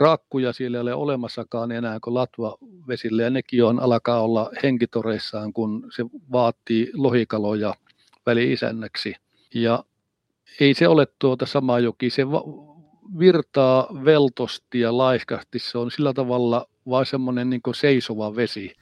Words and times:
raakkuja 0.00 0.52
siellä 0.52 0.78
ei 0.78 0.82
ole 0.82 0.94
olemassakaan 0.94 1.72
enää 1.72 1.98
kuin 2.04 2.14
vesille 2.88 3.22
ja 3.22 3.30
nekin 3.30 3.64
on, 3.64 3.80
alkaa 3.80 4.22
olla 4.22 4.50
henkitoreissaan, 4.62 5.52
kun 5.52 5.86
se 5.96 6.04
vaatii 6.32 6.90
lohikaloja 6.94 7.74
väli-isännäksi. 8.26 9.14
Ja 9.54 9.84
ei 10.60 10.74
se 10.74 10.88
ole 10.88 11.06
tuota 11.18 11.46
sama 11.46 11.78
joki, 11.78 12.10
se 12.10 12.22
virtaa 13.18 13.88
veltosti 14.04 14.80
ja 14.80 14.98
laiskasti, 14.98 15.58
se 15.58 15.78
on 15.78 15.90
sillä 15.90 16.12
tavalla 16.12 16.66
vaan 16.88 17.06
semmoinen 17.06 17.50
niin 17.50 17.60
seisova 17.74 18.36
vesi. 18.36 18.76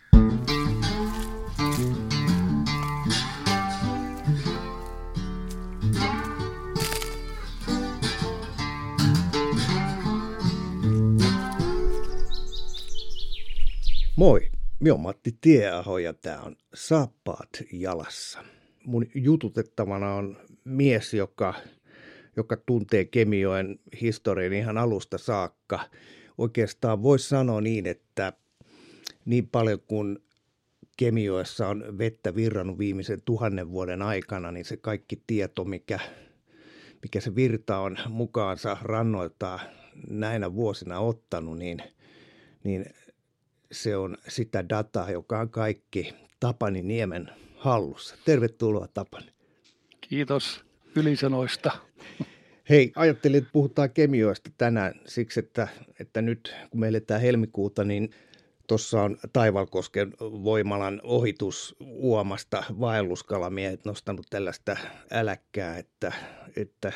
Moi, 14.16 14.50
minä 14.80 14.94
olen 14.94 15.02
Matti 15.02 15.38
Tieaho 15.40 15.98
ja 15.98 16.12
tämä 16.12 16.40
on 16.40 16.56
Saappaat 16.75 17.48
jalassa. 17.72 18.44
Mun 18.84 19.06
jututettavana 19.14 20.14
on 20.14 20.36
mies, 20.64 21.14
joka, 21.14 21.54
joka 22.36 22.56
tuntee 22.56 23.04
Kemioen 23.04 23.79
historian 24.00 24.52
ihan 24.52 24.79
alusta 24.79 25.18
saakka. 25.18 25.80
Oikeastaan 26.39 27.02
voisi 27.02 27.29
sanoa 27.29 27.61
niin, 27.61 27.86
että 27.86 28.32
niin 29.25 29.48
paljon 29.48 29.80
kuin 29.86 30.18
Kemioessa 30.96 31.68
on 31.68 31.98
vettä 31.98 32.34
virrannut 32.34 32.78
viimeisen 32.78 33.22
tuhannen 33.25 33.70
vuoden 33.70 34.03
aikana, 34.03 34.53
niin 34.53 34.64
se 34.64 34.77
kaikki 34.77 35.22
tieto, 35.27 35.64
mikä, 35.64 35.98
mikä 37.03 37.20
se 37.20 37.34
virta 37.34 37.78
on 37.78 37.97
mukaansa 38.08 38.77
rannoilta 38.83 39.58
näinä 40.08 40.55
vuosina 40.55 41.00
ottanut, 41.00 41.58
niin, 41.58 41.83
niin 42.64 42.86
se 43.72 43.97
on 43.97 44.16
sitä 44.28 44.69
dataa, 44.69 45.11
joka 45.11 45.41
on 45.41 45.50
kaikki 45.50 46.14
Tapani 46.41 46.83
Niemen 46.83 47.31
hallussa. 47.56 48.17
Tervetuloa 48.25 48.89
Tapani. 48.95 49.27
Kiitos 50.00 50.64
ylisanoista. 50.97 51.70
Hei, 52.70 52.92
ajattelin, 52.97 53.39
että 53.39 53.50
puhutaan 53.53 53.91
kemioista 53.91 54.50
tänään 54.58 54.95
siksi, 55.06 55.41
että, 55.41 55.69
että 56.00 56.23
nyt 56.23 56.55
kun 56.70 56.81
me 56.81 56.89
eletään 56.89 57.20
helmikuuta, 57.20 57.84
niin 57.84 58.11
tuossa 58.67 59.03
on 59.03 59.17
Taivalkosken 59.33 60.12
voimalan 60.20 61.01
ohitus 61.05 61.77
uomasta 61.80 62.64
vaelluskalamiehet 62.80 63.84
nostanut 63.84 64.27
tällaista 64.30 64.77
äläkkää, 65.11 65.78
että, 65.78 66.12
että 66.56 66.92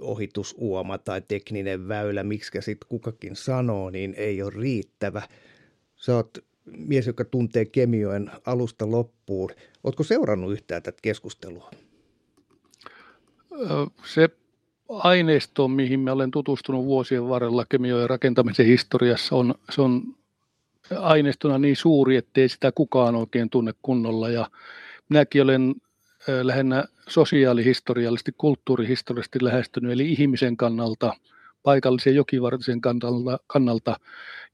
ohitusuoma 0.00 0.98
tai 0.98 1.22
tekninen 1.28 1.88
väylä, 1.88 2.22
miksi 2.22 2.50
sitten 2.60 2.88
kukakin 2.88 3.36
sanoo, 3.36 3.90
niin 3.90 4.14
ei 4.16 4.42
ole 4.42 4.52
riittävä. 4.56 5.22
Sä 5.96 6.16
oot 6.16 6.38
mies, 6.76 7.06
joka 7.06 7.24
tuntee 7.24 7.64
kemioen 7.64 8.30
alusta 8.46 8.90
loppuun. 8.90 9.50
Oletko 9.84 10.02
seurannut 10.02 10.52
yhtään 10.52 10.82
tätä 10.82 10.98
keskustelua? 11.02 11.70
Se 14.14 14.28
aineisto, 14.88 15.68
mihin 15.68 16.00
mä 16.00 16.12
olen 16.12 16.30
tutustunut 16.30 16.84
vuosien 16.84 17.28
varrella 17.28 17.64
kemioen 17.68 18.10
rakentamisen 18.10 18.66
historiassa, 18.66 19.36
on, 19.36 19.54
se 19.70 19.82
on 19.82 20.02
aineistona 20.98 21.58
niin 21.58 21.76
suuri, 21.76 22.16
ettei 22.16 22.48
sitä 22.48 22.72
kukaan 22.72 23.14
oikein 23.14 23.50
tunne 23.50 23.72
kunnolla. 23.82 24.28
Ja 24.28 24.50
minäkin 25.08 25.42
olen 25.42 25.74
lähinnä 26.42 26.84
sosiaalihistoriallisesti, 27.08 28.32
kulttuurihistoriallisesti 28.38 29.38
lähestynyt, 29.42 29.92
eli 29.92 30.12
ihmisen 30.12 30.56
kannalta, 30.56 31.12
paikallisen 31.62 32.14
jokivartisen 32.14 32.80
kannalta, 32.80 33.38
kannalta. 33.46 33.96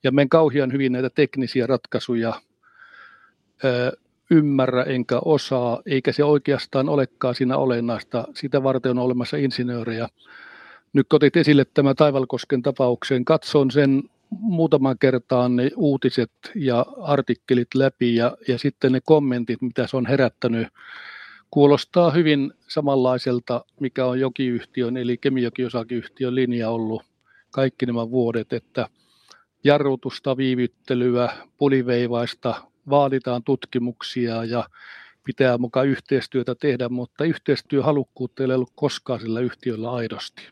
Ja 0.03 0.13
men 0.13 0.29
kauhean 0.29 0.73
hyvin 0.73 0.93
näitä 0.93 1.11
teknisiä 1.11 1.67
ratkaisuja 1.67 2.41
ö, 3.65 3.97
ymmärrä 4.31 4.83
enkä 4.83 5.19
osaa, 5.25 5.83
eikä 5.87 6.13
se 6.13 6.25
oikeastaan 6.25 6.89
olekaan 6.89 7.35
siinä 7.35 7.57
olennaista. 7.57 8.25
Sitä 8.35 8.63
varten 8.63 8.91
on 8.91 8.99
olemassa 8.99 9.37
insinöörejä. 9.37 10.09
Nyt 10.93 11.13
otit 11.13 11.37
esille 11.37 11.65
tämä 11.65 11.95
Taivalkosken 11.95 12.63
tapauksen. 12.63 13.25
Katson 13.25 13.71
sen 13.71 14.03
muutaman 14.31 14.99
kertaan 14.99 15.57
ne 15.57 15.71
uutiset 15.77 16.31
ja 16.55 16.87
artikkelit 17.03 17.75
läpi 17.75 18.15
ja, 18.15 18.37
ja 18.49 18.59
sitten 18.59 18.93
ne 18.93 19.01
kommentit, 19.05 19.63
mitä 19.63 19.87
se 19.87 19.97
on 19.97 20.07
herättänyt 20.07 20.69
Kuulostaa 21.55 22.11
hyvin 22.11 22.53
samanlaiselta, 22.69 23.65
mikä 23.81 24.07
on 24.07 24.21
jokiyhtiön 24.21 24.97
eli 24.97 25.17
Kemijoki-osakeyhtiön 25.17 26.35
linja 26.35 26.71
ollut 26.71 27.03
kaikki 27.51 27.87
nämä 27.87 28.11
vuodet, 28.11 28.53
että 28.53 28.89
jarrutusta, 29.65 30.37
viivyttelyä, 30.37 31.33
puliveivaista, 31.59 32.55
vaaditaan 32.91 33.43
tutkimuksia 33.43 34.45
ja 34.45 34.69
pitää 35.25 35.59
mukaan 35.59 35.89
yhteistyötä 35.89 36.55
tehdä, 36.55 36.89
mutta 36.89 37.25
yhteistyöhalukkuutta 37.25 38.43
ei 38.43 38.53
ollut 38.53 38.73
koskaan 38.75 39.21
sillä 39.21 39.41
yhtiöllä 39.41 39.93
aidosti. 39.93 40.43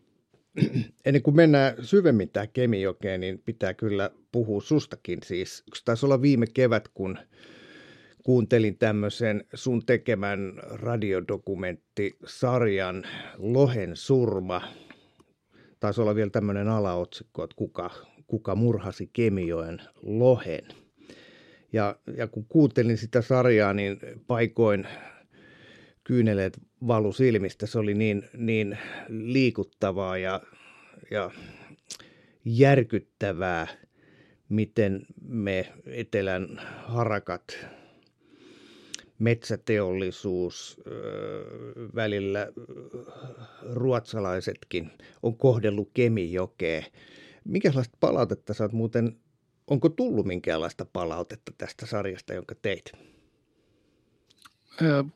Ennen 1.05 1.23
kuin 1.23 1.37
mennään 1.37 1.75
syvemmin 1.81 2.29
tähän 2.29 2.49
Kemijokeen, 2.53 3.21
niin 3.21 3.43
pitää 3.45 3.75
kyllä 3.75 4.11
puhua 4.33 4.61
sustakin. 4.61 5.19
Siis 5.25 5.65
taisi 5.85 6.07
olla 6.07 6.23
viime 6.23 6.47
kevät, 6.55 6.89
kun 6.95 7.19
kuuntelin 8.23 8.79
tämmöisen 8.79 9.45
sun 9.55 9.87
tekemän 9.87 10.53
radiodokumenttisarjan 10.71 13.05
Lohen 13.39 13.97
surma. 13.97 14.63
Taisi 15.81 16.01
olla 16.01 16.15
vielä 16.15 16.31
tämmöinen 16.31 16.69
alaotsikko, 16.69 17.45
että 17.45 17.57
kuka, 17.57 17.91
kuka 18.27 18.55
murhasi 18.55 19.11
Kemioen 19.13 19.83
lohen. 20.03 20.65
Ja, 21.73 21.97
ja 22.17 22.27
kun 22.27 22.47
kuuntelin 22.49 22.99
sitä 22.99 23.23
sarjaa, 23.23 23.75
niin 23.75 23.99
paikoin 24.27 24.87
kyyneleet 26.05 26.61
valu 26.87 27.13
silmistä. 27.13 27.67
Se 27.67 27.79
oli 27.79 27.95
niin, 27.95 28.23
niin 28.37 28.79
liikuttavaa 29.09 30.19
ja, 30.19 30.41
ja 31.11 31.31
järkyttävää, 32.45 33.67
miten 34.49 35.07
me 35.23 35.73
etelän 35.87 36.61
harakat 36.87 37.43
metsäteollisuus, 39.23 40.81
välillä 41.95 42.49
ruotsalaisetkin 43.73 44.91
on 45.23 45.37
kohdellut 45.37 45.91
Kemijokea. 45.95 46.83
Minkälaista 47.45 47.97
palautetta 48.01 48.53
oot 48.61 48.73
muuten, 48.73 49.17
onko 49.67 49.89
tullut 49.89 50.27
minkäänlaista 50.27 50.87
palautetta 50.93 51.53
tästä 51.59 51.87
sarjasta, 51.87 52.35
jonka 52.35 52.55
teit? 52.63 52.93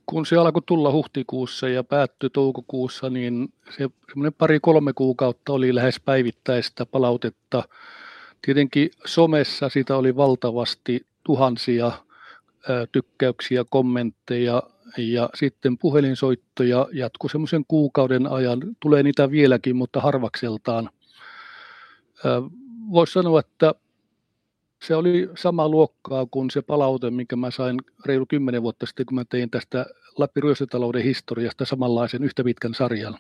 Kun 0.06 0.26
se 0.26 0.36
alkoi 0.36 0.62
tulla 0.66 0.92
huhtikuussa 0.92 1.68
ja 1.68 1.84
päättyi 1.84 2.30
toukokuussa, 2.30 3.10
niin 3.10 3.52
se 3.76 3.88
semmoinen 4.08 4.32
pari-kolme 4.32 4.92
kuukautta 4.92 5.52
oli 5.52 5.74
lähes 5.74 6.00
päivittäistä 6.00 6.86
palautetta. 6.86 7.68
Tietenkin 8.42 8.90
somessa 9.06 9.68
sitä 9.68 9.96
oli 9.96 10.16
valtavasti 10.16 11.06
tuhansia 11.24 11.92
tykkäyksiä, 12.92 13.64
kommentteja 13.70 14.62
ja 14.98 15.30
sitten 15.34 15.78
puhelinsoittoja 15.78 16.88
jatkuu 16.92 17.28
semmoisen 17.28 17.64
kuukauden 17.68 18.26
ajan. 18.26 18.60
Tulee 18.80 19.02
niitä 19.02 19.30
vieläkin, 19.30 19.76
mutta 19.76 20.00
harvakseltaan. 20.00 20.90
Voisi 22.90 23.12
sanoa, 23.12 23.40
että 23.40 23.74
se 24.82 24.94
oli 24.94 25.30
sama 25.36 25.68
luokkaa 25.68 26.26
kuin 26.30 26.50
se 26.50 26.62
palaute, 26.62 27.10
minkä 27.10 27.36
mä 27.36 27.50
sain 27.50 27.76
reilu 28.06 28.26
kymmenen 28.26 28.62
vuotta 28.62 28.86
sitten, 28.86 29.06
kun 29.06 29.14
mä 29.14 29.24
tein 29.24 29.50
tästä 29.50 29.86
Lappi 30.18 30.40
ryöstötalouden 30.40 31.02
historiasta 31.02 31.64
samanlaisen 31.64 32.24
yhtä 32.24 32.44
pitkän 32.44 32.74
sarjan. 32.74 33.18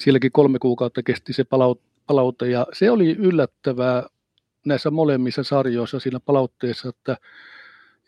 Sielläkin 0.00 0.32
kolme 0.32 0.58
kuukautta 0.58 1.02
kesti 1.02 1.32
se 1.32 1.44
palaute 2.06 2.50
ja 2.50 2.66
se 2.72 2.90
oli 2.90 3.10
yllättävää 3.10 4.06
näissä 4.66 4.90
molemmissa 4.90 5.42
sarjoissa 5.42 6.00
siinä 6.00 6.20
palautteessa, 6.20 6.88
että 6.88 7.16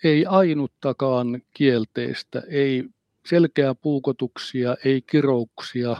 ei 0.04 0.26
ainuttakaan 0.26 1.42
kielteistä, 1.52 2.42
ei 2.48 2.84
selkeää 3.26 3.74
puukotuksia, 3.74 4.76
ei 4.84 5.02
kirouksia, 5.02 5.96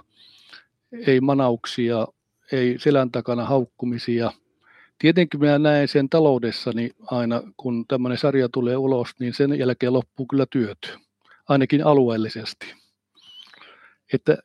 ei 1.07 1.21
manauksia, 1.21 2.07
ei 2.53 2.79
selän 2.79 3.11
takana 3.11 3.45
haukkumisia. 3.45 4.33
Tietenkin 4.99 5.41
minä 5.41 5.59
näen 5.59 5.89
sen 5.89 6.09
taloudessani 6.09 6.91
aina, 7.07 7.43
kun 7.57 7.85
tämmöinen 7.89 8.19
sarja 8.19 8.49
tulee 8.49 8.77
ulos, 8.77 9.09
niin 9.21 9.35
sen 9.35 9.59
jälkeen 9.59 9.93
loppuu 9.93 10.27
kyllä 10.27 10.47
työt, 10.51 10.99
ainakin 11.49 11.87
alueellisesti. 11.87 12.75
Että, 14.13 14.39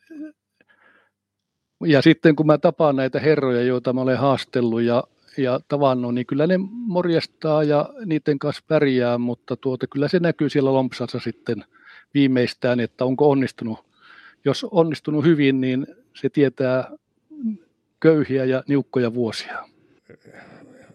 ja 1.86 2.02
sitten 2.02 2.36
kun 2.36 2.46
mä 2.46 2.58
tapaan 2.58 2.96
näitä 2.96 3.20
herroja, 3.20 3.64
joita 3.64 3.94
mä 3.94 4.02
olen 4.02 4.18
haastellut 4.18 4.82
ja 4.82 5.04
ja 5.38 5.60
tavannut, 5.68 6.14
niin 6.16 6.26
kyllä 6.26 6.48
ne 6.48 6.58
morjestaa 6.72 7.64
ja 7.64 7.90
niiden 8.06 8.40
kanssa 8.40 8.64
pärjää, 8.68 9.18
mutta 9.18 9.56
tuota, 9.56 9.88
kyllä 9.88 10.08
se 10.08 10.20
näkyy 10.20 10.50
siellä 10.50 10.74
lompsassa 10.74 11.20
sitten 11.20 11.66
viimeistään, 12.14 12.80
että 12.80 13.06
onko 13.06 13.30
onnistunut. 13.30 13.80
Jos 14.46 14.64
onnistunut 14.64 15.26
hyvin, 15.26 15.62
niin 15.62 15.88
se 16.14 16.30
tietää 16.30 16.92
köyhiä 18.00 18.46
ja 18.46 18.64
niukkoja 18.68 19.14
vuosia. 19.14 19.66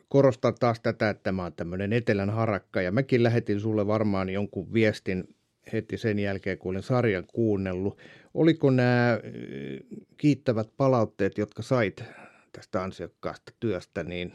Korostan 0.09 0.55
taas 0.61 0.81
tätä, 0.81 1.11
että 1.11 1.33
mä 1.33 1.43
oon 1.43 1.53
tämmöinen 1.53 1.93
etelän 1.93 2.31
harakka 2.31 2.83
ja 2.83 2.93
mäkin 2.93 3.23
lähetin 3.23 3.61
sulle 3.61 3.87
varmaan 3.87 4.29
jonkun 4.29 4.73
viestin 4.73 5.35
heti 5.73 5.99
sen 5.99 6.19
jälkeen, 6.19 6.59
kun 6.59 6.71
olin 6.71 6.83
sarjan 6.83 7.25
kuunnellut. 7.33 7.99
Oliko 8.35 8.71
nämä 8.71 9.21
kiittävät 10.17 10.69
palautteet, 10.77 11.39
jotka 11.39 11.63
sait 11.63 12.05
tästä 12.57 12.83
ansiokkaasta 12.83 13.53
työstä, 13.61 14.03
niin 14.03 14.33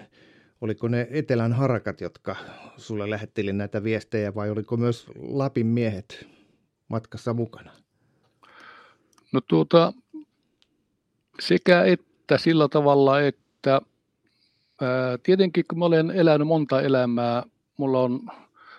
oliko 0.61 0.87
ne 0.87 1.07
etelän 1.11 1.53
harakat, 1.53 2.01
jotka 2.01 2.35
sulle 2.77 3.09
lähetteli 3.09 3.53
näitä 3.53 3.83
viestejä 3.83 4.35
vai 4.35 4.49
oliko 4.49 4.77
myös 4.77 5.07
Lapin 5.19 5.67
miehet 5.67 6.27
matkassa 6.87 7.33
mukana? 7.33 7.71
No 9.31 9.41
tuota, 9.47 9.93
sekä 11.39 11.83
että 11.83 12.37
sillä 12.37 12.67
tavalla, 12.67 13.21
että 13.21 13.81
ää, 14.81 15.17
tietenkin 15.23 15.65
kun 15.69 15.79
mä 15.79 15.85
olen 15.85 16.11
elänyt 16.11 16.47
monta 16.47 16.81
elämää, 16.81 17.43
mulla 17.77 17.99
on 17.99 18.19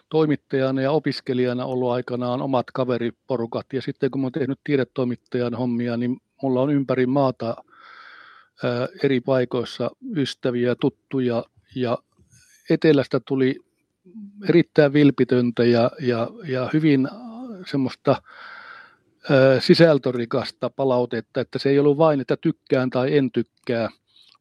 toimittajana 0.09 0.83
ja 0.83 0.93
opiskelijana 0.93 1.65
ollut 1.65 1.91
aikanaan 1.91 2.43
omat 2.43 2.67
kaveriporukat 2.75 3.67
ja 3.73 3.83
sitten 3.83 4.11
kun 4.11 4.21
mä 4.21 4.25
oon 4.25 4.33
tehnyt 4.33 4.61
tiedetoimittajan 4.65 5.55
hommia, 5.55 5.97
niin 5.97 6.17
mulla 6.43 6.61
on 6.61 6.71
ympäri 6.71 7.07
maata 7.07 7.57
ää, 8.65 8.89
eri 9.03 9.21
paikoissa 9.21 9.91
ystäviä, 10.17 10.75
tuttuja 10.75 11.45
ja 11.75 11.99
etelästä 12.71 13.21
tuli 13.21 13.57
erittäin 14.49 14.93
vilpitöntä 14.93 15.65
ja, 15.65 15.91
ja, 16.01 16.29
ja 16.49 16.71
hyvin 16.73 17.09
semmoista 17.67 18.23
sisältörikasta 19.61 20.71
palautetta, 20.71 21.41
että 21.41 21.59
se 21.59 21.71
ei 21.71 21.79
ollut 21.79 21.99
vain, 21.99 22.21
että 22.21 22.37
tykkään 22.37 22.91
tai 22.91 23.17
en 23.17 23.33
tykkää, 23.33 23.89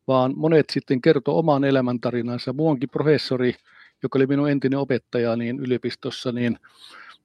vaan 0.07 0.33
monet 0.35 0.65
sitten 0.69 1.01
kertoi 1.01 1.35
oman 1.35 1.63
elämäntarinansa. 1.63 2.53
Muunkin 2.53 2.89
professori, 2.89 3.55
joka 4.03 4.19
oli 4.19 4.27
minun 4.27 4.49
entinen 4.49 4.79
opettaja 4.79 5.35
niin 5.35 5.59
yliopistossa, 5.59 6.31
niin 6.31 6.57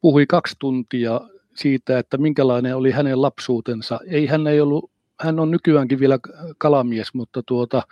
puhui 0.00 0.26
kaksi 0.26 0.56
tuntia 0.58 1.20
siitä, 1.54 1.98
että 1.98 2.16
minkälainen 2.18 2.76
oli 2.76 2.90
hänen 2.90 3.22
lapsuutensa. 3.22 4.00
Ei 4.06 4.26
hän 4.26 4.46
ei 4.46 4.60
ollut, 4.60 4.90
hän 5.20 5.40
on 5.40 5.50
nykyäänkin 5.50 6.00
vielä 6.00 6.18
kalamies, 6.58 7.14
mutta 7.14 7.42
tuota, 7.46 7.82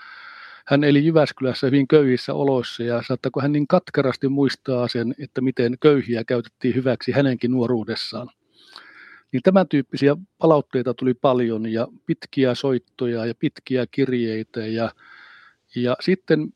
hän 0.67 0.85
eli 0.85 1.07
Jyväskylässä 1.07 1.67
hyvin 1.67 1.89
köyhissä 1.89 2.35
oloissa 2.35 2.83
ja 2.83 3.03
saattako 3.09 3.41
hän 3.41 3.53
niin 3.53 3.69
katkerasti 3.69 4.29
muistaa 4.29 4.89
sen, 4.89 5.15
että 5.19 5.41
miten 5.41 5.77
köyhiä 5.81 6.25
käytettiin 6.25 6.75
hyväksi 6.75 7.13
hänenkin 7.13 7.51
nuoruudessaan. 7.51 8.31
Niin 9.33 9.43
tämän 9.43 9.69
tyyppisiä 9.69 10.17
palautteita 10.39 10.95
tuli 10.95 11.15
paljon 11.15 11.73
ja 11.73 11.89
pitkiä 12.07 12.55
soittoja 12.55 13.27
ja 13.27 13.35
pitkiä 13.39 13.87
kirjeitä 13.91 14.67
ja, 14.67 14.91
ja 15.75 15.97
sitten 16.01 16.53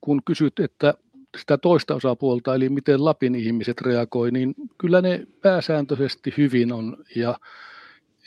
kun 0.00 0.22
kysyt, 0.24 0.60
että 0.60 0.94
sitä 1.38 1.58
toista 1.58 1.94
osapuolta, 1.94 2.54
eli 2.54 2.68
miten 2.68 3.04
Lapin 3.04 3.34
ihmiset 3.34 3.80
reagoi, 3.80 4.30
niin 4.30 4.54
kyllä 4.78 5.00
ne 5.00 5.26
pääsääntöisesti 5.42 6.34
hyvin 6.36 6.72
on. 6.72 6.96
Ja 7.16 7.38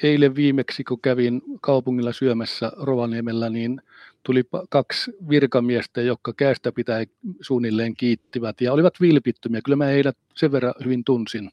eilen 0.04 0.36
viimeksi, 0.36 0.84
kun 0.84 1.02
kävin 1.02 1.42
kaupungilla 1.62 2.14
syömässä 2.14 2.72
Rovaniemellä, 2.78 3.50
niin 3.50 3.82
tuli 4.24 4.44
kaksi 4.70 5.12
virkamiestä, 5.30 6.02
jotka 6.02 6.34
käestä 6.34 6.72
pitää 6.72 7.04
suunnilleen 7.42 7.96
kiittivät 7.96 8.62
ja 8.62 8.74
olivat 8.74 9.02
vilpittömiä. 9.02 9.62
Kyllä 9.66 9.76
mä 9.76 9.86
heidät 9.86 10.18
sen 10.36 10.52
verran 10.52 10.74
hyvin 10.86 11.04
tunsin. 11.04 11.50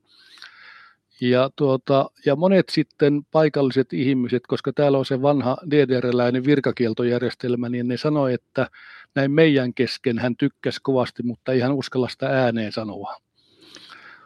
Ja, 1.21 1.51
tuota, 1.57 2.11
ja 2.27 2.37
monet 2.37 2.69
sitten 2.69 3.25
paikalliset 3.33 3.93
ihmiset, 3.93 4.43
koska 4.47 4.73
täällä 4.73 4.99
on 4.99 5.07
se 5.07 5.23
vanha 5.23 5.57
DDR-läinen 5.71 6.45
virkakieltojärjestelmä, 6.45 7.69
niin 7.69 7.89
ne 7.89 7.97
sanoi, 7.97 8.35
että 8.35 8.71
näin 9.15 9.31
meidän 9.31 9.75
kesken 9.75 10.19
hän 10.19 10.37
tykkäsi 10.37 10.81
kovasti, 10.83 11.23
mutta 11.23 11.53
ei 11.53 11.61
hän 11.61 11.73
uskalla 11.73 12.09
sitä 12.09 12.27
ääneen 12.27 12.73
sanoa. 12.73 13.17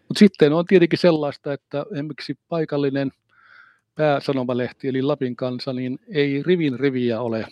Mutta 0.09 0.19
sitten 0.19 0.53
on 0.53 0.67
tietenkin 0.67 0.99
sellaista, 0.99 1.53
että 1.53 1.87
esimerkiksi 1.93 2.39
paikallinen 2.49 3.11
pääsanomalehti, 4.01 4.89
eli 4.89 5.03
Lapin 5.03 5.37
kansa, 5.37 5.73
niin 5.73 5.99
ei 6.09 6.43
rivin 6.43 6.81
riviä 6.81 7.21
ole. 7.21 7.47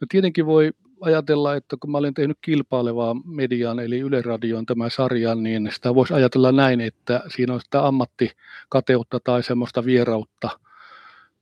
No 0.00 0.06
tietenkin 0.10 0.46
voi 0.46 0.70
ajatella, 1.00 1.56
että 1.56 1.76
kun 1.80 1.90
mä 1.90 1.98
olen 1.98 2.14
tehnyt 2.14 2.38
kilpailevaa 2.40 3.16
median, 3.24 3.80
eli 3.80 3.98
Yle 3.98 4.22
Radion 4.22 4.66
tämä 4.66 4.88
sarjan, 4.88 5.42
niin 5.42 5.70
sitä 5.74 5.94
voisi 5.94 6.14
ajatella 6.14 6.52
näin, 6.52 6.80
että 6.80 7.22
siinä 7.28 7.54
on 7.54 7.60
sitä 7.60 7.86
ammattikateutta 7.86 9.20
tai 9.24 9.42
semmoista 9.42 9.84
vierautta. 9.84 10.50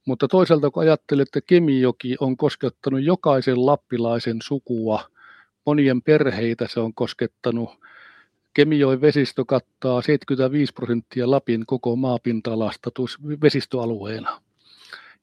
Mutta 0.05 0.28
toisaalta 0.28 0.70
kun 0.70 0.82
ajattelee, 0.82 1.22
että 1.22 1.40
Kemijoki 1.40 2.16
on 2.20 2.37
koskettanut 2.37 3.02
jokaisen 3.02 3.66
lappilaisen 3.66 4.37
sukua, 4.43 5.00
monien 5.66 6.02
perheitä 6.02 6.66
se 6.69 6.81
on 6.81 6.94
koskettanut. 6.94 7.70
Kemijoen 8.58 9.00
vesistö 9.00 9.44
kattaa 9.44 10.02
75 10.02 10.72
prosenttia 10.72 11.31
Lapin 11.31 11.66
koko 11.66 11.96
maapinta-alasta 11.96 12.90
vesistöalueena. 13.43 14.43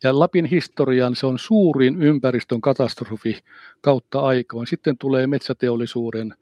Ja 0.04 0.20
Lapin 0.20 0.46
historian 0.46 1.16
se 1.16 1.26
on 1.26 1.40
suurin 1.40 2.02
ympäristön 2.02 2.62
katastrofi 2.62 3.40
kautta 3.82 4.20
aikoin. 4.20 4.68
Sitten 4.68 4.98
tulee 4.98 5.28
metsäteollisuuden 5.28 6.34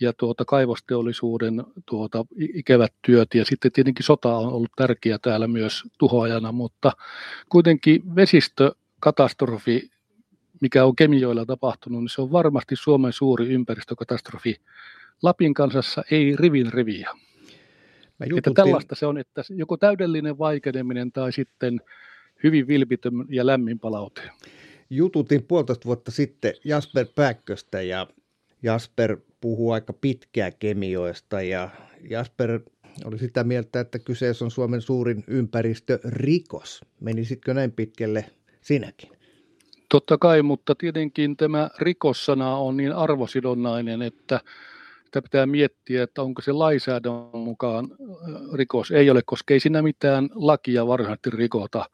ja 0.00 0.12
tuota, 0.12 0.44
kaivosteollisuuden 0.44 1.64
tuota, 1.86 2.24
ikävät 2.38 2.92
työt 3.02 3.34
ja 3.34 3.44
sitten 3.44 3.72
tietenkin 3.72 4.04
sota 4.04 4.36
on 4.36 4.52
ollut 4.52 4.72
tärkeä 4.76 5.18
täällä 5.18 5.48
myös 5.48 5.82
tuhoajana, 5.98 6.52
mutta 6.52 6.92
kuitenkin 7.48 8.16
vesistökatastrofi, 8.16 9.90
mikä 10.60 10.84
on 10.84 10.96
Kemioilla 10.96 11.46
tapahtunut, 11.46 12.00
niin 12.00 12.08
se 12.08 12.22
on 12.22 12.32
varmasti 12.32 12.76
Suomen 12.76 13.12
suuri 13.12 13.46
ympäristökatastrofi. 13.46 14.56
Lapin 15.22 15.54
kansassa 15.54 16.02
ei 16.10 16.36
rivin 16.36 16.72
riviä. 16.72 17.10
Että 18.36 18.50
tällaista 18.54 18.94
se 18.94 19.06
on, 19.06 19.18
että 19.18 19.42
joko 19.50 19.76
täydellinen 19.76 20.38
vaikeneminen 20.38 21.12
tai 21.12 21.32
sitten 21.32 21.80
hyvin 22.42 22.68
vilpitön 22.68 23.12
ja 23.28 23.46
lämmin 23.46 23.78
palaute. 23.78 24.22
Jututin 24.90 25.42
puolitoista 25.42 25.84
vuotta 25.84 26.10
sitten 26.10 26.54
Jasper 26.64 27.06
Päkköstä 27.14 27.82
ja 27.82 28.06
Jasper 28.62 29.16
puhuu 29.40 29.70
aika 29.70 29.92
pitkää 29.92 30.50
kemioista 30.50 31.42
ja 31.42 31.70
Jasper 32.10 32.60
oli 33.04 33.18
sitä 33.18 33.44
mieltä, 33.44 33.80
että 33.80 33.98
kyseessä 33.98 34.44
on 34.44 34.50
Suomen 34.50 34.80
suurin 34.80 35.24
ympäristörikos. 35.26 36.80
Menisitkö 37.00 37.54
näin 37.54 37.72
pitkälle 37.72 38.24
sinäkin? 38.60 39.10
Totta 39.88 40.18
kai, 40.18 40.42
mutta 40.42 40.74
tietenkin 40.74 41.36
tämä 41.36 41.70
rikossana 41.78 42.56
on 42.56 42.76
niin 42.76 42.92
arvosidonnainen, 42.92 44.02
että 44.02 44.40
sitä 45.06 45.22
pitää 45.22 45.46
miettiä, 45.46 46.02
että 46.02 46.22
onko 46.22 46.42
se 46.42 46.52
lainsäädännön 46.52 47.38
mukaan 47.38 47.88
rikos. 48.54 48.90
Ei 48.90 49.10
ole, 49.10 49.22
koska 49.26 49.54
ei 49.54 49.60
siinä 49.60 49.82
mitään 49.82 50.28
lakia 50.34 50.86
varsinaisesti 50.86 51.30
rikota 51.30 51.84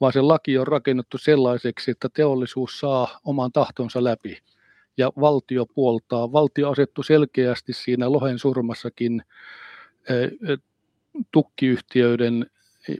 vaan 0.00 0.12
se 0.12 0.20
laki 0.20 0.58
on 0.58 0.66
rakennettu 0.66 1.18
sellaiseksi, 1.18 1.90
että 1.90 2.08
teollisuus 2.08 2.80
saa 2.80 3.20
oman 3.24 3.52
tahtonsa 3.52 4.04
läpi 4.04 4.38
ja 4.96 5.12
valtio 5.20 5.66
puoltaa. 5.66 6.32
Valtio 6.32 6.70
asettu 6.70 7.02
selkeästi 7.02 7.72
siinä 7.72 8.12
lohen 8.12 8.38
surmassakin 8.38 9.22
tukkiyhtiöiden 11.32 12.46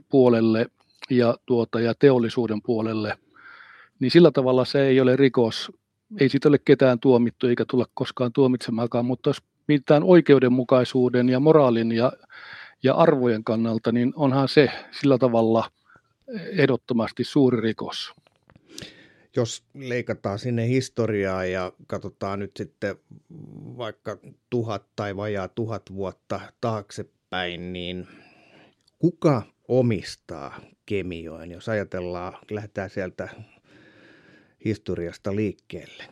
puolelle 0.09 0.65
ja, 1.09 1.37
tuota, 1.45 1.79
ja 1.79 1.93
teollisuuden 1.95 2.61
puolelle, 2.61 3.17
niin 3.99 4.11
sillä 4.11 4.31
tavalla 4.31 4.65
se 4.65 4.87
ei 4.87 5.01
ole 5.01 5.15
rikos. 5.15 5.71
Ei 6.19 6.29
siitä 6.29 6.49
ole 6.49 6.57
ketään 6.65 6.99
tuomittu 6.99 7.47
eikä 7.47 7.65
tulla 7.69 7.85
koskaan 7.93 8.33
tuomitsemaankaan, 8.33 9.05
mutta 9.05 9.29
jos 9.29 9.41
mitään 9.67 10.03
oikeudenmukaisuuden 10.03 11.29
ja 11.29 11.39
moraalin 11.39 11.91
ja, 11.91 12.11
ja 12.83 12.95
arvojen 12.95 13.43
kannalta, 13.43 13.91
niin 13.91 14.13
onhan 14.15 14.47
se 14.47 14.69
sillä 14.91 15.17
tavalla– 15.17 15.69
ehdottomasti 16.57 17.23
suuri 17.23 17.61
rikos. 17.61 18.13
Jos 19.35 19.63
leikataan 19.73 20.39
sinne 20.39 20.67
historiaa 20.67 21.45
ja 21.45 21.71
katsotaan 21.87 22.39
nyt 22.39 22.51
sitten 22.57 22.95
vaikka 23.77 24.17
tuhat 24.49 24.85
tai 24.95 25.15
vajaa 25.15 25.47
tuhat 25.47 25.83
vuotta 25.93 26.39
taaksepäin, 26.61 27.73
niin 27.73 28.07
kuka 28.99 29.41
omistaa 29.67 30.59
Kemioen, 30.85 31.51
jos 31.51 31.69
ajatellaan, 31.69 32.33
lähdetään 32.51 32.89
sieltä 32.89 33.29
historiasta 34.65 35.35
liikkeelle? 35.35 36.03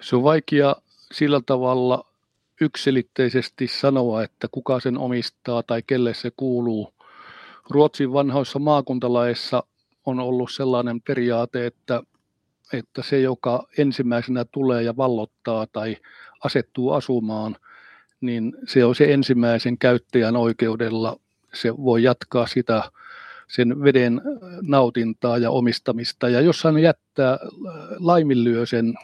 Se 0.00 0.16
on 0.16 0.22
vaikea 0.22 0.76
sillä 1.12 1.40
tavalla 1.46 2.12
yksilitteisesti 2.60 3.68
sanoa, 3.68 4.22
että 4.22 4.48
kuka 4.50 4.80
sen 4.80 4.98
omistaa 4.98 5.62
tai 5.62 5.82
kelle 5.86 6.14
se 6.14 6.32
kuuluu. 6.36 6.94
Ruotsin 7.70 8.12
vanhoissa 8.12 8.58
maakuntalaissa 8.58 9.62
on 10.06 10.20
ollut 10.20 10.52
sellainen 10.52 11.00
periaate, 11.00 11.66
että, 11.66 12.02
että 12.72 13.02
se, 13.02 13.20
joka 13.20 13.66
ensimmäisenä 13.78 14.44
tulee 14.44 14.82
ja 14.82 14.96
vallottaa 14.96 15.66
tai 15.66 15.96
asettuu 16.44 16.92
asumaan, 16.92 17.56
niin 18.20 18.52
se 18.66 18.84
on 18.84 18.94
se 18.94 19.12
ensimmäisen 19.12 19.78
käyttäjän 19.78 20.36
oikeudella. 20.36 21.20
Se 21.54 21.76
voi 21.76 22.02
jatkaa 22.02 22.46
sitä 22.46 22.82
sen 23.52 23.82
veden 23.82 24.20
nautintaa 24.62 25.38
ja 25.38 25.50
omistamista. 25.50 26.28
Ja 26.28 26.40
jos 26.40 26.64
hän 26.64 26.78
jättää 26.78 27.38
laiminlyö 27.98 28.66
sen, 28.66 28.94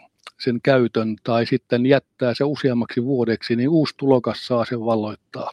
sen 0.40 0.61
käytön 0.62 1.17
tai 1.25 1.47
sitten 1.47 1.87
jättää 1.87 2.35
se 2.35 2.45
useammaksi 2.45 3.05
vuodeksi, 3.05 3.57
niin 3.57 3.69
uusi 3.69 3.95
tulokas 3.97 4.47
saa 4.47 4.64
sen 4.64 4.81
valloittaa 4.81 5.50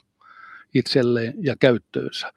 itselleen 0.74 1.34
ja 1.38 1.56
käyttöönsä. 1.60 2.34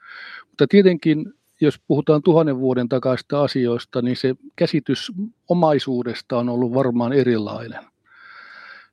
Mutta 0.49 0.67
tietenkin, 0.69 1.35
jos 1.61 1.81
puhutaan 1.87 2.23
tuhannen 2.23 2.59
vuoden 2.59 2.89
takaista 2.89 3.43
asioista, 3.43 4.03
niin 4.03 4.17
se 4.17 4.35
käsitys 4.57 5.13
omaisuudesta 5.49 6.39
on 6.39 6.49
ollut 6.49 6.75
varmaan 6.75 7.13
erilainen. 7.13 7.85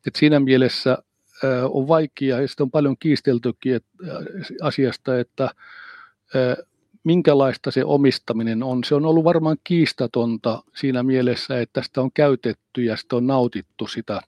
Et 0.08 0.16
siinä 0.16 0.40
mielessä 0.40 0.98
on 1.70 1.88
vaikea, 1.88 2.42
ja 2.42 2.48
on 2.60 2.72
paljon 2.72 2.96
kiisteltykin 3.00 3.82
asiasta, 4.62 5.20
että 5.20 5.50
minkälaista 7.06 7.72
se 7.72 7.86
omistaminen 7.86 8.64
on. 8.64 8.84
Se 8.84 8.96
on 8.96 9.06
ollut 9.06 9.24
varmaan 9.24 9.58
kiistatonta 9.64 10.64
siinä 10.76 11.04
mielessä, 11.04 11.62
että 11.62 11.82
sitä 11.84 12.02
on 12.02 12.12
käytetty 12.12 12.84
ja 12.84 12.98
sitä 12.98 13.16
on 13.16 13.28
nautittu 13.28 13.88
sitä, 13.88 14.22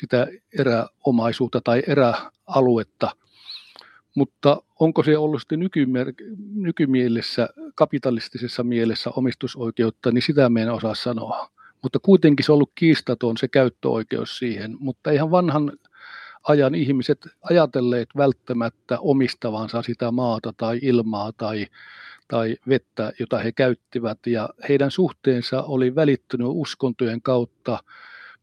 sitä 0.00 0.26
eräomaisuutta 0.58 1.60
tai 1.64 1.82
eräaluetta. 1.86 3.10
Mutta 4.14 4.62
onko 4.80 5.02
se 5.02 5.18
ollut 5.18 5.40
sitten 5.40 5.60
nykymer- 5.60 6.36
nykymielessä, 6.54 7.48
kapitalistisessa 7.74 8.62
mielessä 8.62 9.10
omistusoikeutta, 9.16 10.10
niin 10.10 10.22
sitä 10.22 10.48
me 10.48 10.62
en 10.62 10.72
osaa 10.72 10.94
sanoa. 10.94 11.50
Mutta 11.82 11.98
kuitenkin 11.98 12.46
se 12.46 12.52
on 12.52 12.54
ollut 12.54 12.72
kiistaton 12.74 13.36
se 13.36 13.48
käyttöoikeus 13.48 14.38
siihen, 14.38 14.76
mutta 14.78 15.10
ihan 15.10 15.30
vanhan 15.30 15.72
ajan 16.42 16.74
ihmiset 16.74 17.26
ajatelleet 17.42 18.08
välttämättä 18.16 18.98
omistavansa 19.00 19.82
sitä 19.82 20.10
maata 20.10 20.52
tai 20.56 20.78
ilmaa 20.82 21.32
tai, 21.36 21.66
tai 22.30 22.56
vettä, 22.68 23.12
jota 23.20 23.38
he 23.38 23.52
käyttivät. 23.52 24.18
Ja 24.26 24.48
heidän 24.68 24.90
suhteensa 24.90 25.62
oli 25.62 25.94
välittynyt 25.94 26.46
uskontojen 26.50 27.22
kautta. 27.22 27.78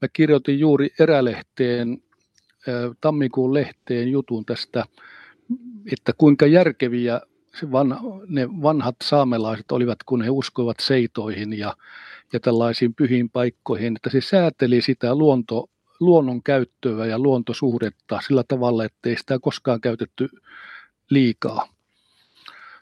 Mä 0.02 0.08
kirjoitin 0.14 0.60
juuri 0.60 0.90
erälehteen, 1.00 1.98
tammikuun 3.02 3.54
lehteen 3.54 4.12
jutun 4.12 4.46
tästä, 4.46 4.86
että 5.92 6.14
kuinka 6.18 6.46
järkeviä 6.46 7.22
ne 8.28 8.48
vanhat 8.62 8.96
saamelaiset 9.04 9.72
olivat, 9.72 10.00
kun 10.06 10.22
he 10.22 10.30
uskoivat 10.30 10.80
seitoihin 10.80 11.60
ja, 11.60 11.78
ja 12.34 12.40
tällaisiin 12.40 12.94
pyhiin 12.94 13.30
paikkoihin, 13.30 13.96
että 13.96 14.10
se 14.10 14.22
sääteli 14.22 14.82
sitä 14.82 15.16
luonto, 15.16 15.70
luonnon 16.00 16.44
käyttöä 16.44 17.06
ja 17.06 17.20
luontosuhdetta 17.20 18.20
sillä 18.28 18.44
tavalla, 18.48 18.86
ettei 18.86 19.18
sitä 19.18 19.40
koskaan 19.42 19.82
käytetty 19.82 20.30
liikaa. 21.10 21.68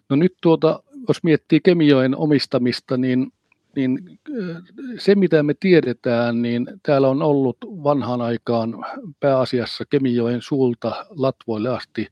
No 0.10 0.16
nyt 0.16 0.34
tuota, 0.42 0.84
jos 1.08 1.24
miettii 1.24 1.60
kemioiden 1.64 2.18
omistamista, 2.18 2.98
niin, 2.98 3.32
niin 3.76 4.20
äh, 4.30 4.62
se 4.98 5.16
mitä 5.16 5.44
me 5.44 5.54
tiedetään, 5.60 6.42
niin 6.42 6.68
täällä 6.84 7.08
on 7.08 7.22
ollut 7.22 7.58
vanhaan 7.62 8.22
aikaan 8.22 8.86
pääasiassa 9.20 9.84
kemioiden 9.90 10.42
suulta 10.42 11.06
Latvoille 11.10 11.70
asti 11.70 12.08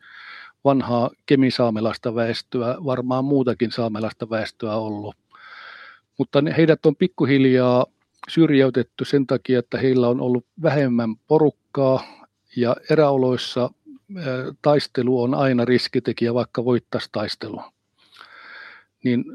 vanhaa 0.63 1.09
kemisaamelaista 1.25 2.15
väestöä, 2.15 2.75
varmaan 2.85 3.25
muutakin 3.25 3.71
saamelaista 3.71 4.29
väestöä 4.29 4.75
ollut. 4.75 5.15
Mutta 6.17 6.43
heidät 6.57 6.85
on 6.85 6.95
pikkuhiljaa 6.95 7.85
syrjäytetty 8.29 9.05
sen 9.05 9.27
takia, 9.27 9.59
että 9.59 9.77
heillä 9.77 10.07
on 10.07 10.21
ollut 10.21 10.45
vähemmän 10.61 11.15
porukkaa 11.27 12.03
ja 12.55 12.75
eräoloissa 12.89 13.69
taistelu 14.61 15.21
on 15.21 15.33
aina 15.33 15.65
riskitekijä, 15.65 16.33
vaikka 16.33 16.65
voittaisi 16.65 17.09
taistelu. 17.11 17.61
Niin 19.03 19.25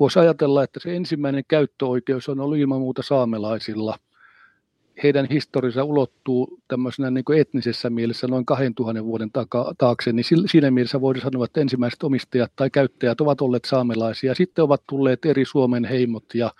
voisi 0.00 0.18
ajatella, 0.18 0.64
että 0.64 0.80
se 0.80 0.96
ensimmäinen 0.96 1.44
käyttöoikeus 1.48 2.28
on 2.28 2.40
ollut 2.40 2.58
ilman 2.58 2.80
muuta 2.80 3.02
saamelaisilla– 3.02 3.98
heidän 5.02 5.26
historiansa 5.30 5.84
ulottuu 5.84 6.58
tämmöisenä 6.68 7.10
niin 7.10 7.24
kuin 7.24 7.40
etnisessä 7.40 7.90
mielessä 7.90 8.26
noin 8.26 8.46
2000 8.46 9.04
vuoden 9.04 9.30
taakse, 9.78 10.12
niin 10.12 10.24
siinä 10.46 10.70
mielessä 10.70 11.00
voidaan 11.00 11.22
sanoa, 11.22 11.44
että 11.44 11.60
ensimmäiset 11.60 12.02
omistajat 12.02 12.52
tai 12.56 12.70
käyttäjät 12.70 13.20
ovat 13.20 13.40
olleet 13.40 13.64
saamelaisia. 13.64 14.34
Sitten 14.34 14.64
ovat 14.64 14.82
tulleet 14.86 15.26
eri 15.26 15.44
Suomen 15.44 15.84
heimot 15.84 16.24
ja, 16.34 16.52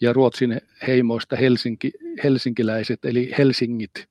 ja 0.00 0.12
Ruotsin 0.12 0.60
heimoista 0.86 1.36
Helsinki, 1.36 1.92
helsinkiläiset, 2.24 3.04
eli 3.04 3.34
Helsingit, 3.38 4.06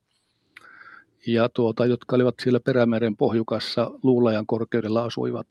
ja 1.26 1.48
tuota, 1.48 1.86
jotka 1.86 2.16
olivat 2.16 2.34
siellä 2.42 2.60
Perämeren 2.60 3.16
pohjukassa 3.16 3.90
Luulajan 4.02 4.46
korkeudella 4.46 5.04
asuivat. 5.04 5.46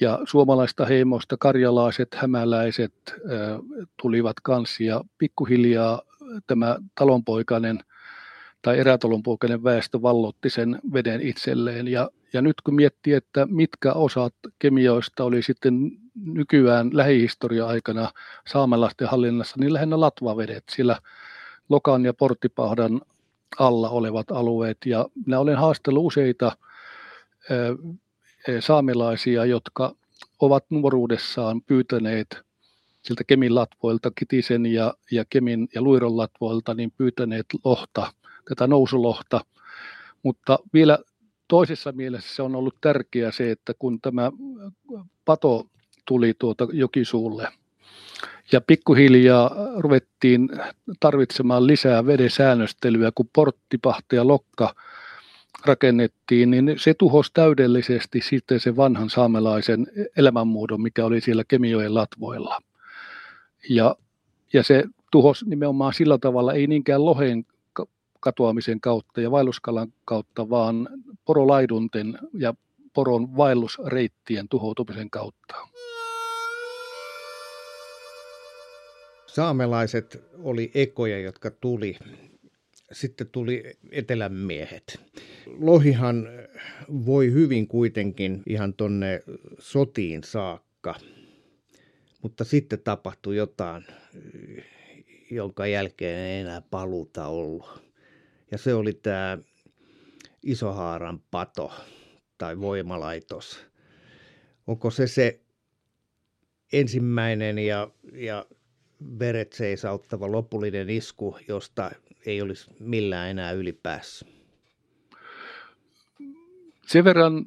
Ja 0.00 0.18
suomalaista 0.24 0.84
heimoista 0.84 1.36
karjalaiset, 1.36 2.14
hämäläiset 2.14 3.14
tulivat 4.02 4.36
kanssa 4.42 4.82
ja 4.82 5.04
pikkuhiljaa 5.18 6.02
tämä 6.46 6.76
talonpoikainen 6.94 7.78
tai 8.62 8.78
erätalonpoikainen 8.78 9.64
väestö 9.64 10.02
vallotti 10.02 10.50
sen 10.50 10.80
veden 10.92 11.20
itselleen. 11.20 11.88
Ja, 11.88 12.10
ja 12.32 12.42
nyt 12.42 12.60
kun 12.64 12.74
miettii, 12.74 13.12
että 13.12 13.46
mitkä 13.50 13.92
osat 13.92 14.34
kemioista 14.58 15.24
oli 15.24 15.42
sitten 15.42 15.90
nykyään 16.14 16.90
lähihistoria-aikana 16.92 18.10
saamelaisten 18.46 19.08
hallinnassa, 19.08 19.56
niin 19.58 19.72
lähinnä 19.72 20.00
latvavedet, 20.00 20.64
sillä 20.70 20.98
Lokan 21.68 22.04
ja 22.04 22.14
Porttipahdan 22.14 23.00
alla 23.58 23.88
olevat 23.88 24.30
alueet. 24.30 24.78
Ja 24.86 25.06
minä 25.26 25.38
olen 25.38 25.56
haastellut 25.56 26.04
useita 26.04 26.56
saamelaisia, 28.60 29.44
jotka 29.44 29.94
ovat 30.40 30.64
nuoruudessaan 30.70 31.62
pyytäneet 31.62 32.44
siltä 33.02 33.24
Kemin 33.24 33.54
latvoilta, 33.54 34.10
Kitisen 34.18 34.66
ja, 34.66 34.94
ja 35.10 35.24
Kemin 35.30 35.68
ja 35.74 35.82
Luiron 35.82 36.16
latvoilta, 36.16 36.74
niin 36.74 36.92
pyytäneet 36.96 37.46
lohta, 37.64 38.12
tätä 38.48 38.66
nousulohta. 38.66 39.40
Mutta 40.22 40.58
vielä 40.72 40.98
toisessa 41.48 41.92
mielessä 41.92 42.34
se 42.34 42.42
on 42.42 42.56
ollut 42.56 42.76
tärkeää 42.80 43.30
se, 43.30 43.50
että 43.50 43.72
kun 43.78 44.00
tämä 44.00 44.32
pato 45.24 45.66
tuli 46.06 46.34
tuota 46.38 46.68
jokisuulle 46.72 47.48
ja 48.52 48.60
pikkuhiljaa 48.60 49.50
ruvettiin 49.76 50.48
tarvitsemaan 51.00 51.66
lisää 51.66 52.06
veden 52.06 52.30
säännöstelyä, 52.30 53.12
kun 53.14 53.28
porttipahti 53.32 54.16
ja 54.16 54.26
lokka 54.26 54.74
rakennettiin, 55.64 56.50
niin 56.50 56.74
se 56.76 56.94
tuhosi 56.94 57.30
täydellisesti 57.34 58.20
sitten 58.20 58.60
se 58.60 58.76
vanhan 58.76 59.10
saamelaisen 59.10 59.86
elämänmuodon, 60.16 60.82
mikä 60.82 61.04
oli 61.04 61.20
siellä 61.20 61.44
Kemijoen 61.48 61.94
latvoilla. 61.94 62.58
Ja, 63.68 63.96
ja 64.52 64.62
se 64.62 64.84
tuhos 65.10 65.44
nimenomaan 65.46 65.94
sillä 65.94 66.18
tavalla, 66.18 66.52
ei 66.52 66.66
niinkään 66.66 67.04
lohen 67.04 67.46
katoamisen 68.20 68.80
kautta 68.80 69.20
ja 69.20 69.30
vaelluskalan 69.30 69.92
kautta, 70.04 70.50
vaan 70.50 70.88
porolaidunten 71.24 72.18
ja 72.38 72.54
poron 72.94 73.36
vaellusreittien 73.36 74.48
tuhoutumisen 74.48 75.10
kautta. 75.10 75.54
Saamelaiset 79.26 80.24
oli 80.42 80.70
ekoja, 80.74 81.20
jotka 81.20 81.50
tuli. 81.50 81.96
Sitten 82.92 83.28
tuli 83.32 83.62
etelämiehet. 83.90 85.00
Lohihan 85.46 86.28
voi 87.06 87.32
hyvin 87.32 87.68
kuitenkin 87.68 88.42
ihan 88.46 88.74
tonne 88.74 89.22
sotiin 89.58 90.24
saakka 90.24 90.94
mutta 92.24 92.44
sitten 92.44 92.80
tapahtui 92.80 93.36
jotain, 93.36 93.86
jonka 95.30 95.66
jälkeen 95.66 96.18
ei 96.18 96.40
enää 96.40 96.60
paluta 96.60 97.26
ollut. 97.26 97.82
Ja 98.50 98.58
se 98.58 98.74
oli 98.74 98.92
tämä 98.92 99.38
Isohaaran 100.42 101.20
pato 101.30 101.72
tai 102.38 102.60
voimalaitos. 102.60 103.66
Onko 104.66 104.90
se 104.90 105.06
se 105.06 105.40
ensimmäinen 106.72 107.58
ja, 107.58 107.90
ja 108.12 108.46
veret 109.18 109.52
seisauttava 109.52 110.32
lopullinen 110.32 110.90
isku, 110.90 111.38
josta 111.48 111.90
ei 112.26 112.42
olisi 112.42 112.70
millään 112.80 113.30
enää 113.30 113.52
ylipäässä? 113.52 114.26
Sen 116.86 117.04
verran 117.04 117.46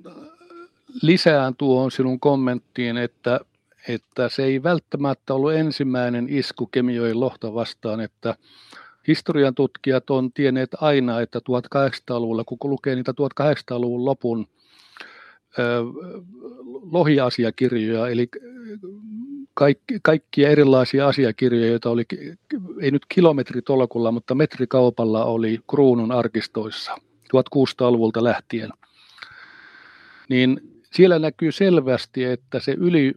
lisään 1.01 1.55
tuohon 1.55 1.91
sinun 1.91 2.19
kommenttiin, 2.19 2.97
että 2.97 3.39
että 3.87 4.29
se 4.29 4.43
ei 4.43 4.63
välttämättä 4.63 5.33
ollut 5.33 5.53
ensimmäinen 5.53 6.27
isku 6.29 6.67
Kemijoen 6.67 7.19
lohta 7.19 7.53
vastaan, 7.53 7.99
että 7.99 8.35
historian 9.07 9.55
tutkijat 9.55 10.09
on 10.09 10.31
tienneet 10.31 10.69
aina, 10.81 11.21
että 11.21 11.39
1800-luvulla, 11.39 12.43
kun 12.43 12.69
lukee 12.69 12.95
niitä 12.95 13.11
1800-luvun 13.11 14.05
lopun 14.05 14.47
lohiasiakirjoja, 16.91 18.07
eli 18.07 18.29
kaikki, 19.57 19.99
kaikkia 20.03 20.49
erilaisia 20.49 21.07
asiakirjoja, 21.07 21.67
joita 21.67 21.89
oli, 21.89 22.03
ei 22.81 22.91
nyt 22.91 23.05
kilometritolkulla, 23.09 24.11
mutta 24.11 24.35
metrikaupalla 24.35 25.25
oli 25.25 25.59
kruunun 25.69 26.11
arkistoissa 26.11 26.91
1600-luvulta 27.33 28.23
lähtien, 28.23 28.69
niin 30.29 30.61
siellä 30.93 31.19
näkyy 31.19 31.51
selvästi, 31.51 32.23
että 32.23 32.59
se 32.59 32.71
yli 32.71 33.13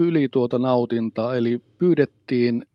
yli 0.00 0.28
tuota 0.28 0.58
nautintaa, 0.58 1.36
eli 1.36 1.60
pyydettiin 1.78 2.66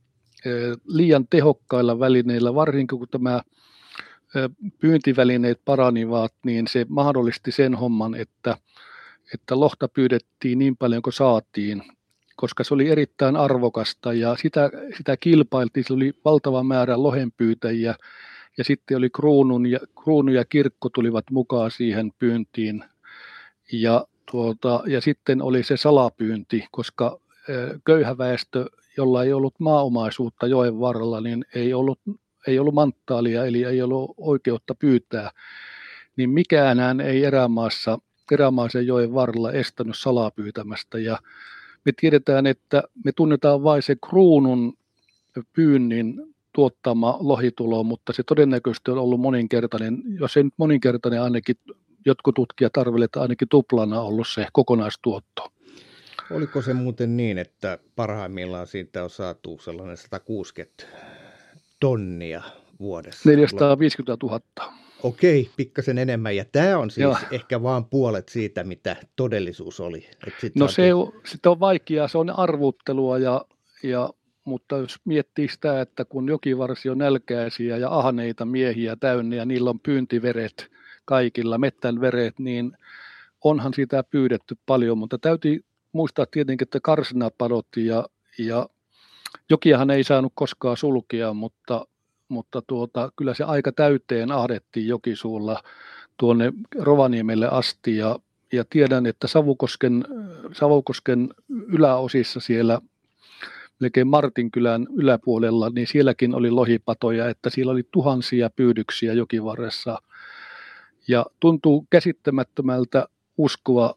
liian 0.87 1.27
tehokkailla 1.29 1.99
välineillä, 1.99 2.55
varsinkin 2.55 2.99
kun 2.99 3.07
tämä 3.11 3.41
pyyntivälineet 4.79 5.61
paranivat, 5.65 6.33
niin 6.45 6.67
se 6.67 6.85
mahdollisti 6.89 7.51
sen 7.51 7.75
homman, 7.75 8.15
että, 8.15 8.57
että 9.33 9.59
lohta 9.59 9.87
pyydettiin 9.87 10.59
niin 10.59 10.77
paljon 10.77 11.01
kuin 11.01 11.13
saatiin, 11.13 11.83
koska 12.35 12.63
se 12.63 12.73
oli 12.73 12.89
erittäin 12.89 13.35
arvokasta 13.35 14.13
ja 14.13 14.35
sitä, 14.41 14.69
sitä 14.97 15.17
kilpailtiin, 15.17 15.83
se 15.83 15.93
oli 15.93 16.13
valtava 16.25 16.63
määrä 16.63 17.03
lohenpyytäjiä 17.03 17.95
ja 18.57 18.63
sitten 18.63 18.97
oli 18.97 19.09
kruunun 19.09 19.65
ja, 19.65 19.79
kruunu 20.03 20.31
ja 20.31 20.45
kirkko 20.45 20.89
tulivat 20.89 21.25
mukaan 21.31 21.71
siihen 21.71 22.11
pyyntiin 22.19 22.83
ja, 23.71 24.07
tuota, 24.31 24.83
ja 24.87 25.01
sitten 25.01 25.41
oli 25.41 25.63
se 25.63 25.77
salapyynti, 25.77 26.65
koska 26.71 27.19
köyhä 27.85 28.17
väestö, 28.17 28.65
jolla 28.97 29.23
ei 29.23 29.33
ollut 29.33 29.59
maaomaisuutta 29.59 30.47
joen 30.47 30.79
varrella, 30.79 31.21
niin 31.21 31.45
ei 31.55 31.73
ollut, 31.73 31.99
ei 32.47 32.59
ollut 32.59 32.73
manttaalia, 32.73 33.45
eli 33.45 33.63
ei 33.63 33.81
ollut 33.81 34.13
oikeutta 34.17 34.75
pyytää, 34.75 35.31
niin 36.17 36.29
mikään 36.29 37.01
ei 37.01 37.25
erämaassa, 37.25 37.99
erämaisen 38.31 38.87
joen 38.87 39.13
varrella 39.13 39.51
estänyt 39.51 39.97
salapyytämästä. 39.97 40.99
Ja 40.99 41.19
me 41.85 41.91
tiedetään, 42.01 42.47
että 42.47 42.83
me 43.03 43.11
tunnetaan 43.11 43.63
vain 43.63 43.81
se 43.81 43.95
kruunun 44.09 44.73
pyynnin 45.53 46.35
tuottama 46.55 47.17
lohitulo, 47.19 47.83
mutta 47.83 48.13
se 48.13 48.23
todennäköisesti 48.23 48.91
on 48.91 48.97
ollut 48.97 49.19
moninkertainen, 49.19 50.03
jos 50.19 50.37
ei 50.37 50.43
nyt 50.43 50.53
moninkertainen 50.57 51.21
ainakin, 51.21 51.55
jotkut 52.05 52.35
tutkijat 52.35 52.77
arvelevat, 52.77 53.05
että 53.05 53.21
ainakin 53.21 53.49
tuplana 53.49 54.01
ollut 54.01 54.27
se 54.27 54.47
kokonaistuotto. 54.53 55.51
Oliko 56.31 56.61
se 56.61 56.73
muuten 56.73 57.17
niin, 57.17 57.37
että 57.37 57.79
parhaimmillaan 57.95 58.67
siitä 58.67 59.03
on 59.03 59.09
saatu 59.09 59.59
sellainen 59.63 59.97
160 59.97 60.83
tonnia 61.79 62.41
vuodessa? 62.79 63.29
450 63.29 64.25
000. 64.25 64.41
Okei, 65.03 65.49
pikkasen 65.57 65.97
enemmän. 65.97 66.35
Ja 66.35 66.45
tämä 66.51 66.77
on 66.77 66.91
siis 66.91 67.03
Joo. 67.03 67.17
ehkä 67.31 67.63
vain 67.63 67.85
puolet 67.85 68.29
siitä, 68.29 68.63
mitä 68.63 68.95
todellisuus 69.15 69.79
oli. 69.79 70.09
sit 70.41 70.55
no 70.55 70.67
se 70.67 70.93
on, 70.93 71.13
sit 71.25 71.45
on 71.45 71.59
vaikeaa, 71.59 72.07
se 72.07 72.17
on 72.17 72.29
arvuttelua, 72.29 73.17
ja, 73.17 73.45
ja, 73.83 74.09
mutta 74.43 74.77
jos 74.77 74.99
miettii 75.05 75.47
sitä, 75.47 75.81
että 75.81 76.05
kun 76.05 76.27
jokivarsi 76.27 76.89
on 76.89 76.97
nälkäisiä 76.97 77.77
ja 77.77 77.89
ahneita 77.89 78.45
miehiä 78.45 78.95
täynnä 78.95 79.35
ja 79.35 79.45
niillä 79.45 79.69
on 79.69 79.79
pyyntiveret 79.79 80.71
kaikilla, 81.05 81.57
mettän 81.57 82.01
veret, 82.01 82.39
niin 82.39 82.77
onhan 83.43 83.73
sitä 83.73 84.03
pyydetty 84.03 84.57
paljon, 84.65 84.97
mutta 84.97 85.17
täytyy 85.17 85.65
muistaa 85.91 86.25
tietenkin, 86.31 86.65
että 86.65 86.79
karsina 86.79 87.29
padotti 87.37 87.85
ja, 87.85 88.05
ja 88.37 88.69
jokiahan 89.49 89.91
ei 89.91 90.03
saanut 90.03 90.31
koskaan 90.35 90.77
sulkea, 90.77 91.33
mutta, 91.33 91.85
mutta 92.29 92.61
tuota, 92.67 93.11
kyllä 93.15 93.33
se 93.33 93.43
aika 93.43 93.71
täyteen 93.71 94.31
ahdettiin 94.31 94.87
jokisuulla 94.87 95.63
tuonne 96.17 96.53
Rovaniemelle 96.79 97.47
asti 97.47 97.97
ja, 97.97 98.19
ja 98.53 98.65
tiedän, 98.69 99.05
että 99.05 99.27
Savukosken, 99.27 100.05
Savukosken 100.53 101.29
yläosissa 101.49 102.39
siellä 102.39 102.81
melkein 103.79 104.07
Martinkylän 104.07 104.87
yläpuolella, 104.95 105.69
niin 105.69 105.87
sielläkin 105.87 106.35
oli 106.35 106.51
lohipatoja, 106.51 107.29
että 107.29 107.49
siellä 107.49 107.71
oli 107.71 107.83
tuhansia 107.91 108.49
pyydyksiä 108.49 109.13
jokivarressa. 109.13 110.01
Ja 111.07 111.25
tuntuu 111.39 111.87
käsittämättömältä 111.89 113.07
uskoa 113.37 113.95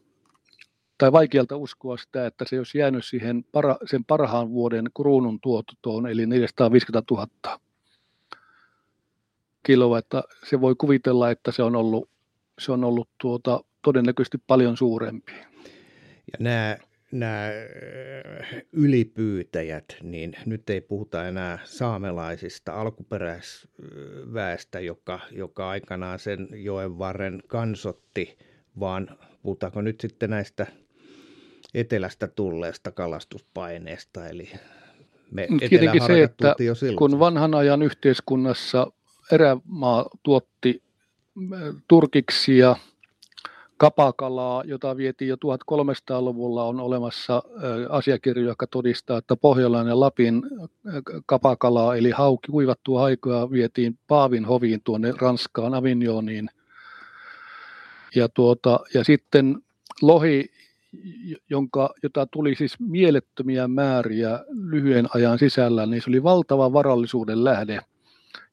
tai 0.97 1.11
vaikealta 1.11 1.57
uskoa 1.57 1.97
sitä, 1.97 2.25
että 2.25 2.45
se 2.47 2.57
olisi 2.57 2.77
jäänyt 2.77 3.05
siihen 3.05 3.43
para, 3.51 3.77
sen 3.85 4.05
parhaan 4.05 4.49
vuoden 4.49 4.89
kruunun 4.97 5.39
tuototoon, 5.41 6.07
eli 6.07 6.25
450 6.25 7.03
000 7.11 7.59
kiloa, 9.63 9.99
että 9.99 10.23
se 10.49 10.61
voi 10.61 10.75
kuvitella, 10.77 11.31
että 11.31 11.51
se 11.51 11.63
on 11.63 11.75
ollut, 11.75 12.09
se 12.59 12.71
on 12.71 12.83
ollut 12.83 13.09
tuota, 13.21 13.63
todennäköisesti 13.81 14.37
paljon 14.47 14.77
suurempi. 14.77 15.31
Ja 16.31 16.37
nämä, 16.39 16.77
nämä 17.11 17.49
ylipyytäjät, 18.71 19.85
niin 20.03 20.33
nyt 20.45 20.69
ei 20.69 20.81
puhuta 20.81 21.27
enää 21.27 21.59
saamelaisista 21.63 22.81
alkuperäisväestä, 22.81 24.79
joka, 24.79 25.19
joka 25.31 25.69
aikanaan 25.69 26.19
sen 26.19 26.47
joen 26.53 26.97
varren 26.97 27.43
kansotti, 27.47 28.37
vaan 28.79 29.17
puhutaanko 29.41 29.81
nyt 29.81 30.01
sitten 30.01 30.29
näistä 30.29 30.67
etelästä 31.73 32.27
tulleesta 32.27 32.91
kalastuspaineesta, 32.91 34.27
eli 34.27 34.51
me 35.31 35.47
Tietenkin 35.69 36.05
se, 36.07 36.23
että 36.23 36.55
kun 36.97 37.19
vanhan 37.19 37.55
ajan 37.55 37.81
yhteiskunnassa 37.81 38.91
erämaa 39.31 40.05
tuotti 40.23 40.83
äh, 41.53 41.75
turkiksia, 41.87 42.75
kapakalaa, 43.77 44.63
jota 44.65 44.97
vietiin 44.97 45.29
jo 45.29 45.35
1300-luvulla, 45.35 46.63
on 46.63 46.79
olemassa 46.79 47.35
äh, 47.35 47.61
asiakirjoja, 47.89 48.49
jotka 48.49 48.67
todistaa, 48.67 49.17
että 49.17 49.35
Pohjolan 49.35 49.87
ja 49.87 49.99
Lapin 49.99 50.43
äh, 50.55 50.93
kapakalaa, 51.25 51.95
eli 51.95 52.11
hauki 52.11 52.51
kuivattua 52.51 53.03
aikaa, 53.03 53.51
vietiin 53.51 53.99
Paavin 54.07 54.45
hoviin 54.45 54.81
tuonne 54.83 55.13
Ranskaan, 55.21 55.73
Avignoniin. 55.73 56.49
Ja, 58.15 58.29
tuota, 58.29 58.79
ja 58.93 59.03
sitten 59.03 59.57
lohi 60.01 60.51
jonka, 61.49 61.93
jota 62.03 62.25
tuli 62.25 62.55
siis 62.55 62.79
mielettömiä 62.79 63.67
määriä 63.67 64.39
lyhyen 64.69 65.07
ajan 65.15 65.39
sisällä, 65.39 65.85
niin 65.85 66.01
se 66.01 66.09
oli 66.09 66.23
valtava 66.23 66.73
varallisuuden 66.73 67.43
lähde. 67.43 67.79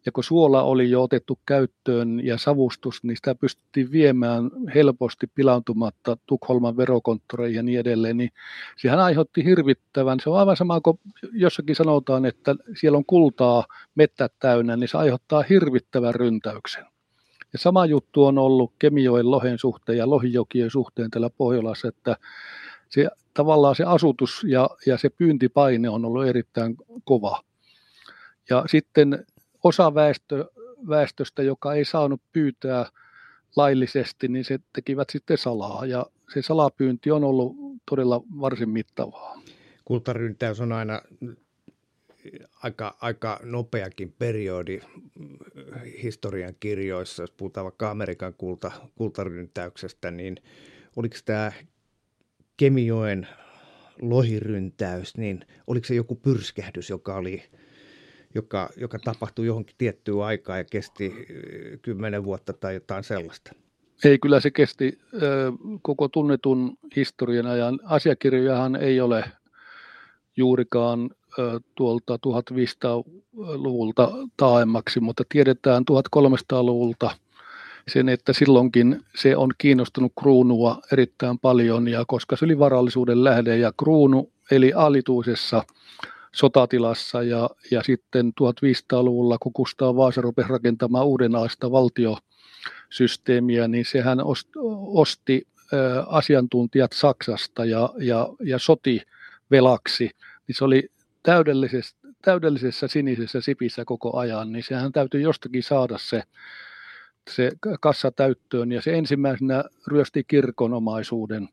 Ja 0.07 0.13
kun 0.13 0.25
suola 0.25 0.63
oli 0.63 0.91
jo 0.91 1.03
otettu 1.03 1.39
käyttöön 1.47 2.27
ja 2.27 2.39
savustus, 2.39 3.05
niin 3.05 3.17
sitä 3.17 3.35
pystyttiin 3.35 3.93
viemään 3.93 4.51
helposti 4.75 5.27
pilaantumatta 5.35 6.17
Tukholman 6.27 6.77
verokonttoreihin 6.77 7.57
ja 7.57 7.63
niin 7.63 7.81
edelleen, 7.81 8.17
niin 8.17 8.31
sehän 8.77 9.01
aiheutti 9.01 9.45
hirvittävän, 9.45 10.21
se 10.21 10.31
on 10.31 10.39
aivan 10.39 10.57
sama 10.57 10.81
kuin 10.81 11.01
jossakin 11.33 11.77
sanotaan, 11.77 12.27
että 12.27 12.55
siellä 12.81 12.99
on 12.99 13.05
kultaa 13.05 13.65
mettät 13.95 14.33
täynnä, 14.39 14.77
niin 14.77 14.89
se 14.89 14.99
aiheuttaa 14.99 15.45
hirvittävän 15.49 16.15
ryntäyksen. 16.15 16.85
Ja 17.53 17.59
sama 17.59 17.87
juttu 17.87 18.25
on 18.25 18.39
ollut 18.39 18.73
Kemijoen 18.79 19.31
lohen 19.31 19.59
suhteen 19.59 19.99
ja 19.99 20.11
lohijokien 20.11 20.71
suhteen 20.71 21.11
täällä 21.11 21.31
Pohjolassa, 21.31 21.89
että 21.89 22.17
se, 22.89 23.09
tavallaan 23.35 23.77
se 23.77 23.85
asutus 23.85 24.45
ja, 24.49 24.71
ja 24.87 24.99
se 24.99 25.11
pyyntipaine 25.11 25.89
on 25.89 26.05
ollut 26.05 26.27
erittäin 26.27 26.77
kova. 27.05 27.43
Ja 28.51 28.65
sitten 28.67 29.27
osa 29.67 29.95
väestö, 29.95 30.45
väestöstä, 30.89 31.43
joka 31.43 31.75
ei 31.75 31.85
saanut 31.85 32.21
pyytää 32.33 32.87
laillisesti, 33.57 34.29
niin 34.29 34.45
se 34.45 34.59
tekivät 34.73 35.11
sitten 35.11 35.39
salaa. 35.39 35.87
Ja 35.87 36.07
se 36.35 36.43
salapyynti 36.43 37.11
on 37.11 37.25
ollut 37.25 37.57
todella 37.91 38.23
varsin 38.41 38.69
mittavaa. 38.69 39.43
Kultaryntäys 39.85 40.61
on 40.61 40.73
aina 40.73 41.03
aika, 42.63 42.97
aika 43.01 43.41
nopeakin 43.43 44.15
periodi 44.19 44.81
historian 46.03 46.55
kirjoissa, 46.61 47.23
jos 47.23 47.31
puhutaan 47.31 47.65
vaikka 47.65 47.91
Amerikan 47.91 48.35
kulta, 48.35 48.73
kultaryntäyksestä, 48.95 50.11
niin 50.11 50.37
oliko 50.97 51.17
tämä 51.25 51.53
Kemijoen 52.57 53.29
lohiryntäys, 54.03 55.17
niin 55.17 55.47
oliko 55.67 55.87
se 55.87 55.95
joku 55.95 56.15
pyrskähdys, 56.15 56.91
joka, 56.91 57.17
oli, 57.17 57.43
joka, 58.37 58.69
joka 58.77 58.99
tapahtui 58.99 59.47
johonkin 59.47 59.75
tiettyyn 59.79 60.23
aikaan 60.23 60.59
ja 60.59 60.65
kesti 60.65 61.27
kymmenen 61.83 62.25
vuotta 62.25 62.53
tai 62.53 62.75
jotain 62.75 63.05
sellaista? 63.05 63.53
Ei, 64.05 64.19
kyllä 64.19 64.41
se 64.41 64.51
kesti 64.51 64.99
koko 65.83 66.09
tunnetun 66.09 66.79
historian 66.97 67.47
ajan. 67.47 67.81
Asiakirjojahan 67.85 68.77
ei 68.77 69.01
ole 69.01 69.25
juurikaan 70.37 71.11
tuolta 71.75 72.19
1500-luvulta 72.27 74.13
taaemmaksi, 74.37 75.01
mutta 75.01 75.25
tiedetään 75.29 75.85
1300-luvulta 75.91 77.11
sen, 77.89 78.09
että 78.09 78.33
silloinkin 78.33 79.01
se 79.17 79.37
on 79.37 79.51
kiinnostunut 79.59 80.13
kruunua 80.21 80.81
erittäin 80.93 81.39
paljon, 81.39 81.89
ja 81.89 82.05
koska 82.07 82.37
se 82.37 82.45
oli 82.45 82.59
varallisuuden 82.59 83.25
lähde, 83.25 83.57
ja 83.57 83.73
kruunu 83.77 84.33
eli 84.51 84.73
alituisessa 84.73 85.63
sotatilassa, 86.37 87.23
ja, 87.23 87.51
ja 87.71 87.83
sitten 87.83 88.33
1500-luvulla, 88.41 89.39
kun 89.39 89.53
Kustaa 89.53 89.97
Vaasa 89.97 90.21
rupesi 90.21 90.49
rakentamaan 90.49 91.07
uudenlaista 91.07 91.71
valtiosysteemiä, 91.71 93.69
niin 93.69 93.85
sehän 93.85 94.19
osti 94.95 95.47
asiantuntijat 96.07 96.93
Saksasta 96.93 97.65
ja, 97.65 97.91
ja, 97.99 98.29
ja 98.41 98.59
soti 98.59 99.03
velaksi, 99.51 100.11
niin 100.49 100.57
se 100.57 100.65
oli 100.65 100.89
täydellisessä, 101.23 101.97
täydellisessä 102.23 102.89
sinisessä 102.89 103.41
sipissä 103.41 103.85
koko 103.85 104.17
ajan, 104.17 104.53
niin 104.53 104.65
sehän 104.65 104.93
täytyy 104.93 105.21
jostakin 105.21 105.63
saada 105.63 105.99
se, 105.99 106.23
se 107.31 107.53
kassa 107.81 108.11
täyttöön. 108.11 108.73
Ja 108.73 108.83
se 108.83 108.99
ensimmäisenä 108.99 109.65
ryösti 109.87 110.25
kirkon 110.25 110.75
omaisuuden 110.75 111.49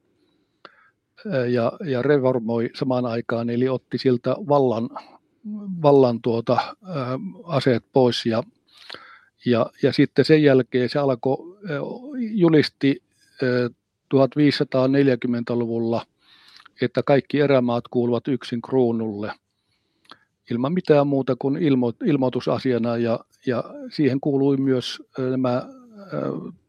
ja, 1.50 1.72
ja 1.86 2.02
reformoi 2.02 2.70
samaan 2.76 3.06
aikaan, 3.06 3.50
eli 3.50 3.70
otti 3.70 3.98
siltä 3.98 4.36
vallan, 4.50 4.90
vallan 5.82 6.22
tuota, 6.22 6.76
aseet 7.44 7.84
pois 7.94 8.26
ja, 8.26 8.44
ja, 9.46 9.66
ja 9.84 9.94
sitten 9.94 10.26
sen 10.26 10.44
jälkeen 10.44 10.90
se 10.90 11.00
alkoi, 11.00 11.38
julisti 12.18 13.04
1540-luvulla, 14.14 16.06
että 16.82 17.04
kaikki 17.04 17.40
erämaat 17.40 17.88
kuuluvat 17.88 18.28
yksin 18.28 18.62
kruunulle. 18.62 19.32
Ilman 20.52 20.74
mitään 20.74 21.08
muuta 21.08 21.36
kuin 21.40 21.58
ilmo, 21.58 21.94
ilmoitusasiana 22.06 22.98
ja, 22.98 23.20
ja 23.46 23.64
siihen 23.90 24.20
kuului 24.20 24.58
myös 24.58 25.02
nämä 25.30 25.64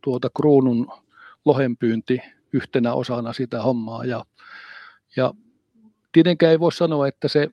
tuota 0.00 0.30
kruunun 0.36 0.86
lohenpyynti 1.44 2.20
yhtenä 2.54 2.94
osana 2.94 3.32
sitä 3.32 3.62
hommaa. 3.62 4.04
Ja, 4.04 4.24
ja 5.16 5.34
tietenkään 6.12 6.52
ei 6.52 6.60
voi 6.60 6.72
sanoa, 6.72 7.08
että 7.08 7.28
se 7.28 7.48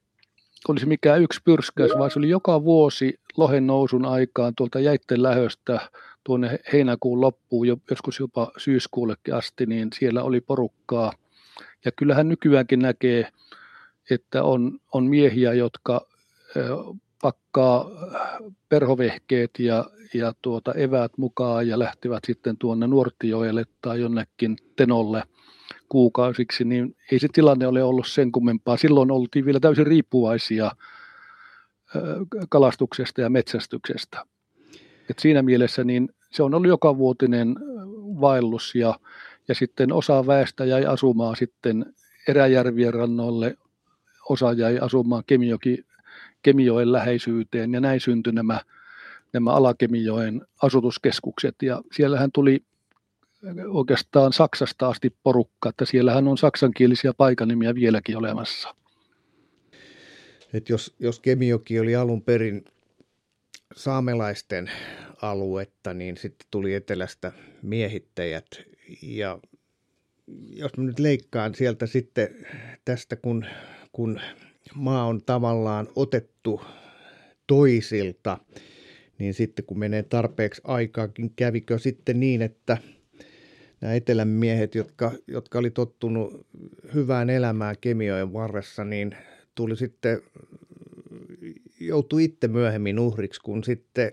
olisi 0.68 0.86
mikään 0.86 1.22
yksi 1.22 1.40
pyrskäys, 1.46 1.92
vaan 2.00 2.12
se 2.12 2.20
oli 2.20 2.30
joka 2.30 2.64
vuosi 2.64 3.20
lohen 3.38 3.68
nousun 3.68 4.06
aikaan 4.06 4.54
tuolta 4.56 4.80
jäitten 4.80 5.24
lähöstä 5.24 5.90
tuonne 6.24 6.60
heinäkuun 6.74 7.22
loppuun, 7.22 7.68
joskus 7.68 8.20
jopa 8.20 8.52
syyskuullekin 8.58 9.36
asti, 9.36 9.66
niin 9.66 9.90
siellä 10.00 10.24
oli 10.24 10.42
porukkaa. 10.42 11.14
Ja 11.86 11.92
kyllähän 11.92 12.30
nykyäänkin 12.30 12.80
näkee, 12.80 13.30
että 14.10 14.44
on, 14.44 14.80
on 14.94 15.06
miehiä, 15.06 15.54
jotka 15.54 16.08
pakkaa 17.22 17.90
perhovehkeet 18.70 19.52
ja, 19.60 19.86
ja 20.14 20.34
tuota 20.42 20.74
eväät 20.74 21.18
mukaan 21.18 21.68
ja 21.68 21.80
lähtivät 21.80 22.24
sitten 22.28 22.58
tuonne 22.58 22.88
Nuortioelle 22.88 23.64
tai 23.82 24.02
jonnekin 24.02 24.58
Tenolle 24.76 25.24
kuukausiksi, 25.90 26.64
niin 26.66 26.96
ei 27.12 27.20
se 27.20 27.28
tilanne 27.34 27.68
ole 27.68 27.84
ollut 27.84 28.08
sen 28.08 28.32
kummempaa. 28.32 28.78
Silloin 28.78 29.12
oltiin 29.12 29.46
vielä 29.46 29.60
täysin 29.60 29.88
riippuvaisia 29.88 30.72
kalastuksesta 32.50 33.22
ja 33.22 33.30
metsästyksestä. 33.30 34.26
Et 35.10 35.20
siinä 35.20 35.42
mielessä 35.42 35.84
niin 35.84 36.10
se 36.32 36.44
on 36.44 36.54
ollut 36.54 36.68
joka 36.70 36.98
vuotinen 36.98 37.56
vaellus 38.22 38.76
ja, 38.76 39.00
ja 39.48 39.56
sitten 39.56 39.94
osa 39.94 40.28
väestä 40.28 40.66
jäi 40.66 40.86
asumaan 40.86 41.36
sitten 41.36 41.94
Eräjärvien 42.28 42.94
rannoille, 42.94 43.58
osa 44.30 44.54
jäi 44.54 44.80
asumaan 44.80 45.24
Kemijoki 45.28 45.86
Kemijoen 46.42 46.92
läheisyyteen 46.92 47.74
ja 47.74 47.80
näin 47.80 48.00
syntyi 48.00 48.34
nämä, 48.34 48.62
nämä 49.34 49.54
Alakemijoen 49.54 50.42
asutuskeskukset 50.62 51.56
ja 51.62 51.82
siellähän 51.92 52.32
tuli 52.34 52.64
oikeastaan 53.68 54.34
Saksasta 54.34 54.90
asti 54.90 55.16
porukka, 55.24 55.70
että 55.70 55.86
siellähän 55.86 56.28
on 56.28 56.38
saksankielisiä 56.38 57.14
paikanimiä 57.14 57.76
vieläkin 57.76 58.18
olemassa. 58.18 58.76
Et 60.54 60.70
jos, 60.70 60.96
jos 61.00 61.20
Kemijoki 61.20 61.80
oli 61.80 61.96
alun 61.96 62.22
perin 62.22 62.66
saamelaisten 63.76 64.72
aluetta, 65.22 65.94
niin 65.94 66.18
sitten 66.18 66.48
tuli 66.52 66.74
etelästä 66.74 67.32
miehittäjät 67.62 68.48
ja 69.02 69.40
jos 70.50 70.78
mä 70.78 70.84
nyt 70.84 71.00
leikkaan 71.00 71.56
sieltä 71.56 71.86
sitten 71.86 72.48
tästä, 72.86 73.16
kun, 73.16 73.46
kun 73.92 74.20
maa 74.76 75.06
on 75.06 75.22
tavallaan 75.26 75.88
otettu 75.96 76.62
toisilta, 77.48 78.38
niin 79.20 79.34
sitten 79.34 79.66
kun 79.66 79.80
menee 79.80 80.04
tarpeeksi 80.04 80.62
aikaakin, 80.64 81.34
kävikö 81.36 81.80
sitten 81.80 82.20
niin, 82.20 82.42
että 82.42 82.78
nämä 83.82 83.94
etelän 83.94 84.28
miehet, 84.28 84.76
jotka, 84.76 85.12
jotka 85.28 85.60
oli 85.60 85.72
tottunut 85.72 86.48
hyvään 86.94 87.30
elämään 87.30 87.76
kemioiden 87.82 88.34
varressa, 88.34 88.84
niin 88.84 89.16
tuli 89.56 89.76
sitten, 89.76 90.22
joutui 91.80 92.24
itse 92.24 92.48
myöhemmin 92.48 93.00
uhriksi, 93.00 93.42
kun 93.42 93.64
sitten 93.64 94.12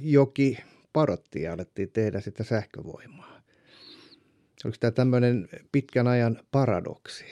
joki 0.00 0.58
parotti 0.92 1.42
ja 1.42 1.52
alettiin 1.52 1.90
tehdä 1.90 2.20
sitä 2.20 2.44
sähkövoimaa. 2.44 3.42
Oliko 4.64 4.76
tämä 4.80 4.90
tämmöinen 4.90 5.48
pitkän 5.72 6.06
ajan 6.06 6.38
paradoksi? 6.50 7.24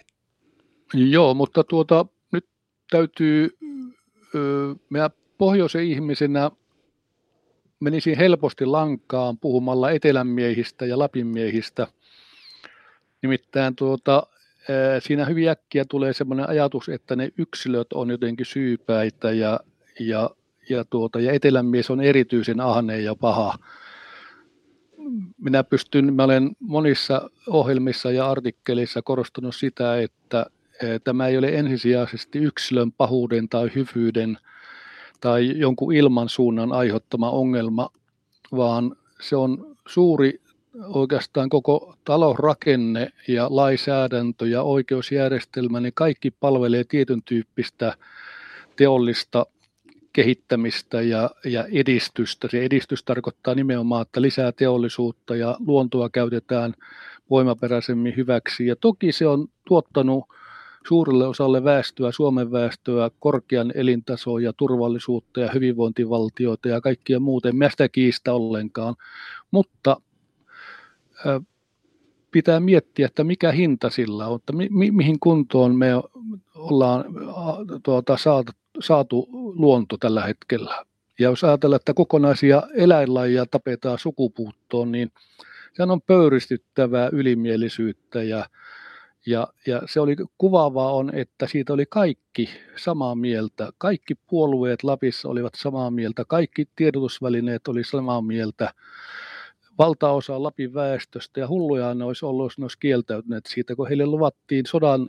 Joo, 0.94 1.34
mutta 1.34 1.64
tuota, 1.64 2.06
nyt 2.32 2.46
täytyy, 2.90 3.58
minä 4.90 5.10
pohjoisen 5.38 5.84
ihmisenä 5.84 6.50
menisin 7.80 8.16
helposti 8.16 8.66
lankaan 8.66 9.38
puhumalla 9.38 9.90
etelänmiehistä 9.90 10.86
ja 10.86 10.98
lapinmiehistä. 10.98 11.86
Nimittäin 13.22 13.76
tuota, 13.76 14.26
siinä 14.98 15.24
hyvin 15.24 15.48
äkkiä 15.48 15.84
tulee 15.84 16.12
sellainen 16.12 16.48
ajatus, 16.48 16.88
että 16.88 17.16
ne 17.16 17.32
yksilöt 17.38 17.92
on 17.92 18.10
jotenkin 18.10 18.46
syypäitä 18.46 19.32
ja, 19.32 19.60
ja, 20.00 20.30
ja, 20.68 20.84
tuota, 20.84 21.20
ja 21.20 21.32
etelänmies 21.32 21.90
on 21.90 22.00
erityisen 22.00 22.60
ahne 22.60 23.00
ja 23.00 23.14
paha. 23.14 23.58
Minä 25.38 25.64
pystyn, 25.64 26.14
mä 26.14 26.24
olen 26.24 26.50
monissa 26.60 27.30
ohjelmissa 27.46 28.10
ja 28.10 28.30
artikkelissa 28.30 29.02
korostanut 29.02 29.56
sitä, 29.56 30.00
että 30.00 30.46
tämä 31.04 31.26
ei 31.26 31.38
ole 31.38 31.48
ensisijaisesti 31.48 32.38
yksilön 32.38 32.92
pahuuden 32.92 33.48
tai 33.48 33.70
hyvyyden 33.74 34.38
tai 35.20 35.58
jonkun 35.58 35.94
ilmansuunnan 35.94 36.72
aiheuttama 36.72 37.30
ongelma, 37.30 37.90
vaan 38.56 38.96
se 39.20 39.36
on 39.36 39.76
suuri 39.88 40.40
oikeastaan 40.84 41.48
koko 41.48 41.94
talousrakenne 42.04 43.10
ja 43.28 43.46
lainsäädäntö 43.50 44.46
ja 44.46 44.62
oikeusjärjestelmä, 44.62 45.80
niin 45.80 45.92
kaikki 45.94 46.30
palvelee 46.30 46.84
tietyn 46.84 47.22
tyyppistä 47.22 47.94
teollista 48.76 49.46
kehittämistä 50.12 51.02
ja, 51.02 51.30
ja 51.44 51.64
edistystä. 51.72 52.48
Se 52.50 52.62
edistys 52.62 53.04
tarkoittaa 53.04 53.54
nimenomaan, 53.54 54.02
että 54.02 54.22
lisää 54.22 54.52
teollisuutta 54.52 55.36
ja 55.36 55.56
luontoa 55.66 56.10
käytetään 56.10 56.74
voimaperäisemmin 57.30 58.16
hyväksi. 58.16 58.66
Ja 58.66 58.76
toki 58.76 59.12
se 59.12 59.26
on 59.26 59.48
tuottanut 59.64 60.24
suurelle 60.88 61.26
osalle 61.26 61.64
väestöä, 61.64 62.12
Suomen 62.12 62.52
väestöä, 62.52 63.10
korkean 63.20 63.72
elintason 63.74 64.42
ja 64.42 64.52
turvallisuutta 64.52 65.40
ja 65.40 65.50
hyvinvointivaltioita 65.54 66.68
ja 66.68 66.80
kaikkia 66.80 67.20
muuten. 67.20 67.56
Mä 67.56 67.70
sitä 67.70 67.88
kiistä 67.88 68.34
ollenkaan, 68.34 68.94
mutta 69.50 70.00
pitää 72.30 72.60
miettiä, 72.60 73.06
että 73.06 73.24
mikä 73.24 73.52
hinta 73.52 73.90
sillä 73.90 74.26
on, 74.26 74.36
että 74.36 74.52
mi- 74.52 74.68
mi- 74.70 74.90
mihin 74.90 75.20
kuntoon 75.20 75.76
me 75.76 75.90
ollaan 76.54 77.04
tuota, 77.82 78.16
saatu, 78.16 78.52
saatu 78.80 79.28
luonto 79.32 79.96
tällä 79.96 80.22
hetkellä. 80.26 80.84
Ja 81.18 81.28
jos 81.28 81.44
ajatellaan, 81.44 81.76
että 81.76 81.94
kokonaisia 81.94 82.62
eläinlajia 82.74 83.46
tapetaan 83.50 83.98
sukupuuttoon, 83.98 84.92
niin 84.92 85.12
se 85.72 85.82
on 85.82 86.02
pöyristyttävää 86.02 87.08
ylimielisyyttä 87.12 88.22
ja 88.22 88.44
ja, 89.26 89.48
ja 89.66 89.82
se 89.86 90.00
oli 90.00 90.16
kuvaavaa 90.38 90.92
on, 90.92 91.14
että 91.14 91.46
siitä 91.46 91.72
oli 91.72 91.86
kaikki 91.86 92.50
samaa 92.76 93.14
mieltä. 93.14 93.70
Kaikki 93.78 94.14
puolueet 94.14 94.82
Lapissa 94.82 95.28
olivat 95.28 95.52
samaa 95.56 95.90
mieltä, 95.90 96.24
kaikki 96.28 96.68
tiedotusvälineet 96.76 97.68
oli 97.68 97.84
samaa 97.84 98.22
mieltä. 98.22 98.74
Valtaosa 99.78 100.42
Lapin 100.42 100.74
väestöstä 100.74 101.40
ja 101.40 101.48
hulluja 101.48 101.94
ne 101.94 102.04
olisi 102.04 102.26
ollut, 102.26 102.44
jos 102.44 102.58
ne 102.58 102.64
olisi 102.64 102.78
kieltäytyneet 102.78 103.46
siitä, 103.46 103.76
kun 103.76 103.88
heille 103.88 104.06
luvattiin 104.06 104.66
sodan 104.66 105.08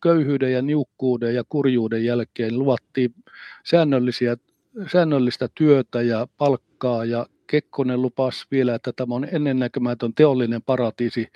köyhyyden 0.00 0.52
ja 0.52 0.62
niukkuuden 0.62 1.34
ja 1.34 1.44
kurjuuden 1.48 2.04
jälkeen, 2.04 2.58
luvattiin 2.58 3.14
säännöllisiä, 3.64 4.36
säännöllistä 4.92 5.48
työtä 5.54 6.02
ja 6.02 6.26
palkkaa 6.38 7.04
ja 7.04 7.26
Kekkonen 7.46 8.02
lupasi 8.02 8.46
vielä, 8.50 8.74
että 8.74 8.92
tämä 8.96 9.14
on 9.14 9.28
ennennäkemätön 9.32 10.14
teollinen 10.14 10.62
paratiisi 10.62 11.28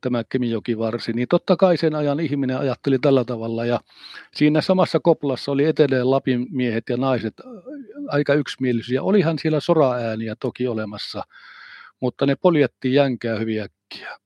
tämä 0.00 0.24
Kemijokivarsi, 0.28 1.12
niin 1.12 1.28
totta 1.28 1.56
kai 1.56 1.76
sen 1.76 1.94
ajan 1.94 2.20
ihminen 2.20 2.58
ajatteli 2.58 2.98
tällä 2.98 3.24
tavalla 3.24 3.64
ja 3.64 3.80
siinä 4.34 4.60
samassa 4.60 5.00
koplassa 5.00 5.52
oli 5.52 5.64
etelän 5.64 6.10
Lapin 6.10 6.46
miehet 6.50 6.84
ja 6.88 6.96
naiset 6.96 7.34
aika 8.08 8.34
yksimielisiä. 8.34 9.02
Olihan 9.02 9.38
siellä 9.38 9.60
soraääniä 9.60 10.36
toki 10.40 10.68
olemassa, 10.68 11.22
mutta 12.00 12.26
ne 12.26 12.36
poljettiin 12.36 12.94
jänkää 12.94 13.38
hyvin 13.38 13.62
äkkiä. 13.62 14.18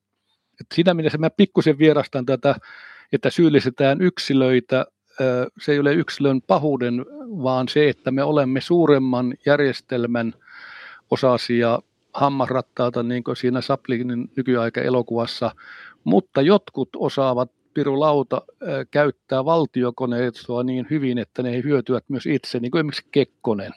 Et 0.60 0.66
siinä 0.74 0.94
mielessä 0.94 1.18
mä 1.18 1.30
pikkusen 1.30 1.78
vierastan 1.78 2.26
tätä, 2.26 2.54
että 3.12 3.30
syyllistetään 3.30 4.00
yksilöitä. 4.00 4.87
Se 5.60 5.72
ei 5.72 5.78
ole 5.78 5.94
yksilön 5.94 6.42
pahuuden, 6.42 7.04
vaan 7.42 7.68
se, 7.68 7.88
että 7.88 8.10
me 8.10 8.22
olemme 8.22 8.60
suuremman 8.60 9.34
järjestelmän 9.46 10.34
osasia 11.10 11.78
hammasrattaata 12.14 13.03
niin 13.03 13.24
kuin 13.24 13.37
siinä 13.37 13.61
Saplinin 13.61 14.31
nykyaika-elokuvassa, 14.37 15.55
mutta 16.05 16.42
jotkut 16.42 16.88
osaavat 16.96 17.50
Piru 17.74 18.00
Lauta 18.00 18.42
käyttää 18.90 19.44
valtiokoneistoa 19.44 20.62
niin 20.62 20.87
hyvin, 20.90 21.18
että 21.18 21.42
ne 21.42 21.62
hyötyvät 21.62 22.05
myös 22.09 22.27
itse, 22.27 22.61
niin 22.61 22.70
kuin 22.70 22.79
esimerkiksi 22.79 23.09
Kekkonen. 23.12 23.72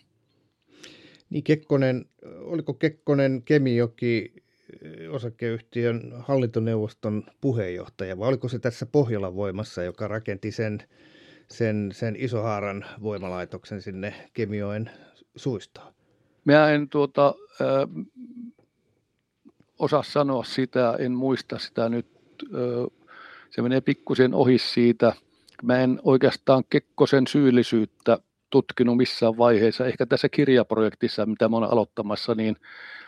Niin 1.30 1.44
Kekkonen, 1.44 2.06
oliko 2.26 2.74
Kekkonen 2.74 3.42
Kemijoki 3.46 4.34
osakeyhtiön 5.10 6.14
hallintoneuvoston 6.20 7.24
puheenjohtaja, 7.42 8.18
vai 8.20 8.28
oliko 8.28 8.50
se 8.50 8.60
tässä 8.60 8.86
Pohjolan 8.86 9.36
voimassa, 9.36 9.84
joka 9.84 10.08
rakenti 10.08 10.52
sen, 10.52 10.84
sen, 11.48 11.90
sen 11.94 12.16
Isohaaran 12.20 12.86
voimalaitoksen 13.02 13.82
sinne 13.82 14.14
Kemioen 14.34 14.92
suistoon? 15.36 15.97
Mä 16.48 16.72
en 16.72 16.90
tuota, 16.90 17.36
äh, 17.62 18.06
osaa 19.80 20.04
sanoa 20.04 20.44
sitä, 20.44 20.96
en 21.00 21.12
muista 21.12 21.60
sitä 21.60 21.90
nyt. 21.90 22.08
Äh, 22.44 23.08
se 23.50 23.62
menee 23.62 23.82
pikkusen 23.82 24.34
ohi 24.34 24.58
siitä. 24.58 25.14
Mä 25.64 25.80
en 25.80 26.00
oikeastaan 26.04 26.64
Kekkosen 26.70 27.28
syyllisyyttä 27.28 28.18
tutkinut 28.50 28.98
missään 28.98 29.38
vaiheessa. 29.38 29.86
Ehkä 29.86 30.06
tässä 30.06 30.30
kirjaprojektissa, 30.30 31.26
mitä 31.26 31.50
mä 31.50 31.58
olen 31.58 31.72
aloittamassa, 31.72 32.36
niin 32.36 32.56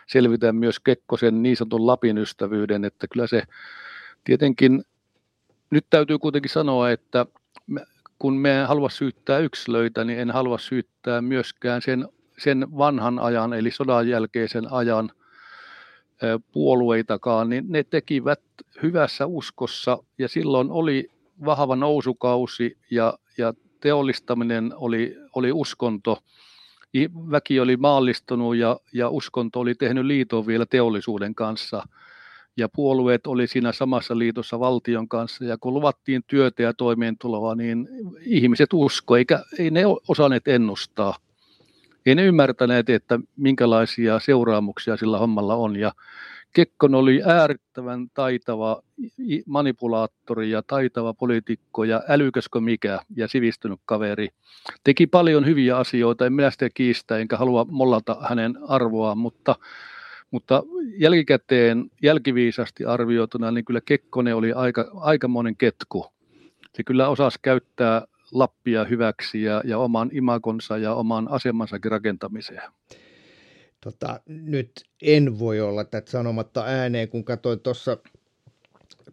selvitän 0.06 0.56
myös 0.56 0.80
Kekkosen 0.80 1.42
niin 1.42 1.56
sanotun 1.56 1.86
Lapin 1.86 2.18
ystävyyden, 2.18 2.84
että 2.84 3.06
kyllä 3.12 3.26
se 3.26 3.42
tietenkin, 4.24 4.84
nyt 5.70 5.86
täytyy 5.90 6.18
kuitenkin 6.18 6.50
sanoa, 6.50 6.90
että 6.90 7.26
kun 8.18 8.36
me 8.36 8.60
en 8.60 8.68
halua 8.68 8.90
syyttää 8.90 9.38
yksilöitä, 9.38 10.04
niin 10.04 10.18
en 10.18 10.30
halua 10.30 10.58
syyttää 10.58 11.22
myöskään 11.22 11.82
sen, 11.82 12.08
sen 12.40 12.66
vanhan 12.78 13.18
ajan, 13.18 13.52
eli 13.52 13.70
sodan 13.70 14.08
jälkeisen 14.08 14.72
ajan 14.72 15.10
puolueitakaan, 16.52 17.48
niin 17.48 17.64
ne 17.68 17.84
tekivät 17.84 18.40
hyvässä 18.82 19.26
uskossa 19.26 19.98
ja 20.18 20.28
silloin 20.28 20.70
oli 20.70 21.08
vahva 21.44 21.76
nousukausi 21.76 22.78
ja, 22.90 23.18
ja 23.38 23.54
teollistaminen 23.80 24.72
oli, 24.76 25.16
oli 25.34 25.52
uskonto. 25.52 26.18
Väki 27.30 27.60
oli 27.60 27.76
maallistunut 27.76 28.56
ja, 28.56 28.76
ja 28.92 29.08
uskonto 29.08 29.60
oli 29.60 29.74
tehnyt 29.74 30.04
liiton 30.04 30.46
vielä 30.46 30.66
teollisuuden 30.66 31.34
kanssa. 31.34 31.82
Ja 32.56 32.68
puolueet 32.68 33.26
oli 33.26 33.46
siinä 33.46 33.72
samassa 33.72 34.18
liitossa 34.18 34.60
valtion 34.60 35.08
kanssa. 35.08 35.44
Ja 35.44 35.58
kun 35.58 35.74
luvattiin 35.74 36.22
työtä 36.26 36.62
ja 36.62 36.74
toimeentuloa, 36.74 37.54
niin 37.54 37.88
ihmiset 38.20 38.72
usko, 38.72 39.16
eikä 39.16 39.42
ei 39.58 39.70
ne 39.70 39.82
osanneet 40.08 40.48
ennustaa. 40.48 41.14
Ei 42.06 42.14
ne 42.14 42.24
ymmärtäneet, 42.24 42.90
että 42.90 43.20
minkälaisia 43.36 44.20
seuraamuksia 44.20 44.96
sillä 44.96 45.18
hommalla 45.18 45.54
on. 45.54 45.76
Ja 45.76 45.92
Kekkon 46.52 46.94
oli 46.94 47.22
äärittävän 47.24 48.06
taitava 48.14 48.82
manipulaattori 49.46 50.50
ja 50.50 50.62
taitava 50.66 51.14
poliitikko 51.14 51.84
ja 51.84 52.02
älykäskö 52.08 52.60
mikä 52.60 53.00
ja 53.16 53.28
sivistynyt 53.28 53.80
kaveri. 53.84 54.28
Teki 54.84 55.06
paljon 55.06 55.46
hyviä 55.46 55.76
asioita, 55.76 56.26
en 56.26 56.32
minä 56.32 56.50
sitä 56.50 56.68
kiistä 56.74 57.18
enkä 57.18 57.36
halua 57.36 57.66
mollata 57.70 58.16
hänen 58.28 58.58
arvoaan, 58.68 59.18
mutta, 59.18 59.56
mutta 60.30 60.62
jälkikäteen 60.96 61.90
jälkiviisasti 62.02 62.84
arvioituna, 62.84 63.50
niin 63.50 63.64
kyllä 63.64 63.80
Kekkonen 63.84 64.36
oli 64.36 64.52
aika, 64.52 64.90
aikamoinen 64.94 65.56
ketku. 65.56 66.06
Se 66.76 66.82
kyllä 66.84 67.08
osasi 67.08 67.38
käyttää 67.42 68.02
Lappia 68.32 68.84
hyväksi 68.84 69.42
ja, 69.42 69.62
ja 69.64 69.78
oman 69.78 70.10
imakonsa 70.12 70.78
ja 70.78 70.94
oman 70.94 71.28
asemansakin 71.30 71.90
rakentamiseen. 71.90 72.62
Tota, 73.80 74.20
nyt 74.26 74.72
en 75.02 75.38
voi 75.38 75.60
olla 75.60 75.84
tätä 75.84 76.10
sanomatta 76.10 76.64
ääneen, 76.64 77.08
kun 77.08 77.24
katsoin 77.24 77.60
tuossa 77.60 77.96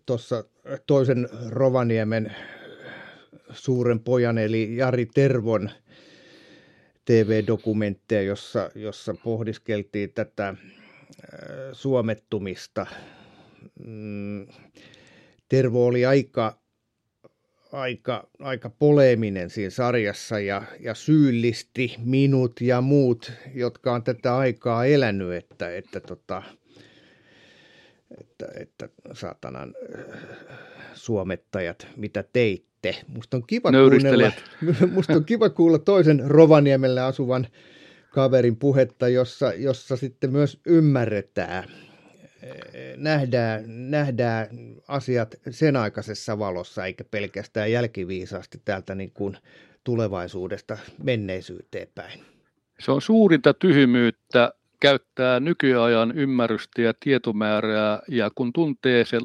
tossa 0.05 0.43
toisen 0.85 1.29
Rovaniemen 1.49 2.35
suuren 3.53 3.99
pojan, 3.99 4.37
eli 4.37 4.77
Jari 4.77 5.05
Tervon 5.05 5.69
TV-dokumentteja, 7.05 8.21
jossa, 8.21 8.69
jossa 8.75 9.15
pohdiskeltiin 9.23 10.13
tätä 10.13 10.47
äh, 10.47 10.55
suomettumista. 11.71 12.85
Mm, 13.85 14.47
Tervo 15.49 15.85
oli 15.85 16.05
aika 16.05 16.59
aika, 17.71 18.27
aika 18.39 18.69
poleeminen 18.69 19.49
siinä 19.49 19.69
sarjassa 19.69 20.39
ja, 20.39 20.63
ja 20.79 20.95
syyllisti 20.95 21.95
minut 22.03 22.61
ja 22.61 22.81
muut, 22.81 23.31
jotka 23.55 23.93
on 23.93 24.03
tätä 24.03 24.37
aikaa 24.37 24.85
elänyt, 24.85 25.33
että, 25.33 25.75
että, 25.75 25.99
tota, 25.99 26.43
että, 28.21 28.47
että 28.59 28.89
saatanan 29.13 29.73
suomettajat, 30.93 31.87
mitä 31.95 32.23
teitte. 32.33 32.95
Musta 33.07 33.37
on 33.37 33.43
kiva, 33.47 33.71
kuunnella, 33.71 34.31
musta 34.95 35.13
on 35.13 35.25
kiva 35.25 35.49
kuulla 35.49 35.79
toisen 35.79 36.23
Rovaniemelle 36.25 37.01
asuvan 37.01 37.47
kaverin 38.09 38.57
puhetta, 38.57 39.07
jossa, 39.07 39.53
jossa 39.53 39.97
sitten 39.97 40.31
myös 40.31 40.59
ymmärretään– 40.65 41.69
nähdään, 42.97 43.63
nähdään 43.91 44.47
asiat 44.87 45.35
sen 45.49 45.75
aikaisessa 45.75 46.39
valossa, 46.39 46.85
eikä 46.85 47.03
pelkästään 47.03 47.71
jälkiviisaasti 47.71 48.61
täältä 48.65 48.95
niin 48.95 49.11
kuin 49.11 49.37
tulevaisuudesta 49.83 50.77
menneisyyteen 51.03 51.87
päin. 51.95 52.19
Se 52.79 52.91
on 52.91 53.01
suurinta 53.01 53.53
tyhmyyttä 53.53 54.53
käyttää 54.79 55.39
nykyajan 55.39 56.11
ymmärrystä 56.11 56.81
ja 56.81 56.93
tietomäärää, 56.99 57.99
ja 58.07 58.29
kun 58.35 58.53
tuntee 58.53 59.05
sen, 59.05 59.21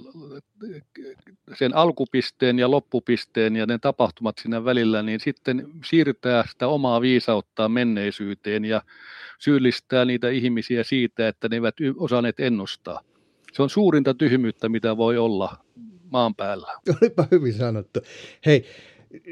sen 1.55 1.77
alkupisteen 1.77 2.59
ja 2.59 2.71
loppupisteen 2.71 3.57
ja 3.57 3.67
ne 3.67 3.79
tapahtumat 3.79 4.39
siinä 4.39 4.65
välillä, 4.65 5.03
niin 5.03 5.21
sitten 5.21 5.67
siirtää 5.85 6.45
sitä 6.49 6.69
omaa 6.69 7.01
viisauttaa 7.01 7.69
menneisyyteen 7.69 8.65
ja 8.65 8.83
syyllistää 9.39 10.05
niitä 10.05 10.29
ihmisiä 10.29 10.85
siitä, 10.85 11.29
että 11.29 11.49
ne 11.49 11.57
eivät 11.57 11.75
osanneet 11.97 12.41
ennustaa. 12.41 13.01
Se 13.53 13.63
on 13.63 13.71
suurinta 13.71 14.15
tyhmyyttä, 14.15 14.69
mitä 14.69 14.97
voi 14.97 15.19
olla 15.19 15.57
maan 16.11 16.35
päällä. 16.35 16.67
Olipa 17.01 17.27
hyvin 17.31 17.55
sanottu. 17.55 18.01
Hei, 18.47 18.65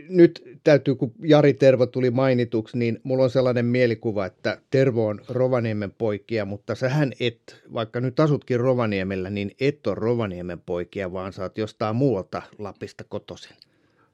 nyt 0.09 0.43
täytyy, 0.65 0.95
kun 0.95 1.13
Jari 1.25 1.55
Tervo 1.55 1.87
tuli 1.87 2.11
mainituksi, 2.11 2.79
niin 2.79 3.01
mulla 3.03 3.25
on 3.25 3.31
sellainen 3.31 3.67
mielikuva, 3.67 4.27
että 4.27 4.61
Tervo 4.71 5.07
on 5.07 5.21
Rovaniemen 5.29 5.93
poikia, 5.99 6.45
mutta 6.45 6.75
sähän 6.75 7.13
et, 7.21 7.63
vaikka 7.75 8.01
nyt 8.01 8.21
asutkin 8.21 8.61
Rovaniemellä, 8.61 9.31
niin 9.31 9.51
et 9.61 9.87
ole 9.87 9.95
Rovaniemen 9.95 10.61
poikia, 10.61 11.13
vaan 11.13 11.33
oot 11.41 11.59
jostain 11.59 11.97
muualta 11.97 12.43
Lapista 12.59 13.05
kotoisin. 13.09 13.57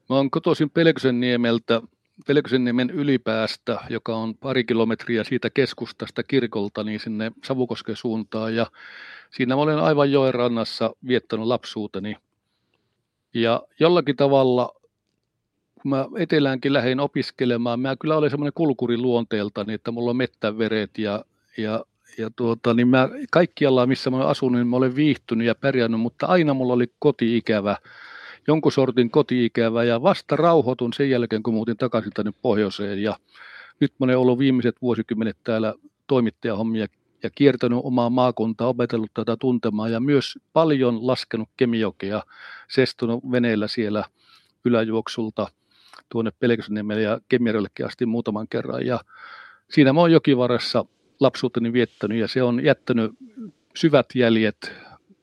Mä 0.09 0.15
oon 0.15 0.31
kotoisin 0.31 0.69
Pelksenniemeltä, 0.69 1.81
Pelksenniemen 2.27 2.89
ylipäästä, 2.89 3.79
joka 3.89 4.15
on 4.15 4.35
pari 4.35 4.63
kilometriä 4.63 5.23
siitä 5.23 5.49
keskustasta 5.49 6.23
kirkolta, 6.23 6.83
niin 6.83 6.99
sinne 6.99 7.31
Savukosken 7.43 7.95
suuntaan. 7.95 8.55
Ja 8.55 8.67
siinä 9.31 9.55
mä 9.55 9.61
olen 9.61 9.79
aivan 9.79 10.11
joen 10.11 10.33
rannassa 10.33 10.95
viettänyt 11.07 11.45
lapsuuteni. 11.45 12.15
Ja 13.33 13.63
jollakin 13.79 14.15
tavalla, 14.15 14.75
kun 15.81 15.89
mä 15.89 16.05
eteläänkin 16.17 16.73
lähdin 16.73 16.99
opiskelemaan, 16.99 17.79
mä 17.79 17.95
kyllä 17.95 18.17
olen 18.17 18.29
semmoinen 18.29 18.53
kulkuri 18.53 18.97
luonteeltani, 18.97 19.73
että 19.73 19.91
mulla 19.91 20.09
on 20.09 20.17
mettäveret 20.17 20.97
ja, 20.97 21.25
ja, 21.57 21.85
ja 22.17 22.29
tuota, 22.35 22.73
niin 22.73 22.87
mä 22.87 23.09
kaikkialla, 23.31 23.87
missä 23.87 24.09
mä 24.09 24.17
olen 24.17 24.27
asunut, 24.27 24.59
niin 24.59 24.67
mä 24.67 24.75
olen 24.75 24.95
viihtynyt 24.95 25.47
ja 25.47 25.55
pärjännyt, 25.55 26.01
mutta 26.01 26.25
aina 26.25 26.53
mulla 26.53 26.73
oli 26.73 26.91
koti-ikävä, 26.99 27.77
jonkun 28.47 28.71
sortin 28.71 29.11
koti-ikävä 29.11 29.83
ja 29.83 30.01
vasta 30.01 30.35
rauhoitun 30.35 30.93
sen 30.93 31.09
jälkeen, 31.09 31.43
kun 31.43 31.53
muutin 31.53 31.77
takaisin 31.77 32.13
tänne 32.13 32.33
pohjoiseen 32.41 33.03
ja 33.03 33.17
nyt 33.79 33.93
mä 33.99 34.03
olen 34.03 34.17
ollut 34.17 34.39
viimeiset 34.39 34.75
vuosikymmenet 34.81 35.37
täällä 35.43 35.73
toimittajahommia 36.07 36.87
ja 37.23 37.29
kiertänyt 37.29 37.79
omaa 37.83 38.09
maakuntaa, 38.09 38.67
opetellut 38.67 39.13
tätä 39.13 39.37
tuntemaan 39.39 39.91
ja 39.91 39.99
myös 39.99 40.39
paljon 40.53 41.07
laskenut 41.07 41.49
kemiokea, 41.57 42.23
sestunut 42.67 43.31
veneellä 43.31 43.67
siellä 43.67 44.03
yläjuoksulta 44.65 45.47
tuonne 46.09 46.31
Pelkäsniemelle 46.39 47.01
ja 47.01 47.19
Kemijärvellekin 47.29 47.85
asti 47.85 48.05
muutaman 48.05 48.47
kerran. 48.47 48.85
Ja 48.85 48.99
siinä 49.71 49.93
mä 49.93 49.99
oon 49.99 50.11
jokivarassa 50.11 50.85
lapsuuteni 51.19 51.73
viettänyt 51.73 52.17
ja 52.17 52.27
se 52.27 52.43
on 52.43 52.65
jättänyt 52.65 53.11
syvät 53.75 54.05
jäljet, 54.15 54.73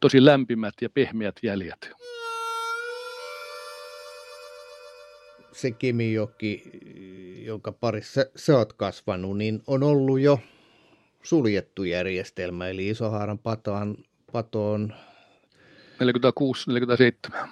tosi 0.01 0.25
lämpimät 0.25 0.75
ja 0.81 0.91
pehmeät 0.91 1.37
jäljet. 1.43 1.91
Se 5.55 5.71
Kemijoki, 5.71 6.63
jonka 7.47 7.73
parissa 7.73 8.27
sä 8.37 8.59
oot 8.59 8.73
kasvanut, 8.73 9.39
niin 9.39 9.63
on 9.67 9.83
ollut 9.83 10.21
jo 10.21 10.41
suljettu 11.23 11.85
järjestelmä, 11.85 12.69
eli 12.69 12.89
Isohaaran 12.89 13.39
patoon, 13.39 13.97
patoon 14.33 14.95
46, 16.01 16.71
47. 16.71 17.49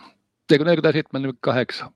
Eikö 0.53 0.65
47, 0.65 1.23
48? 1.23 1.91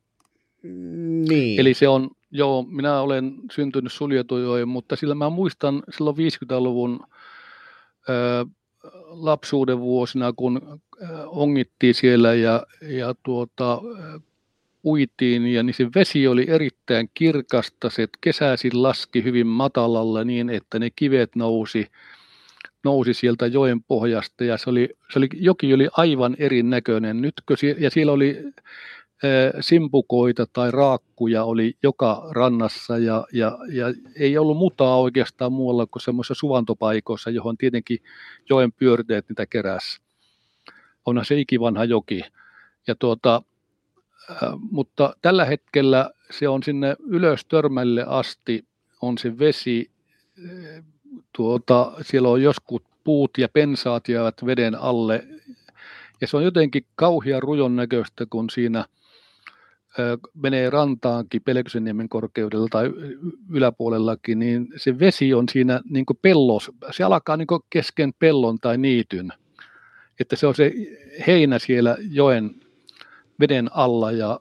Niin. 1.29 1.61
Eli 1.61 1.75
se 1.75 1.89
on, 1.89 2.11
joo, 2.31 2.63
minä 2.63 3.01
olen 3.01 3.35
syntynyt 3.53 3.93
suljetujoihin, 3.93 4.69
mutta 4.69 4.97
sillä 4.97 5.15
mä 5.15 5.31
muistan 5.31 5.83
silloin 5.91 6.17
50-luvun 6.17 7.01
ö, 8.09 8.47
lapsuuden 9.05 9.81
vuosina, 9.81 10.33
kun 10.33 10.81
ongittiin 11.27 11.95
siellä 11.95 12.35
ja, 12.35 12.67
ja 12.83 13.15
tuota, 13.23 13.81
uitiin 14.87 15.47
ja 15.47 15.63
niin 15.63 15.75
se 15.75 15.87
vesi 15.95 16.29
oli 16.29 16.47
erittäin 16.49 17.11
kirkasta, 17.15 17.91
se 17.91 18.09
kesäisin 18.21 18.83
laski 18.83 19.25
hyvin 19.25 19.47
matalalla 19.47 20.25
niin, 20.25 20.51
että 20.51 20.79
ne 20.79 20.91
kivet 20.91 21.37
nousi 21.37 21.87
nousi 22.87 23.15
sieltä 23.15 23.47
joen 23.47 23.83
pohjasta 23.83 24.45
ja 24.45 24.59
se 24.59 24.71
oli, 24.71 24.89
se 25.13 25.19
oli, 25.19 25.29
joki 25.35 25.75
oli 25.75 25.89
aivan 25.93 26.37
erinäköinen. 26.39 27.23
Nytkö, 27.23 27.55
ja 27.79 27.91
siellä 27.91 28.13
oli 28.13 28.45
simpukoita 29.61 30.47
tai 30.53 30.71
raakkuja 30.71 31.45
oli 31.45 31.77
joka 31.83 32.29
rannassa 32.31 32.99
ja, 32.99 33.27
ja, 33.33 33.59
ja 33.73 33.87
ei 34.19 34.39
ollut 34.39 34.57
mutaa 34.57 35.01
oikeastaan 35.01 35.53
muualla 35.53 35.87
kuin 35.87 36.03
semmoisissa 36.03 36.35
suvantopaikoissa, 36.35 37.31
johon 37.31 37.57
tietenkin 37.57 37.99
joen 38.51 38.73
pyörteet 38.73 39.29
niitä 39.29 39.47
keräs. 39.47 40.01
Onhan 41.07 41.25
se 41.25 41.41
ikivanha 41.41 41.85
joki. 41.85 42.21
Ja 42.87 42.95
tuota, 42.95 43.43
mutta 44.71 45.17
tällä 45.23 45.45
hetkellä 45.45 46.11
se 46.31 46.49
on 46.49 46.63
sinne 46.63 46.97
ylös 47.07 47.45
törmälle 47.45 48.05
asti, 48.07 48.65
on 49.03 49.19
se 49.19 49.39
vesi, 49.39 49.91
tuota, 51.37 51.93
siellä 52.03 52.29
on 52.29 52.43
joskus 52.43 52.83
puut 53.05 53.31
ja 53.39 53.49
pensaat 53.49 54.09
jäävät 54.09 54.47
veden 54.47 54.75
alle, 54.75 55.25
ja 56.21 56.27
se 56.27 56.37
on 56.37 56.45
jotenkin 56.45 56.87
kauhia 56.95 57.41
rujon 57.41 57.77
näköistä, 57.77 58.27
kun 58.31 58.51
siinä– 58.51 58.85
menee 60.35 60.71
rantaankin 60.71 61.43
Pelkysenniemen 61.43 62.09
korkeudella 62.09 62.69
tai 62.71 62.93
yläpuolellakin, 63.51 64.39
niin 64.39 64.69
se 64.77 64.99
vesi 64.99 65.35
on 65.35 65.49
siinä 65.49 65.81
niin 65.91 66.07
pellos, 66.23 66.71
se 66.91 67.05
alkaa 67.05 67.37
niin 67.37 67.47
kesken 67.71 68.13
pellon 68.19 68.59
tai 68.59 68.79
niityn. 68.79 69.33
Että 70.21 70.37
se 70.37 70.47
on 70.47 70.55
se 70.55 70.73
heinä 71.27 71.59
siellä 71.59 71.97
joen 72.11 72.55
veden 73.41 73.71
alla 73.73 74.13
ja, 74.13 74.41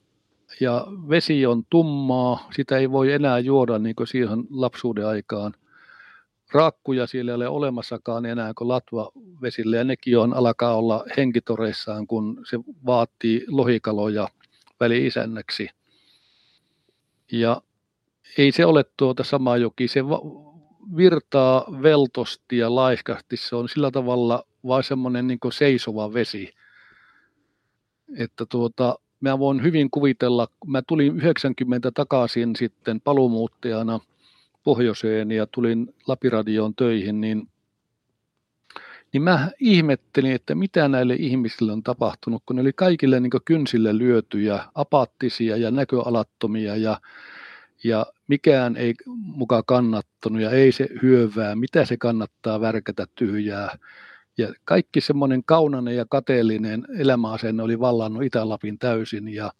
ja 0.59 0.87
vesi 1.09 1.45
on 1.45 1.63
tummaa, 1.69 2.47
sitä 2.55 2.77
ei 2.77 2.91
voi 2.91 3.11
enää 3.11 3.39
juoda 3.39 3.79
niin 3.79 3.95
kuin 3.95 4.07
siihen 4.07 4.43
lapsuuden 4.49 5.07
aikaan. 5.07 5.53
Raakkuja 6.51 7.07
siellä 7.07 7.31
ei 7.31 7.35
ole 7.35 7.47
olemassakaan 7.47 8.25
enää 8.25 8.53
kuin 8.57 8.67
latva 8.67 9.11
vesille 9.41 9.77
ja 9.77 9.83
nekin 9.83 10.17
on, 10.17 10.33
alkaa 10.33 10.75
olla 10.75 11.03
henkitoreissaan, 11.17 12.07
kun 12.07 12.41
se 12.49 12.59
vaatii 12.85 13.45
lohikaloja– 13.47 14.27
väli-isännäksi. 14.79 15.69
Ja 17.31 17.61
ei 18.37 18.51
se 18.51 18.65
ole 18.65 18.85
tuota 18.97 19.23
sama 19.23 19.57
joki, 19.57 19.87
se 19.87 19.99
virtaa 20.97 21.65
veltosti 21.83 22.57
ja 22.57 22.75
laiskasti, 22.75 23.37
se 23.37 23.55
on 23.55 23.69
sillä 23.69 23.91
tavalla 23.91 24.43
vain 24.67 24.83
semmoinen 24.83 25.27
niin 25.27 25.39
seisova 25.53 26.13
vesi. 26.13 26.53
Että 28.17 28.45
tuota, 28.49 28.99
mä 29.21 29.39
voin 29.39 29.63
hyvin 29.63 29.91
kuvitella, 29.91 30.47
mä 30.67 30.81
tulin 30.87 31.17
90 31.17 31.91
takaisin 31.91 32.55
sitten 32.55 33.01
paluumuuttajana 33.01 33.99
pohjoiseen 34.63 35.31
ja 35.31 35.47
tulin 35.47 35.93
Lapiradioon 36.07 36.75
töihin, 36.75 37.21
niin 37.21 37.47
niin 39.15 39.23
mä 39.23 39.51
ihmettelin, 39.59 40.31
että 40.31 40.55
mitä 40.55 40.87
näille 40.87 41.13
ihmisille 41.13 41.71
on 41.71 41.83
tapahtunut, 41.83 42.43
kun 42.45 42.55
ne 42.55 42.61
oli 42.61 42.73
kaikille 42.73 43.19
niin 43.19 43.31
kynsille 43.45 43.97
lyötyjä, 43.97 44.65
apaattisia 44.75 45.57
ja 45.57 45.71
näköalattomia 45.71 46.75
ja, 46.75 47.01
ja 47.83 48.05
mikään 48.27 48.77
ei 48.77 48.93
muka 49.07 49.63
kannattanut 49.63 50.41
ja 50.41 50.51
ei 50.51 50.71
se 50.71 50.89
hyövää, 51.01 51.55
mitä 51.55 51.85
se 51.85 51.97
kannattaa 51.97 52.61
värkätä 52.61 53.05
tyhjää. 53.15 53.77
Ja 54.37 54.53
kaikki 54.65 55.01
semmoinen 55.01 55.43
kaunainen 55.45 55.95
ja 55.95 56.05
kateellinen 56.09 56.85
elämäasenne 56.97 57.63
oli 57.63 57.79
vallannut 57.79 58.23
Itä-Lapin 58.23 58.79
täysin 58.79 59.27
ja, 59.27 59.51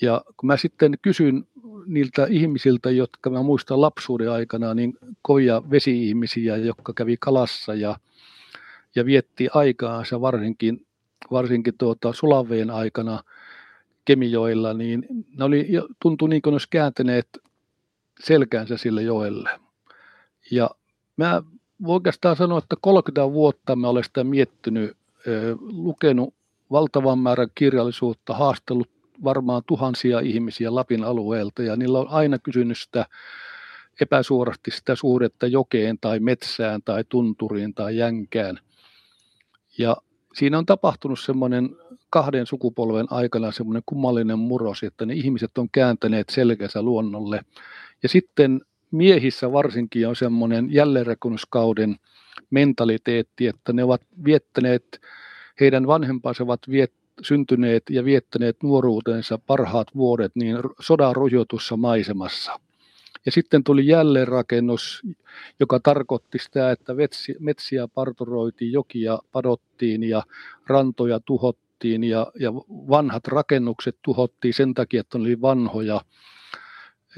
ja 0.00 0.24
kun 0.36 0.46
mä 0.46 0.56
sitten 0.56 0.98
kysyn 1.02 1.46
niiltä 1.86 2.26
ihmisiltä, 2.30 2.90
jotka 2.90 3.30
mä 3.30 3.42
muistan 3.42 3.80
lapsuuden 3.80 4.30
aikana, 4.30 4.74
niin 4.74 4.98
kovia 5.22 5.62
vesi-ihmisiä, 5.70 6.56
jotka 6.56 6.92
kävi 6.92 7.16
kalassa 7.20 7.74
ja 7.74 7.96
ja 8.94 9.04
vietti 9.04 9.48
aikaansa 9.54 10.20
varsinkin, 10.20 10.86
varsinkin 11.30 11.74
tuota 11.78 12.12
Sulaveen 12.12 12.70
aikana 12.70 13.22
Kemijoilla, 14.04 14.74
niin 14.74 15.06
ne 15.36 15.44
oli, 15.44 15.68
tuntui 16.02 16.28
niin 16.28 16.42
kuin 16.42 16.54
olisi 16.54 16.66
kääntäneet 16.70 17.28
selkäänsä 18.20 18.76
sille 18.76 19.02
joelle. 19.02 19.50
Ja 20.50 20.70
mä 21.16 21.42
oikeastaan 21.84 22.36
sanoa, 22.36 22.58
että 22.58 22.76
30 22.80 23.32
vuotta 23.32 23.76
mä 23.76 23.88
olen 23.88 24.04
sitä 24.04 24.24
miettinyt, 24.24 24.96
lukenut 25.60 26.34
valtavan 26.70 27.18
määrän 27.18 27.48
kirjallisuutta, 27.54 28.34
haastellut 28.34 28.88
varmaan 29.24 29.62
tuhansia 29.66 30.20
ihmisiä 30.20 30.74
Lapin 30.74 31.04
alueelta 31.04 31.62
ja 31.62 31.76
niillä 31.76 31.98
on 31.98 32.08
aina 32.08 32.38
kysynyt 32.38 32.78
sitä 32.78 33.06
epäsuorasti 34.00 34.70
sitä 34.70 34.94
suhdetta 34.94 35.46
jokeen 35.46 35.98
tai 36.00 36.20
metsään 36.20 36.82
tai 36.84 37.04
tunturiin 37.08 37.74
tai 37.74 37.96
jänkään. 37.96 38.58
Ja 39.78 39.96
siinä 40.34 40.58
on 40.58 40.66
tapahtunut 40.66 41.20
semmoinen 41.20 41.76
kahden 42.10 42.46
sukupolven 42.46 43.06
aikana 43.10 43.52
semmoinen 43.52 43.82
kummallinen 43.86 44.38
murros, 44.38 44.82
että 44.82 45.06
ne 45.06 45.14
ihmiset 45.14 45.58
on 45.58 45.68
kääntäneet 45.72 46.28
selkänsä 46.28 46.82
luonnolle. 46.82 47.40
Ja 48.02 48.08
sitten 48.08 48.60
miehissä 48.90 49.52
varsinkin 49.52 50.08
on 50.08 50.16
semmoinen 50.16 50.72
jälleenrakennuskauden 50.72 51.96
mentaliteetti, 52.50 53.46
että 53.46 53.72
ne 53.72 53.84
ovat 53.84 54.02
viettäneet, 54.24 55.00
heidän 55.60 55.86
vanhempansa 55.86 56.44
ovat 56.44 56.60
viet, 56.70 56.92
syntyneet 57.22 57.82
ja 57.90 58.04
viettäneet 58.04 58.62
nuoruutensa 58.62 59.38
parhaat 59.46 59.88
vuodet 59.94 60.32
niin 60.34 60.56
sodan 60.80 61.16
rujotussa 61.16 61.76
maisemassa. 61.76 62.60
Ja 63.26 63.32
sitten 63.32 63.64
tuli 63.64 63.86
jälleenrakennus, 63.86 65.02
joka 65.60 65.80
tarkoitti 65.80 66.38
sitä, 66.38 66.70
että 66.70 66.94
metsiä 67.40 67.88
parturoitiin, 67.88 68.72
jokia 68.72 69.18
padottiin 69.32 70.02
ja 70.02 70.22
rantoja 70.66 71.20
tuhottiin 71.20 72.04
ja, 72.04 72.26
ja 72.40 72.54
vanhat 72.70 73.26
rakennukset 73.28 73.96
tuhottiin 74.02 74.54
sen 74.54 74.74
takia, 74.74 75.00
että 75.00 75.18
ne 75.18 75.22
oli 75.22 75.40
vanhoja. 75.40 76.00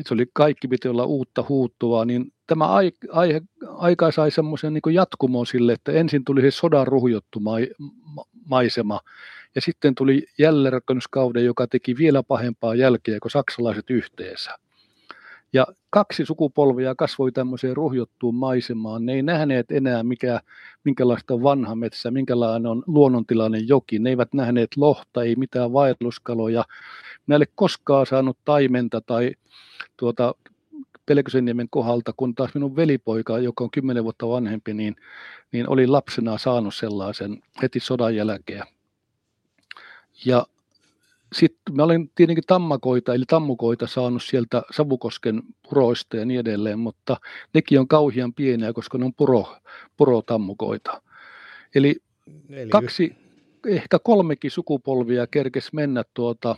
Se 0.08 0.14
oli 0.14 0.26
kaikki 0.32 0.68
piti 0.68 0.88
olla 0.88 1.04
uutta 1.04 1.44
huuttuvaa, 1.48 2.04
niin 2.04 2.32
tämä 2.46 2.66
aihe, 3.10 3.40
aika 3.68 4.10
sai 4.10 4.30
semmoisen 4.30 4.72
niin 4.72 4.94
jatkumon 4.94 5.46
sille, 5.46 5.72
että 5.72 5.92
ensin 5.92 6.24
tuli 6.24 6.40
se 6.40 6.50
sodan 6.50 6.86
ruhjottu 6.86 7.40
maisema, 8.46 9.00
ja 9.54 9.60
sitten 9.60 9.94
tuli 9.94 10.26
jälleenrakennuskauden, 10.38 11.44
joka 11.44 11.66
teki 11.66 11.96
vielä 11.96 12.22
pahempaa 12.22 12.74
jälkeä 12.74 13.18
kuin 13.22 13.32
saksalaiset 13.32 13.90
yhteensä. 13.90 14.58
Ja 15.52 15.66
kaksi 15.90 16.26
sukupolvia 16.26 16.94
kasvoi 16.94 17.32
tämmöiseen 17.32 17.76
ruhjottuun 17.76 18.34
maisemaan. 18.34 19.06
Ne 19.06 19.12
ei 19.12 19.22
nähneet 19.22 19.70
enää, 19.70 20.02
mikä, 20.02 20.40
minkälaista 20.84 21.42
vanha 21.42 21.74
metsä, 21.74 22.10
minkälainen 22.10 22.66
on 22.66 22.82
luonnontilainen 22.86 23.68
joki. 23.68 23.98
Ne 23.98 24.10
eivät 24.10 24.34
nähneet 24.34 24.76
lohta, 24.76 25.22
ei 25.22 25.36
mitään 25.36 25.72
vaelluskaloja. 25.72 26.64
Mä 27.26 27.34
ei 27.34 27.40
koskaan 27.54 28.06
saanut 28.06 28.38
taimenta 28.44 29.00
tai 29.00 29.34
tuota, 29.96 30.34
Pelkösenniemen 31.06 31.68
kohdalta, 31.70 32.12
kun 32.16 32.34
taas 32.34 32.54
minun 32.54 32.76
velipoika, 32.76 33.38
joka 33.38 33.64
on 33.64 33.70
kymmenen 33.70 34.04
vuotta 34.04 34.28
vanhempi, 34.28 34.74
niin, 34.74 34.96
niin 35.52 35.68
oli 35.68 35.86
lapsena 35.86 36.38
saanut 36.38 36.74
sellaisen 36.74 37.42
heti 37.62 37.80
sodan 37.80 38.16
jälkeen. 38.16 38.62
Ja 40.24 40.46
sitten 41.32 41.76
mä 41.76 41.82
olen 41.82 42.10
tietenkin 42.14 42.44
tammakoita, 42.46 43.14
eli 43.14 43.24
tammukoita 43.28 43.86
saanut 43.86 44.22
sieltä 44.22 44.62
Savukosken 44.70 45.42
puroista 45.62 46.16
ja 46.16 46.24
niin 46.24 46.40
edelleen, 46.40 46.78
mutta 46.78 47.16
nekin 47.54 47.80
on 47.80 47.88
kauhian 47.88 48.34
pieniä, 48.34 48.72
koska 48.72 48.98
ne 48.98 49.04
on 49.04 49.14
puro, 49.14 49.56
purotammukoita. 49.96 51.02
Eli, 51.74 51.96
eli 52.50 52.70
kaksi, 52.70 53.16
ehkä 53.66 53.98
kolmekin 53.98 54.50
sukupolvia 54.50 55.26
kerkes 55.26 55.72
mennä 55.72 56.04
tuota, 56.14 56.56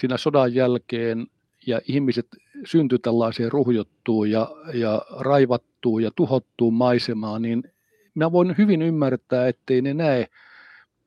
siinä 0.00 0.16
sodan 0.16 0.54
jälkeen 0.54 1.26
ja 1.66 1.80
ihmiset 1.88 2.26
syntyi 2.64 2.98
tällaiseen 2.98 3.52
ruhjottuun 3.52 4.30
ja, 4.30 4.50
ja 4.74 5.02
raivattuun 5.18 6.02
ja 6.02 6.10
tuhottuun 6.16 6.74
maisemaan, 6.74 7.42
niin 7.42 7.64
mä 8.14 8.32
voin 8.32 8.54
hyvin 8.58 8.82
ymmärtää, 8.82 9.48
ettei 9.48 9.82
ne 9.82 9.94
näe 9.94 10.26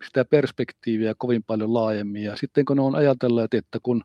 sitä 0.06 0.26
perspektiiviä 0.26 1.16
kovin 1.18 1.44
paljon 1.44 1.74
laajemmin. 1.74 2.24
Ja 2.24 2.36
sitten 2.36 2.66
kun 2.66 2.80
on 2.80 2.96
ajatelleet, 2.96 3.54
että 3.54 3.80
kun, 3.84 4.04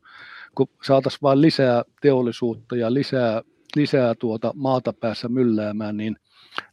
kun 0.54 0.68
saataisiin 0.82 1.22
vain 1.22 1.40
lisää 1.40 1.82
teollisuutta 2.02 2.76
ja 2.76 2.94
lisää, 2.94 3.42
lisää 3.76 4.14
tuota 4.14 4.52
maata 4.56 4.92
päässä 4.92 5.28
mylläämään, 5.28 5.96
niin, 5.96 6.16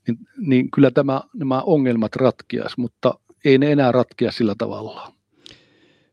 niin, 0.07 0.17
niin 0.37 0.71
kyllä 0.71 0.91
tämä, 0.91 1.21
nämä 1.33 1.61
ongelmat 1.61 2.15
ratkias, 2.15 2.77
mutta 2.77 3.19
ei 3.45 3.57
ne 3.57 3.71
enää 3.71 3.91
ratkea 3.91 4.31
sillä 4.31 4.55
tavalla. 4.57 5.13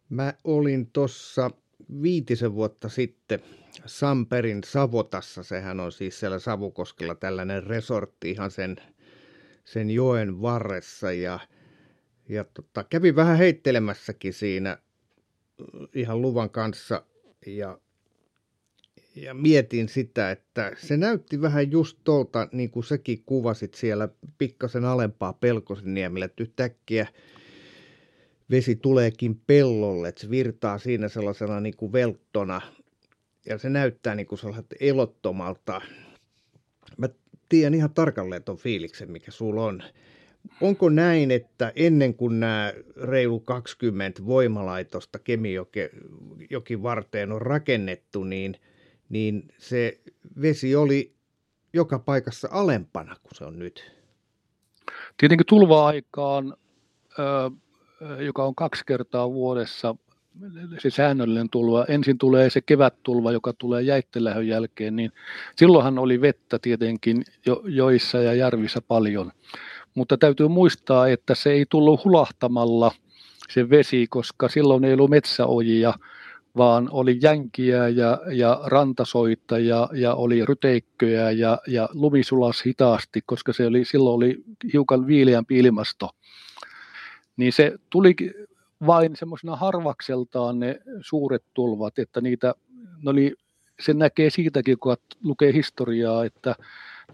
Mä 0.08 0.34
olin 0.44 0.90
tuossa 0.92 1.50
viitisen 2.02 2.54
vuotta 2.54 2.88
sitten 2.88 3.40
Samperin 3.86 4.64
Savotassa, 4.64 5.42
sehän 5.42 5.80
on 5.80 5.92
siis 5.92 6.20
siellä 6.20 6.38
Savukoskella 6.38 7.14
tällainen 7.14 7.62
resortti 7.64 8.30
ihan 8.30 8.50
sen, 8.50 8.76
sen 9.64 9.90
joen 9.90 10.42
varressa 10.42 11.12
ja– 11.12 11.40
ja 12.28 12.44
tota, 12.44 12.84
kävin 12.84 13.16
vähän 13.16 13.38
heittelemässäkin 13.38 14.32
siinä 14.32 14.78
ihan 15.94 16.22
luvan 16.22 16.50
kanssa 16.50 17.02
ja, 17.46 17.78
ja 19.14 19.34
mietin 19.34 19.88
sitä, 19.88 20.30
että 20.30 20.72
se 20.76 20.96
näytti 20.96 21.40
vähän 21.40 21.70
just 21.72 21.98
tuolta, 22.04 22.48
niin 22.52 22.70
kuin 22.70 22.84
säkin 22.84 23.22
kuvasit 23.26 23.74
siellä 23.74 24.08
pikkasen 24.38 24.84
alempaa 24.84 25.32
Pelkosenniemellä, 25.32 26.24
että 26.24 26.42
yhtäkkiä 26.42 27.06
vesi 28.50 28.76
tuleekin 28.76 29.40
pellolle, 29.46 30.08
että 30.08 30.20
se 30.20 30.30
virtaa 30.30 30.78
siinä 30.78 31.08
sellaisena 31.08 31.60
niin 31.60 31.76
kuin 31.76 31.92
velttona 31.92 32.60
ja 33.46 33.58
se 33.58 33.70
näyttää 33.70 34.14
niin 34.14 34.26
kuin 34.26 34.38
sellaiselta 34.38 34.76
elottomalta. 34.80 35.80
Mä 36.96 37.08
tiedän 37.48 37.74
ihan 37.74 37.94
tarkalleen 37.94 38.44
tuon 38.44 38.58
fiiliksen, 38.58 39.10
mikä 39.10 39.30
sulla 39.30 39.64
on. 39.64 39.82
Onko 40.60 40.88
näin, 40.88 41.30
että 41.30 41.72
ennen 41.76 42.14
kuin 42.14 42.40
nämä 42.40 42.72
reilu 42.96 43.40
20 43.40 44.26
voimalaitosta 44.26 45.18
Kemijoki 45.18 46.82
varteen 46.82 47.32
on 47.32 47.42
rakennettu, 47.42 48.24
niin, 48.24 48.54
niin 49.08 49.48
se 49.58 50.00
vesi 50.40 50.76
oli 50.76 51.14
joka 51.72 51.98
paikassa 51.98 52.48
alempana 52.50 53.16
kuin 53.22 53.34
se 53.34 53.44
on 53.44 53.58
nyt? 53.58 53.92
Tietenkin 55.16 55.46
tulva-aikaan, 55.46 56.56
joka 58.18 58.44
on 58.44 58.54
kaksi 58.54 58.86
kertaa 58.86 59.32
vuodessa, 59.32 59.94
se 60.78 60.90
säännöllinen 60.90 61.50
tulva, 61.50 61.84
ensin 61.88 62.18
tulee 62.18 62.50
se 62.50 62.60
kevättulva, 62.60 63.32
joka 63.32 63.52
tulee 63.52 63.82
jäittelähön 63.82 64.48
jälkeen, 64.48 64.96
niin 64.96 65.12
silloinhan 65.56 65.98
oli 65.98 66.20
vettä 66.20 66.58
tietenkin 66.58 67.24
jo, 67.46 67.62
joissa 67.64 68.18
ja 68.18 68.34
järvissä 68.34 68.80
paljon. 68.80 69.32
Mutta 69.98 70.18
täytyy 70.18 70.48
muistaa, 70.48 71.08
että 71.08 71.34
se 71.34 71.50
ei 71.50 71.66
tullut 71.70 72.04
hulahtamalla 72.04 72.92
se 73.48 73.70
vesi, 73.70 74.06
koska 74.10 74.48
silloin 74.48 74.84
ei 74.84 74.92
ollut 74.92 75.10
metsäojia, 75.10 75.94
vaan 76.56 76.88
oli 76.90 77.18
jänkiä 77.22 77.88
ja, 77.88 78.18
ja 78.32 78.60
rantasoita 78.64 79.58
ja, 79.58 79.88
ja 79.92 80.14
oli 80.14 80.44
ryteikköjä 80.44 81.30
ja, 81.30 81.58
ja 81.66 81.88
lumi 81.92 82.22
sulas 82.22 82.62
hitaasti, 82.66 83.20
koska 83.26 83.52
se 83.52 83.66
oli, 83.66 83.84
silloin 83.84 84.16
oli 84.16 84.44
hiukan 84.72 85.06
viileämpi 85.06 85.58
ilmasto. 85.58 86.10
Niin 87.36 87.52
se 87.52 87.72
tuli 87.90 88.14
vain 88.86 89.16
semmoisena 89.16 89.56
harvakseltaan 89.56 90.58
ne 90.58 90.80
suuret 91.00 91.44
tulvat, 91.54 91.98
että 91.98 92.20
niitä, 92.20 92.54
ne 93.02 93.10
oli, 93.10 93.34
se 93.80 93.94
näkee 93.94 94.30
siitäkin, 94.30 94.78
kun 94.78 94.96
lukee 95.24 95.52
historiaa, 95.52 96.24
että 96.24 96.54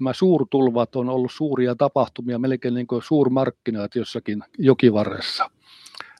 nämä 0.00 0.12
suurtulvat 0.12 0.96
on 0.96 1.08
ollut 1.08 1.32
suuria 1.32 1.74
tapahtumia, 1.74 2.38
melkein 2.38 2.74
niin 2.74 2.86
kuin 2.86 3.02
suurmarkkinat 3.02 3.94
jossakin 3.94 4.44
jokivarressa. 4.58 5.50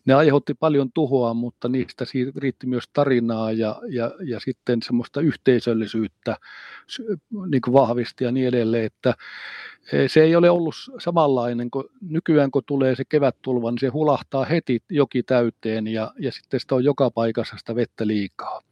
Ne 0.05 0.15
aiheutti 0.15 0.55
paljon 0.55 0.93
tuhoa, 0.93 1.35
mutta 1.35 1.69
niistä 1.69 2.05
riitti 2.37 2.67
myös 2.67 2.85
tarinaa 2.93 3.53
ja, 3.53 3.81
ja, 3.89 4.11
ja 4.25 4.41
sitten 4.41 4.83
semmoista 4.83 5.21
yhteisöllisyyttä 5.21 6.37
niin 7.47 7.61
kuin 7.63 7.75
vahvisti 7.75 8.25
ja 8.25 8.33
niin 8.33 8.49
edelleen, 8.49 8.85
että 8.85 9.15
e, 9.93 10.09
se 10.09 10.23
ei 10.23 10.37
ole 10.37 10.51
ollut 10.51 10.75
samanlainen, 10.99 11.71
kun 11.71 11.85
nykyään 12.01 12.51
kun 12.51 12.63
tulee 12.67 12.95
se 12.95 13.05
kevättulva, 13.09 13.71
niin 13.71 13.79
se 13.79 13.89
hulahtaa 13.89 14.45
heti 14.45 14.83
joki 14.91 15.23
täyteen 15.23 15.87
ja, 15.87 16.13
ja 16.19 16.33
sitten 16.33 16.61
sitä 16.61 16.75
on 16.75 16.85
joka 16.85 17.11
paikassa 17.11 17.57
sitä 17.57 17.75
vettä 17.75 18.07
liikaa. 18.07 18.63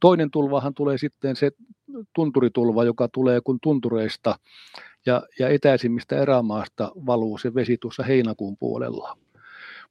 Toinen 0.00 0.30
tulvahan 0.30 0.74
tulee 0.74 0.98
sitten 0.98 1.36
se 1.36 1.50
tunturitulva, 2.14 2.84
joka 2.84 3.08
tulee 3.08 3.40
kun 3.40 3.58
tuntureista 3.62 4.38
ja, 5.06 5.22
ja 5.38 5.48
etäisimmistä 5.48 6.22
erämaasta 6.22 6.92
valuu 7.06 7.38
se 7.38 7.54
vesi 7.54 7.76
tuossa 7.80 8.02
heinäkuun 8.02 8.56
puolella. 8.56 9.18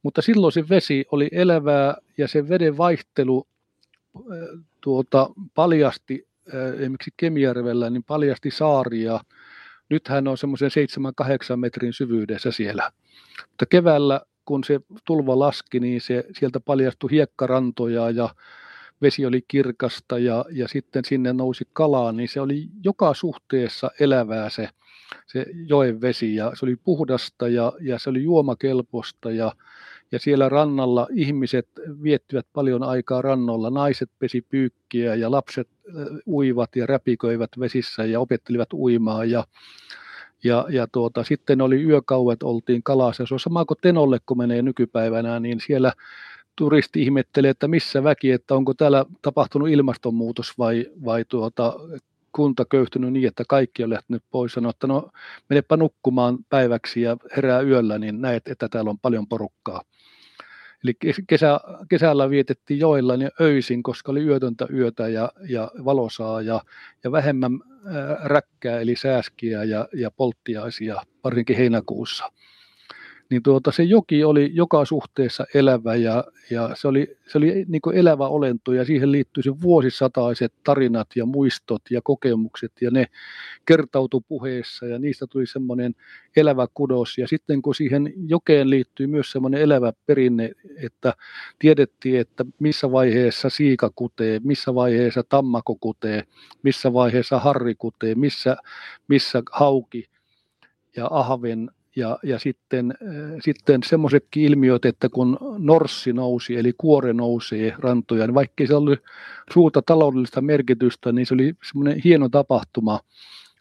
Mutta 0.04 0.22
silloin 0.22 0.54
se 0.54 0.70
vesi 0.70 1.06
oli 1.12 1.30
elävää 1.32 1.98
ja 2.18 2.28
se 2.28 2.50
veden 2.50 2.78
vaihtelu 2.78 3.48
tuota, 4.82 5.30
paljasti 5.56 6.28
esimerkiksi 6.80 7.12
Kemijärvellä, 7.18 7.90
niin 7.90 8.04
paljasti 8.04 8.52
saaria. 8.52 9.20
Nythän 9.90 10.28
on 10.28 10.38
semmoisen 10.38 10.72
7-8 11.54 11.56
metrin 11.56 11.94
syvyydessä 11.94 12.52
siellä. 12.52 12.92
Mutta 13.50 13.66
keväällä, 13.66 14.22
kun 14.46 14.64
se 14.64 14.80
tulva 15.06 15.40
laski, 15.40 15.80
niin 15.80 16.02
se, 16.02 16.26
sieltä 16.40 16.60
paljastui 16.60 17.12
hiekkarantoja 17.12 18.10
ja 18.10 18.30
vesi 19.06 19.26
oli 19.26 19.42
kirkasta 19.48 20.20
ja, 20.20 20.46
ja 20.52 20.68
sitten 20.68 21.06
sinne 21.06 21.34
nousi 21.34 21.68
kalaa, 21.74 22.12
niin 22.12 22.30
se 22.30 22.42
oli 22.42 22.68
joka 22.84 23.14
suhteessa 23.14 23.92
elävää 24.00 24.50
se, 24.50 24.70
se 25.28 25.46
joen 25.68 26.02
vesi 26.02 26.36
ja 26.36 26.52
se 26.56 26.66
oli 26.66 26.76
puhdasta 26.76 27.48
ja, 27.48 27.74
ja 27.82 28.00
se 28.00 28.10
oli 28.10 28.24
juomakelpoista 28.24 29.32
ja, 29.32 29.54
ja 30.12 30.20
siellä 30.20 30.50
rannalla 30.50 31.08
ihmiset 31.12 31.68
viettivät 32.04 32.48
paljon 32.54 32.84
aikaa 32.84 33.22
rannolla. 33.22 33.70
Naiset 33.70 34.10
pesi 34.20 34.42
pyykkiä 34.42 35.16
ja 35.16 35.32
lapset 35.32 35.68
uivat 36.28 36.76
ja 36.76 36.86
räpiköivät 36.86 37.50
vesissä 37.60 38.06
ja 38.06 38.20
opettelivat 38.20 38.74
uimaa 38.74 39.26
ja 39.26 39.44
ja, 40.44 40.66
ja 40.70 40.88
tuota, 40.92 41.24
sitten 41.24 41.62
oli 41.62 41.84
yökauet, 41.84 42.44
oltiin 42.44 42.84
kalassa. 42.84 43.26
Se 43.26 43.34
on 43.34 43.40
sama 43.40 43.66
kuin 43.66 43.78
Tenolle, 43.82 44.18
kun 44.26 44.38
menee 44.38 44.62
nykypäivänä, 44.62 45.40
niin 45.40 45.60
siellä 45.60 45.94
turisti 46.56 47.02
ihmettelee, 47.02 47.52
että 47.52 47.68
missä 47.68 48.04
väki, 48.04 48.32
että 48.32 48.56
onko 48.56 48.74
täällä 48.74 49.06
tapahtunut 49.22 49.70
ilmastonmuutos 49.70 50.58
vai, 50.58 50.86
vai 51.06 51.26
tuota, 51.26 51.74
kunta 52.32 52.66
köyhtynyt 52.66 53.14
niin, 53.14 53.28
että 53.28 53.44
kaikki 53.48 53.84
on 53.84 53.90
lähtenyt 53.90 54.24
pois. 54.32 54.54
Sanoi, 54.54 54.70
että 54.70 54.88
no 54.88 55.10
menepä 55.50 55.78
nukkumaan 55.78 56.38
päiväksi 56.50 57.02
ja 57.02 57.18
herää 57.36 57.62
yöllä, 57.62 58.00
niin 58.00 58.22
näet, 58.22 58.48
että 58.48 58.70
täällä 58.70 58.90
on 58.90 59.00
paljon 59.00 59.28
porukkaa. 59.28 59.82
Eli 60.84 60.94
kesä, 61.28 61.60
kesällä 61.90 62.30
vietettiin 62.30 62.80
joilla 62.80 63.18
niin 63.18 63.32
öisin, 63.42 63.84
koska 63.84 64.12
oli 64.12 64.24
yötöntä 64.24 64.68
yötä 64.74 65.08
ja, 65.08 65.32
ja 65.50 65.72
valosaa 65.86 66.42
ja, 66.42 66.62
ja 67.04 67.12
vähemmän 67.12 67.52
räkkää 68.24 68.80
eli 68.80 68.96
sääskiä 68.96 69.64
ja, 69.64 69.88
ja 69.94 70.12
polttiaisia, 70.12 70.96
varsinkin 71.24 71.58
heinäkuussa 71.58 72.32
niin 73.30 73.44
tuota, 73.44 73.72
se 73.72 73.84
joki 73.84 74.24
oli 74.24 74.52
joka 74.54 74.86
suhteessa 74.86 75.46
elävä 75.54 75.96
ja, 75.96 76.24
ja 76.50 76.70
se 76.74 76.88
oli, 76.88 77.18
se 77.28 77.38
oli 77.38 77.66
niin 77.68 77.82
elävä 77.94 78.28
olento 78.28 78.74
ja 78.74 78.86
siihen 78.86 79.12
liittyi 79.12 79.44
se 79.44 79.62
vuosisataiset 79.62 80.54
tarinat 80.64 81.08
ja 81.16 81.26
muistot 81.26 81.82
ja 81.90 82.02
kokemukset 82.04 82.72
ja 82.82 82.92
ne 82.92 83.06
kertautu 83.66 84.22
puheessa 84.28 84.86
ja 84.86 85.00
niistä 85.00 85.28
tuli 85.30 85.48
semmoinen 85.48 85.96
elävä 86.36 86.68
kudos. 86.74 87.18
Ja 87.18 87.28
sitten 87.28 87.62
kun 87.62 87.76
siihen 87.76 88.14
jokeen 88.28 88.70
liittyy 88.70 89.08
myös 89.08 89.32
semmoinen 89.32 89.62
elävä 89.62 89.94
perinne, 90.06 90.52
että 90.84 91.14
tiedettiin, 91.60 92.20
että 92.20 92.46
missä 92.60 92.92
vaiheessa 92.92 93.50
siika 93.50 93.92
kutee, 93.96 94.42
missä 94.44 94.76
vaiheessa 94.76 95.24
tammako 95.30 95.76
kutee, 95.76 96.24
missä 96.64 96.94
vaiheessa 96.94 97.40
harri 97.40 97.76
kutee, 97.76 98.16
missä, 98.16 98.58
missä 99.08 99.44
hauki 99.52 100.10
ja 100.96 101.08
ahven 101.12 101.70
ja, 101.96 102.20
ja 102.24 102.40
sitten, 102.40 102.92
äh, 102.92 103.40
sitten 103.42 103.84
semmoisetkin 103.84 104.44
ilmiöt, 104.44 104.86
että 104.86 105.10
kun 105.10 105.38
norssi 105.58 106.14
nousi, 106.14 106.56
eli 106.56 106.74
kuore 106.78 107.14
nousee 107.14 107.74
rantoja, 107.80 108.28
niin 108.28 108.36
vaikkei 108.36 108.68
se 108.68 108.76
oli 108.76 108.98
suurta 109.54 109.82
taloudellista 109.82 110.42
merkitystä, 110.42 111.12
niin 111.12 111.26
se 111.26 111.34
oli 111.34 111.54
semmoinen 111.70 112.02
hieno 112.04 112.30
tapahtuma 112.30 113.00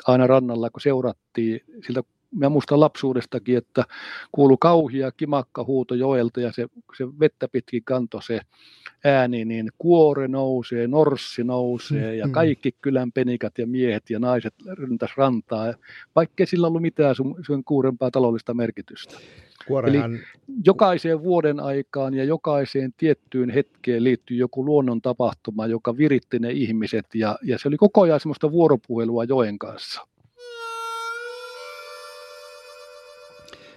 aina 0.06 0.26
rannalla, 0.26 0.70
kun 0.70 0.80
seurattiin 0.80 1.60
siltä 1.86 2.02
muistan 2.50 2.80
lapsuudestakin, 2.80 3.56
että 3.56 3.84
kuului 4.32 4.56
kauhia 4.60 5.12
kimakka 5.12 5.64
huuto 5.64 5.94
joelta 5.94 6.40
ja 6.40 6.52
se, 6.52 6.66
se 6.96 7.04
vettä 7.20 7.48
pitkin 7.48 7.84
kanto 7.84 8.20
se 8.20 8.40
ääni, 9.04 9.44
niin 9.44 9.70
kuore 9.78 10.28
nousee, 10.28 10.86
norssi 10.86 11.44
nousee 11.44 12.16
ja 12.16 12.24
mm-hmm. 12.24 12.32
kaikki 12.32 12.72
kylän 12.80 13.12
penikat 13.12 13.58
ja 13.58 13.66
miehet 13.66 14.10
ja 14.10 14.18
naiset 14.18 14.54
ryntäs 14.72 15.10
rantaa, 15.16 15.74
vaikkei 16.16 16.46
sillä 16.46 16.66
ollut 16.66 16.82
mitään 16.82 17.14
sun 17.46 17.64
kuurempaa 17.64 18.10
taloudellista 18.10 18.54
merkitystä. 18.54 19.18
Kuorehan... 19.66 20.14
Eli 20.14 20.20
jokaiseen 20.64 21.22
vuoden 21.22 21.60
aikaan 21.60 22.14
ja 22.14 22.24
jokaiseen 22.24 22.92
tiettyyn 22.96 23.50
hetkeen 23.50 24.04
liittyy 24.04 24.36
joku 24.36 24.64
luonnon 24.64 25.02
tapahtuma, 25.02 25.66
joka 25.66 25.96
viritti 25.96 26.38
ne 26.38 26.50
ihmiset 26.50 27.06
ja, 27.14 27.38
ja 27.42 27.58
se 27.58 27.68
oli 27.68 27.76
koko 27.76 28.02
ajan 28.02 28.20
semmoista 28.20 28.52
vuoropuhelua 28.52 29.24
joen 29.24 29.58
kanssa. 29.58 30.06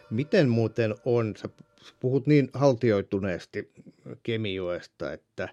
Miten 0.10 0.50
muuten 0.50 0.96
on, 1.06 1.34
sä 1.38 1.50
puhut 2.00 2.28
niin 2.28 2.50
haltioituneesti 2.54 3.72
Kemijoesta, 4.24 5.14
että, 5.14 5.50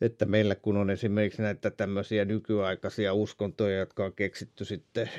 että 0.00 0.24
meillä 0.24 0.54
kun 0.54 0.76
on 0.76 0.90
esimerkiksi 0.90 1.42
näitä 1.42 1.70
tämmöisiä 1.70 2.24
nykyaikaisia 2.24 3.14
uskontoja, 3.14 3.78
jotka 3.78 4.04
on 4.04 4.12
keksitty 4.12 4.64
sitten 4.64 5.10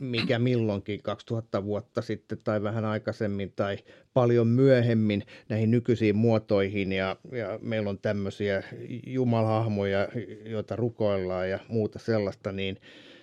mikä 0.00 0.38
milloinkin 0.38 1.02
2000 1.02 1.64
vuotta 1.64 2.02
sitten 2.02 2.38
tai 2.44 2.62
vähän 2.62 2.84
aikaisemmin 2.84 3.52
tai 3.56 3.78
paljon 4.14 4.46
myöhemmin 4.46 5.22
näihin 5.48 5.70
nykyisiin 5.70 6.16
muotoihin. 6.16 6.92
Ja, 6.92 7.16
ja 7.32 7.58
meillä 7.62 7.90
on 7.90 7.98
tämmöisiä 7.98 8.62
jumalhahmoja, 9.06 10.08
joita 10.44 10.76
rukoillaan 10.76 11.50
ja 11.50 11.58
muuta 11.68 11.98
sellaista, 11.98 12.52
niin 12.52 12.80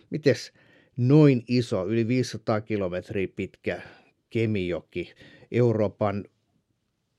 mites 0.09 0.53
noin 0.97 1.43
iso, 1.47 1.87
yli 1.87 2.07
500 2.07 2.61
kilometriä 2.61 3.27
pitkä 3.35 3.81
Kemijoki, 4.29 5.13
Euroopan 5.51 6.25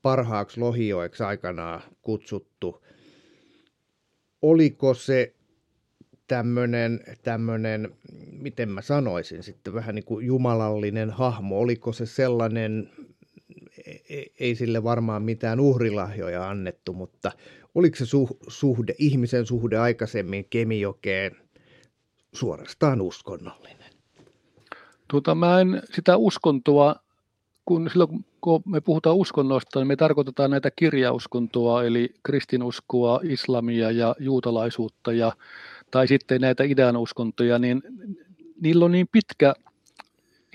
parhaaksi 0.02 0.60
lohijoeksi 0.60 1.22
aikanaan 1.22 1.82
kutsuttu. 2.02 2.84
oliko 4.42 4.94
se 4.94 5.34
tämmöinen, 6.26 7.00
tämmöinen, 7.22 7.94
miten 8.32 8.68
mä 8.68 8.82
sanoisin 8.82 9.42
sitten, 9.42 9.74
vähän 9.74 9.94
niin 9.94 10.04
kuin 10.04 10.26
jumalallinen 10.26 11.10
hahmo, 11.10 11.58
oliko 11.58 11.92
se 11.92 12.06
sellainen, 12.06 12.90
e, 13.86 13.90
e, 13.90 14.24
ei 14.40 14.54
sille 14.54 14.82
varmaan 14.82 15.22
mitään 15.22 15.60
uhrilahjoja 15.60 16.48
annettu, 16.48 16.92
mutta 16.92 17.32
oliko 17.74 17.96
se 17.96 18.04
suhde, 18.48 18.94
ihmisen 18.98 19.46
suhde 19.46 19.78
aikaisemmin 19.78 20.46
Kemijokeen 20.50 21.43
suorastaan 22.34 23.00
uskonnollinen? 23.00 23.90
Tuota, 25.08 25.34
mä 25.34 25.60
en 25.60 25.82
sitä 25.94 26.16
uskontoa, 26.16 26.94
kun 27.64 27.90
silloin 27.90 28.24
kun 28.40 28.62
me 28.66 28.80
puhutaan 28.80 29.16
uskonnosta, 29.16 29.78
niin 29.80 29.86
me 29.86 29.96
tarkoitetaan 29.96 30.50
näitä 30.50 30.70
kirjauskontoa, 30.70 31.84
eli 31.84 32.14
kristinuskoa, 32.22 33.20
islamia 33.22 33.90
ja 33.90 34.14
juutalaisuutta, 34.18 35.12
ja, 35.12 35.32
tai 35.90 36.08
sitten 36.08 36.40
näitä 36.40 36.64
idän 36.64 36.96
uskontoja, 36.96 37.58
niin 37.58 37.82
niillä 38.60 38.84
on 38.84 38.92
niin 38.92 39.08
pitkä 39.12 39.54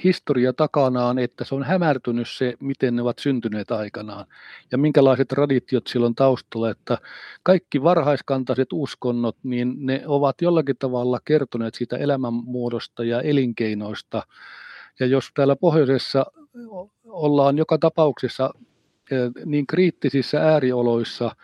historia 0.04 0.54
takanaan, 0.54 1.20
että 1.20 1.44
se 1.44 1.56
on 1.56 1.64
hämärtynyt 1.64 2.28
se, 2.30 2.54
miten 2.60 2.96
ne 2.96 3.02
ovat 3.02 3.20
syntyneet 3.20 3.72
aikanaan 3.72 4.26
ja 4.72 4.78
minkälaiset 4.78 5.28
traditiot 5.28 5.88
silloin 5.88 6.16
taustalla, 6.16 6.70
että 6.70 6.98
kaikki 7.44 7.84
varhaiskantaiset 7.84 8.68
uskonnot, 8.74 9.38
niin 9.44 9.76
ne 9.80 10.04
ovat 10.06 10.42
jollakin 10.42 10.76
tavalla 10.80 11.20
kertoneet 11.26 11.76
siitä 11.76 11.98
elämänmuodosta 11.98 13.04
ja 13.04 13.22
elinkeinoista. 13.22 14.24
Ja 15.00 15.06
jos 15.06 15.30
täällä 15.34 15.56
pohjoisessa 15.56 16.26
ollaan 17.06 17.58
joka 17.58 17.78
tapauksessa 17.78 18.54
eh, 19.12 19.32
niin 19.46 19.68
kriittisissä 19.68 20.42
äärioloissa, 20.42 21.36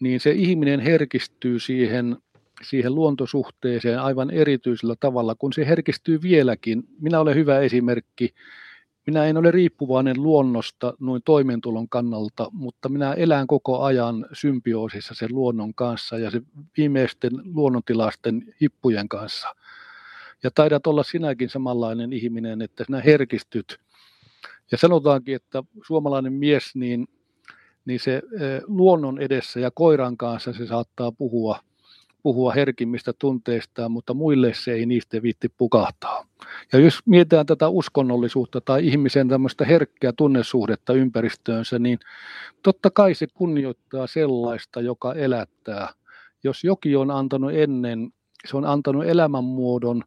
niin 0.00 0.20
se 0.20 0.30
ihminen 0.30 0.80
herkistyy 0.80 1.58
siihen 1.58 2.16
siihen 2.64 2.94
luontosuhteeseen 2.94 4.00
aivan 4.00 4.30
erityisellä 4.30 4.94
tavalla, 5.00 5.34
kun 5.34 5.52
se 5.52 5.66
herkistyy 5.66 6.22
vieläkin. 6.22 6.82
Minä 7.00 7.20
olen 7.20 7.34
hyvä 7.34 7.58
esimerkki. 7.58 8.34
Minä 9.06 9.24
en 9.24 9.36
ole 9.36 9.50
riippuvainen 9.50 10.22
luonnosta 10.22 10.94
noin 11.00 11.22
toimeentulon 11.24 11.88
kannalta, 11.88 12.48
mutta 12.52 12.88
minä 12.88 13.12
elän 13.12 13.46
koko 13.46 13.82
ajan 13.82 14.26
symbioosissa 14.32 15.14
sen 15.14 15.28
luonnon 15.32 15.74
kanssa 15.74 16.18
ja 16.18 16.30
se 16.30 16.42
viimeisten 16.76 17.32
luonnontilaisten 17.54 18.54
hippujen 18.62 19.08
kanssa. 19.08 19.48
Ja 20.42 20.50
taidat 20.54 20.86
olla 20.86 21.02
sinäkin 21.02 21.48
samanlainen 21.48 22.12
ihminen, 22.12 22.62
että 22.62 22.84
sinä 22.84 23.00
herkistyt. 23.00 23.78
Ja 24.72 24.78
sanotaankin, 24.78 25.36
että 25.36 25.62
suomalainen 25.86 26.32
mies, 26.32 26.74
niin, 26.74 27.06
niin 27.84 28.00
se 28.00 28.22
luonnon 28.66 29.18
edessä 29.18 29.60
ja 29.60 29.70
koiran 29.70 30.16
kanssa 30.16 30.52
se 30.52 30.66
saattaa 30.66 31.12
puhua– 31.12 31.58
puhua 32.24 32.52
herkimmistä 32.52 33.12
tunteistaan, 33.18 33.92
mutta 33.92 34.14
muille 34.14 34.54
se 34.54 34.72
ei 34.72 34.86
niistä 34.86 35.22
viitti 35.22 35.48
pukahtaa. 35.48 36.26
Ja 36.72 36.78
jos 36.78 36.98
mietitään 37.06 37.46
tätä 37.46 37.68
uskonnollisuutta 37.68 38.60
tai 38.60 38.86
ihmisen 38.86 39.28
tämmöistä 39.28 39.64
herkkää 39.64 40.12
tunnesuhdetta 40.16 40.92
ympäristöönsä, 40.92 41.78
niin 41.78 41.98
totta 42.62 42.90
kai 42.90 43.14
se 43.14 43.26
kunnioittaa 43.34 44.06
sellaista, 44.06 44.80
joka 44.80 45.14
elättää. 45.14 45.88
Jos 46.44 46.64
jokin 46.64 46.98
on 46.98 47.10
antanut 47.10 47.52
ennen, 47.54 48.10
se 48.46 48.56
on 48.56 48.64
antanut 48.64 49.04
elämänmuodon, 49.04 50.02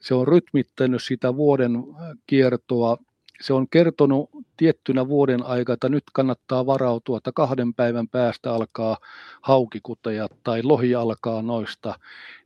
se 0.00 0.14
on 0.14 0.28
rytmittänyt 0.28 1.02
sitä 1.02 1.36
vuoden 1.36 1.72
kiertoa, 2.26 2.96
se 3.40 3.52
on 3.52 3.66
kertonut 3.70 4.30
tiettynä 4.56 5.08
vuoden 5.08 5.42
aikaa, 5.42 5.74
että 5.74 5.88
nyt 5.88 6.04
kannattaa 6.12 6.66
varautua, 6.66 7.16
että 7.16 7.32
kahden 7.34 7.74
päivän 7.74 8.08
päästä 8.08 8.54
alkaa 8.54 8.96
haukikuteja 9.42 10.28
tai 10.44 10.62
lohi 10.62 10.94
alkaa 10.94 11.42
noista, 11.42 11.98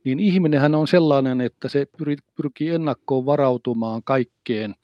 niin 0.03 0.19
ihminenhän 0.19 0.75
on 0.75 0.87
sellainen, 0.87 1.41
että 1.41 1.69
se 1.69 1.87
pyrkii 2.37 2.69
ennakkoon 2.69 3.25
varautumaan 3.25 4.01
kaikkeen, 4.03 4.75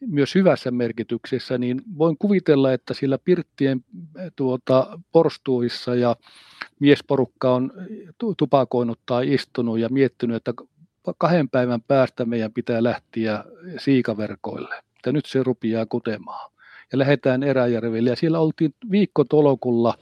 myös 0.00 0.34
hyvässä 0.34 0.70
merkityksessä, 0.70 1.58
niin 1.58 1.82
voin 1.98 2.16
kuvitella, 2.18 2.72
että 2.72 2.94
sillä 2.94 3.18
pirttien 3.18 3.84
tuota, 4.36 5.00
porstuissa 5.12 5.94
ja 5.94 6.16
miesporukka 6.80 7.54
on 7.54 7.72
tupakoinut 8.36 9.00
tai 9.06 9.34
istunut 9.34 9.78
ja 9.78 9.88
miettinyt, 9.88 10.36
että 10.36 10.52
kahden 11.18 11.48
päivän 11.48 11.82
päästä 11.82 12.24
meidän 12.24 12.52
pitää 12.52 12.82
lähteä 12.82 13.44
siikaverkoille 13.78 14.85
että 14.96 15.12
nyt 15.12 15.26
se 15.26 15.42
rupiaa 15.42 15.86
kutemaan. 15.86 16.52
Ja 16.92 16.98
lähdetään 16.98 17.42
Eräjärvelle 17.42 18.10
ja 18.10 18.16
siellä 18.16 18.40
oltiin 18.40 18.74
viikkotolokulla 18.90 19.94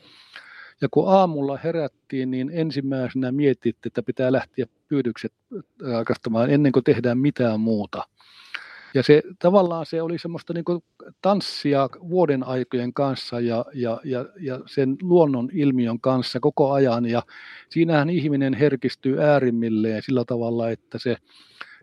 ja 0.80 0.88
kun 0.90 1.08
aamulla 1.08 1.58
herättiin, 1.64 2.30
niin 2.30 2.50
ensimmäisenä 2.54 3.32
mietittiin, 3.32 3.90
että 3.90 4.02
pitää 4.02 4.32
lähteä 4.32 4.66
pyydykset 4.88 5.32
rakastamaan 5.92 6.50
ennen 6.50 6.72
kuin 6.72 6.84
tehdään 6.84 7.18
mitään 7.18 7.60
muuta. 7.60 8.02
Ja 8.94 9.02
se 9.02 9.22
tavallaan 9.38 9.86
se 9.86 10.02
oli 10.02 10.18
semmoista 10.18 10.52
niin 10.52 10.64
kuin 10.64 10.84
tanssia 11.22 11.88
vuoden 12.08 12.46
aikojen 12.46 12.92
kanssa 12.92 13.40
ja, 13.40 13.64
ja, 13.74 14.00
ja, 14.04 14.24
ja 14.40 14.60
sen 14.66 14.96
luonnon 15.02 15.48
ilmiön 15.52 16.00
kanssa 16.00 16.40
koko 16.40 16.72
ajan. 16.72 17.06
Ja 17.06 17.22
siinähän 17.68 18.10
ihminen 18.10 18.54
herkistyy 18.54 19.22
äärimmilleen 19.22 20.02
sillä 20.02 20.24
tavalla, 20.24 20.70
että 20.70 20.98
se 20.98 21.16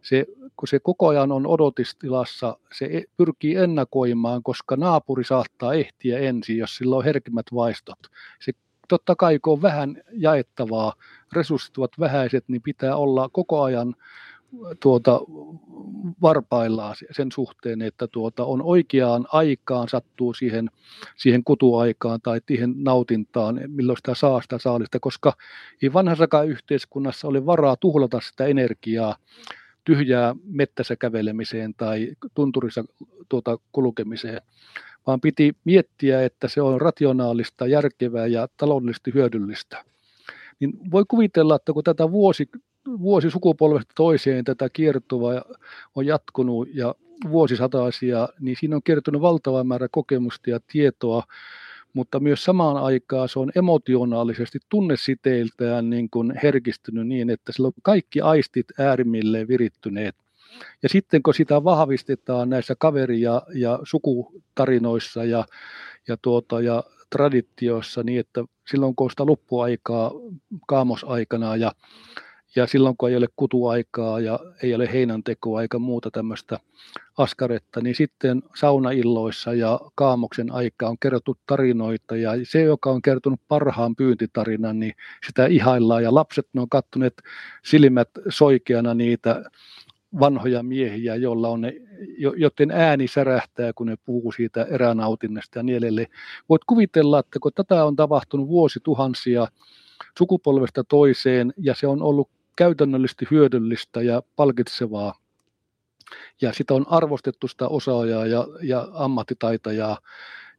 se, 0.02 0.26
kun 0.56 0.68
se 0.68 0.80
koko 0.80 1.08
ajan 1.08 1.32
on 1.32 1.48
odotistilassa, 1.48 2.58
se 2.74 2.86
e, 2.86 3.04
pyrkii 3.18 3.56
ennakoimaan, 3.56 4.44
koska 4.44 4.76
naapuri 4.76 5.24
saattaa 5.24 5.74
ehtiä 5.74 6.20
ensin, 6.20 6.58
jos 6.58 6.76
sillä 6.78 6.96
on 6.96 7.04
herkimmät 7.04 7.46
vaistot. 7.56 8.00
Se 8.40 8.52
totta 8.88 9.16
kai, 9.16 9.40
kun 9.40 9.54
on 9.54 9.62
vähän 9.62 10.02
jaettavaa, 10.12 10.94
resurssit 11.34 11.78
ovat 11.78 11.92
vähäiset, 12.00 12.44
niin 12.48 12.62
pitää 12.62 12.96
olla 12.96 13.30
koko 13.30 13.64
ajan 13.64 13.96
tuota, 14.80 15.22
varpaillaan 16.22 16.96
sen 17.12 17.32
suhteen, 17.32 17.82
että 17.82 18.08
tuota, 18.08 18.46
on 18.46 18.62
oikeaan 18.62 19.28
aikaan, 19.32 19.90
sattuu 19.90 20.34
siihen, 20.34 20.70
siihen 21.18 21.44
kutuaikaan 21.44 22.22
tai 22.22 22.42
siihen 22.48 22.74
nautintaan, 22.78 23.62
milloin 23.68 23.98
sitä 23.98 24.16
saa 24.16 24.42
sitä 24.42 24.58
saalista, 24.58 25.00
koska 25.00 25.34
ei 25.82 25.94
vanhassakaan 25.94 26.48
yhteiskunnassa 26.48 27.28
ole 27.28 27.46
varaa 27.46 27.76
tuhlata 27.76 28.20
sitä 28.22 28.46
energiaa 28.46 29.16
tyhjää 29.92 30.36
mettässä 30.44 30.96
kävelemiseen 30.96 31.74
tai 31.74 32.12
tunturissa 32.34 32.84
tuota 33.30 33.58
kulkemiseen, 33.72 34.42
vaan 35.08 35.22
piti 35.22 35.56
miettiä, 35.66 36.24
että 36.24 36.48
se 36.48 36.62
on 36.62 36.82
rationaalista, 36.82 37.68
järkevää 37.68 38.28
ja 38.28 38.48
taloudellisesti 38.58 39.14
hyödyllistä. 39.14 39.86
Niin 40.60 40.92
voi 40.92 41.04
kuvitella, 41.08 41.56
että 41.56 41.74
kun 41.74 41.84
tätä 41.84 42.12
vuosi, 42.12 42.50
vuosi 42.88 43.32
sukupolvesta 43.32 43.94
toiseen 43.96 44.46
tätä 44.46 44.70
kiertoa 44.74 45.42
on 45.96 46.06
jatkunut 46.06 46.70
ja 46.74 46.96
vuosisataisia, 47.30 48.30
niin 48.40 48.58
siinä 48.60 48.76
on 48.76 48.84
kertynyt 48.84 49.22
valtava 49.22 49.64
määrä 49.64 49.88
kokemusta 49.92 50.50
ja 50.50 50.60
tietoa 50.72 51.24
mutta 51.94 52.20
myös 52.20 52.44
samaan 52.44 52.78
aikaan 52.78 53.30
se 53.30 53.40
on 53.40 53.52
emotionaalisesti 53.56 54.60
tunnesiteiltään 54.70 55.90
niin 55.90 56.10
kuin 56.10 56.34
herkistynyt 56.44 57.08
niin, 57.08 57.30
että 57.30 57.52
sillä 57.52 57.68
on 57.68 57.74
kaikki 57.84 58.22
aistit 58.22 58.66
äärimmilleen 58.80 59.48
virittyneet. 59.48 60.16
Ja 60.84 60.90
sitten 60.90 61.24
kun 61.24 61.34
sitä 61.34 61.64
vahvistetaan 61.64 62.50
näissä 62.50 62.76
kaveri- 62.80 63.22
ja, 63.22 63.42
ja 63.54 63.80
sukutarinoissa 63.84 65.24
ja, 65.24 65.46
ja, 66.08 66.18
tuota, 66.22 66.62
ja 66.62 66.84
traditioissa 67.10 68.04
niin, 68.04 68.20
että 68.20 68.44
silloin 68.72 68.96
kun 68.96 69.10
sitä 69.10 69.26
loppuaikaa 69.26 70.12
kaamosaikana 70.68 71.56
ja 71.56 71.72
silloin 72.66 72.98
kun 72.98 73.10
ei 73.10 73.16
ole 73.16 73.28
kutuaikaa 73.36 74.20
ja 74.20 74.40
ei 74.64 74.76
ole 74.76 74.94
heinäntekoa 74.94 75.62
eikä 75.62 75.80
muuta 75.80 76.12
tämmöistä 76.12 76.60
askaretta, 77.18 77.82
niin 77.82 77.96
sitten 77.96 78.44
saunailloissa 78.56 79.54
ja 79.54 79.80
kaamoksen 79.96 80.52
aikaa 80.52 80.90
on 80.90 81.00
kerrottu 81.00 81.38
tarinoita 81.48 82.16
ja 82.16 82.32
se, 82.44 82.62
joka 82.62 82.92
on 82.92 83.02
kertonut 83.02 83.40
parhaan 83.48 83.96
pyyntitarinan, 83.96 84.80
niin 84.80 84.94
sitä 85.28 85.46
ihaillaan 85.46 86.04
ja 86.04 86.16
lapset 86.16 86.48
ne 86.54 86.62
on 86.62 86.70
kattuneet 86.70 87.14
silmät 87.64 88.10
soikeana 88.30 88.94
niitä 88.94 89.44
vanhoja 90.20 90.64
miehiä, 90.64 91.16
joilla 91.16 91.50
on 91.50 91.62
ne, 91.62 91.74
joten 92.38 92.72
ääni 92.72 93.08
särähtää, 93.08 93.74
kun 93.76 93.88
ne 93.88 93.96
puhuu 94.06 94.32
siitä 94.32 94.64
eränautinnasta 94.64 95.60
ja 95.60 95.64
niin 95.64 95.78
edelleen. 95.78 96.08
Voit 96.50 96.64
kuvitella, 96.64 97.20
että 97.20 97.40
kun 97.40 97.52
tätä 97.56 97.86
on 97.86 97.96
tapahtunut 97.96 98.48
vuosituhansia 98.48 99.48
sukupolvesta 100.18 100.84
toiseen 100.84 101.54
ja 101.58 101.76
se 101.76 101.88
on 101.88 102.02
ollut 102.02 102.30
käytännöllisesti 102.62 103.26
hyödyllistä 103.32 104.02
ja 104.02 104.24
palkitsevaa. 104.36 105.14
Ja 106.42 106.54
sitä 106.54 106.74
on 106.74 106.86
arvostettu 106.90 107.48
sitä 107.48 107.68
osaajaa 107.68 108.26
ja, 108.26 108.48
ja 108.62 108.88
ammattitaitajaa 108.94 109.98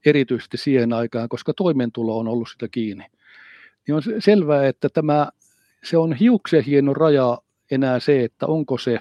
erityisesti 0.06 0.56
siihen 0.56 0.92
aikaan, 0.92 1.28
koska 1.28 1.54
toimeentulo 1.54 2.18
on 2.18 2.28
ollut 2.28 2.48
sitä 2.52 2.68
kiinni. 2.68 3.04
Niin 3.86 3.94
on 3.94 4.02
selvää, 4.18 4.66
että 4.66 4.88
tämä, 4.88 5.28
se 5.84 5.96
on 5.96 6.12
hiuksen 6.12 6.64
hieno 6.64 6.94
raja 6.94 7.38
enää 7.70 8.00
se, 8.00 8.24
että 8.24 8.46
onko 8.46 8.78
se, 8.78 8.98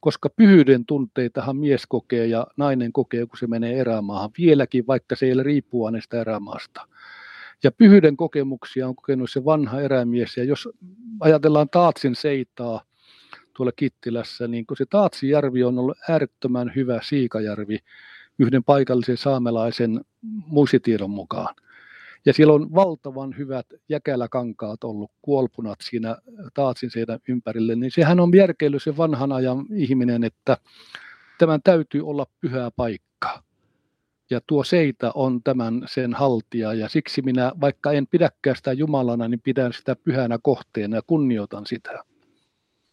koska 0.00 0.28
pyhyyden 0.30 0.86
tunteitahan 0.86 1.56
mies 1.56 1.86
kokee 1.88 2.26
ja 2.26 2.46
nainen 2.56 2.92
kokee, 2.92 3.26
kun 3.26 3.38
se 3.38 3.46
menee 3.46 3.80
erämaahan, 3.80 4.30
vieläkin 4.38 4.86
vaikka 4.86 5.16
se 5.16 5.26
ei 5.26 5.32
ole 5.32 5.44
sitä 6.00 6.20
erämaasta. 6.20 6.86
Ja 7.64 7.72
pyhyyden 7.72 8.16
kokemuksia 8.16 8.88
on 8.88 8.96
kokenut 8.96 9.30
se 9.30 9.44
vanha 9.44 9.80
erämies. 9.80 10.36
Ja 10.36 10.44
jos 10.44 10.68
ajatellaan 11.20 11.68
Taatsin 11.68 12.14
seitaa 12.14 12.82
tuolla 13.56 13.72
Kittilässä, 13.72 14.48
niin 14.48 14.66
kun 14.66 14.76
se 14.76 14.86
Taatsijärvi 14.86 15.64
on 15.64 15.78
ollut 15.78 15.98
äärettömän 16.08 16.72
hyvä 16.76 17.00
siikajärvi 17.02 17.78
yhden 18.38 18.64
paikallisen 18.64 19.16
saamelaisen 19.16 20.00
muistitiedon 20.46 21.10
mukaan. 21.10 21.54
Ja 22.26 22.32
siellä 22.32 22.52
on 22.52 22.74
valtavan 22.74 23.34
hyvät 23.38 23.66
jäkäläkankaat 23.88 24.84
ollut 24.84 25.10
kuolpunat 25.22 25.78
siinä 25.82 26.16
Taatsin 26.54 26.90
seinän 26.90 27.20
ympärille, 27.28 27.76
niin 27.76 27.90
sehän 27.90 28.20
on 28.20 28.30
järkeily 28.36 28.78
se 28.78 28.96
vanhan 28.96 29.32
ajan 29.32 29.66
ihminen, 29.74 30.24
että 30.24 30.56
tämän 31.38 31.60
täytyy 31.64 32.06
olla 32.06 32.26
pyhä 32.40 32.70
paikka. 32.76 33.09
Ja 34.30 34.40
tuo 34.46 34.64
seitä 34.64 35.12
on 35.14 35.42
tämän 35.42 35.82
sen 35.86 36.14
haltija 36.14 36.74
ja 36.74 36.88
siksi 36.88 37.22
minä, 37.22 37.52
vaikka 37.60 37.92
en 37.92 38.06
pidäkään 38.06 38.56
sitä 38.56 38.72
Jumalana, 38.72 39.28
niin 39.28 39.40
pidän 39.40 39.72
sitä 39.72 39.96
pyhänä 39.96 40.38
kohteena 40.42 40.96
ja 40.96 41.02
kunnioitan 41.06 41.66
sitä. 41.66 41.90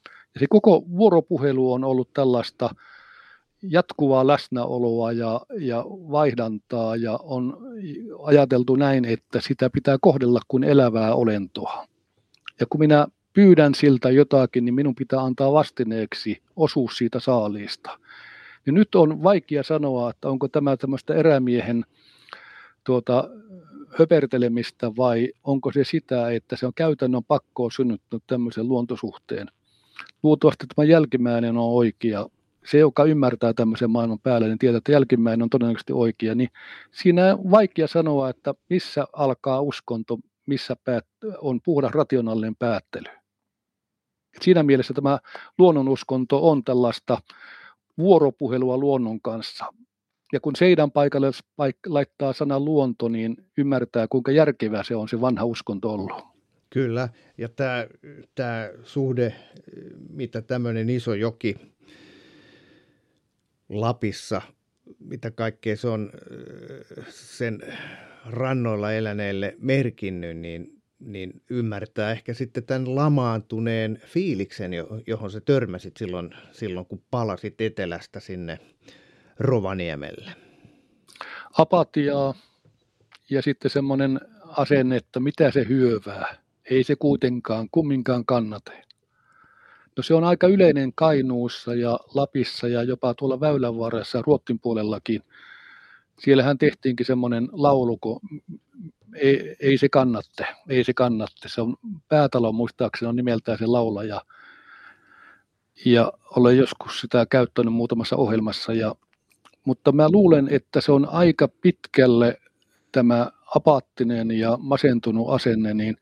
Ja 0.09 0.39
se 0.39 0.45
koko 0.49 0.83
vuoropuhelu 0.97 1.73
on 1.73 1.83
ollut 1.83 2.13
tällaista 2.13 2.69
jatkuvaa 3.63 4.27
läsnäoloa 4.27 5.11
ja, 5.11 5.41
ja 5.59 5.85
vaihdantaa 5.87 6.95
ja 6.95 7.19
on 7.23 7.57
ajateltu 8.23 8.75
näin, 8.75 9.05
että 9.05 9.41
sitä 9.41 9.69
pitää 9.69 9.97
kohdella 10.01 10.39
kuin 10.47 10.63
elävää 10.63 11.15
olentoa. 11.15 11.87
Ja 12.59 12.65
kun 12.69 12.79
minä 12.79 13.07
pyydän 13.33 13.75
siltä 13.75 14.09
jotakin, 14.09 14.65
niin 14.65 14.75
minun 14.75 14.95
pitää 14.95 15.19
antaa 15.19 15.53
vastineeksi 15.53 16.41
osuus 16.55 16.97
siitä 16.97 17.19
saaliista. 17.19 17.99
Ja 18.67 18.73
nyt 18.73 18.95
on 18.95 19.23
vaikea 19.23 19.63
sanoa, 19.63 20.09
että 20.09 20.29
onko 20.29 20.47
tämä 20.47 20.77
tämmöistä 20.77 21.13
erämiehen 21.13 21.85
tuota, 22.83 23.29
höpertelemistä 23.99 24.95
vai 24.97 25.31
onko 25.43 25.71
se 25.71 25.83
sitä, 25.83 26.31
että 26.31 26.55
se 26.55 26.65
on 26.65 26.73
käytännön 26.75 27.23
pakkoa 27.23 27.69
synnyttänyt 27.71 28.23
tämmöisen 28.27 28.67
luontosuhteen. 28.67 29.47
Luultavasti 30.23 30.65
tämä 30.75 30.85
jälkimmäinen 30.85 31.57
on 31.57 31.69
oikea. 31.69 32.25
Se, 32.65 32.77
joka 32.77 33.03
ymmärtää 33.03 33.53
tämmöisen 33.53 33.91
maailman 33.91 34.19
päälle, 34.19 34.47
niin 34.47 34.59
tietää, 34.59 34.77
että 34.77 34.91
jälkimmäinen 34.91 35.43
on 35.43 35.49
todennäköisesti 35.49 35.93
oikea. 35.93 36.35
Niin 36.35 36.49
siinä 36.91 37.33
on 37.33 37.51
vaikea 37.51 37.87
sanoa, 37.87 38.29
että 38.29 38.53
missä 38.69 39.05
alkaa 39.13 39.61
uskonto, 39.61 40.19
missä 40.45 40.75
on 41.41 41.59
puhdas 41.61 41.91
rationaalinen 41.91 42.55
päättely. 42.55 43.05
Siinä 44.41 44.63
mielessä 44.63 44.93
tämä 44.93 45.19
luonnonuskonto 45.57 46.49
on 46.49 46.63
tällaista 46.63 47.17
vuoropuhelua 47.97 48.77
luonnon 48.77 49.21
kanssa. 49.21 49.65
Ja 50.33 50.39
kun 50.39 50.55
Seidan 50.55 50.91
paikalle 50.91 51.31
laittaa 51.85 52.33
sana 52.33 52.59
luonto, 52.59 53.09
niin 53.09 53.37
ymmärtää, 53.57 54.07
kuinka 54.09 54.31
järkevää 54.31 54.83
se 54.83 54.95
on 54.95 55.09
se 55.09 55.21
vanha 55.21 55.45
uskonto 55.45 55.91
ollut. 55.91 56.23
Kyllä, 56.69 57.09
ja 57.37 57.49
tämä, 57.49 57.87
tämä 58.35 58.69
suhde, 58.83 59.35
mitä 60.09 60.41
tämmöinen 60.41 60.89
iso 60.89 61.13
joki 61.13 61.55
Lapissa, 63.69 64.41
mitä 64.99 65.31
kaikkea 65.31 65.75
se 65.75 65.87
on 65.87 66.11
sen 67.09 67.61
rannoilla 68.25 68.93
eläneille 68.93 69.55
merkinnyt, 69.59 70.37
niin 70.37 70.76
niin 70.99 71.41
ymmärtää 71.49 72.11
ehkä 72.11 72.33
sitten 72.33 72.63
tämän 72.63 72.95
lamaantuneen 72.95 74.01
fiiliksen, 74.05 74.71
johon 75.07 75.31
se 75.31 75.41
törmäsit 75.41 75.97
silloin, 75.97 76.29
silloin 76.51 76.85
kun 76.85 77.03
palasit 77.11 77.61
etelästä 77.61 78.19
sinne 78.19 78.59
Rovaniemelle. 79.39 80.31
Apatiaa 81.57 82.33
ja 83.29 83.41
sitten 83.41 83.71
semmoinen 83.71 84.19
asenne, 84.45 84.95
että 84.95 85.19
mitä 85.19 85.51
se 85.51 85.65
hyövää. 85.69 86.35
Ei 86.69 86.83
se 86.83 86.95
kuitenkaan 86.95 87.67
kumminkaan 87.71 88.25
kannate. 88.25 88.83
No 89.97 90.03
se 90.03 90.13
on 90.13 90.23
aika 90.23 90.47
yleinen 90.47 90.93
Kainuussa 90.95 91.73
ja 91.75 91.99
Lapissa 92.13 92.67
ja 92.67 92.83
jopa 92.83 93.13
tuolla 93.13 93.39
Väylänvarressa 93.39 94.21
Ruottin 94.21 94.59
puolellakin. 94.59 95.23
Siellähän 96.19 96.57
tehtiinkin 96.57 97.05
semmoinen 97.05 97.49
laulu, 97.51 97.97
kun 97.97 98.19
ei, 99.15 99.55
ei 99.59 99.77
se 99.77 99.89
kannatte, 99.89 100.47
ei 100.69 100.83
se 100.83 100.93
kannatte. 100.93 101.49
Se 101.49 101.61
on 101.61 101.75
päätalo 102.07 102.51
muistaakseni 102.51 103.09
on 103.09 103.15
nimeltään 103.15 103.57
se 103.57 103.65
laulaja. 103.65 104.21
Ja 105.85 106.13
olen 106.35 106.57
joskus 106.57 107.01
sitä 107.01 107.25
käyttänyt 107.25 107.73
muutamassa 107.73 108.15
ohjelmassa. 108.15 108.73
Ja, 108.73 108.95
mutta 109.65 109.91
mä 109.91 110.09
luulen, 110.09 110.47
että 110.51 110.81
se 110.81 110.91
on 110.91 111.09
aika 111.09 111.47
pitkälle 111.47 112.37
tämä 112.91 113.31
apaattinen 113.55 114.31
ja 114.31 114.57
masentunut 114.61 115.29
asenne 115.29 115.73
niin 115.73 115.97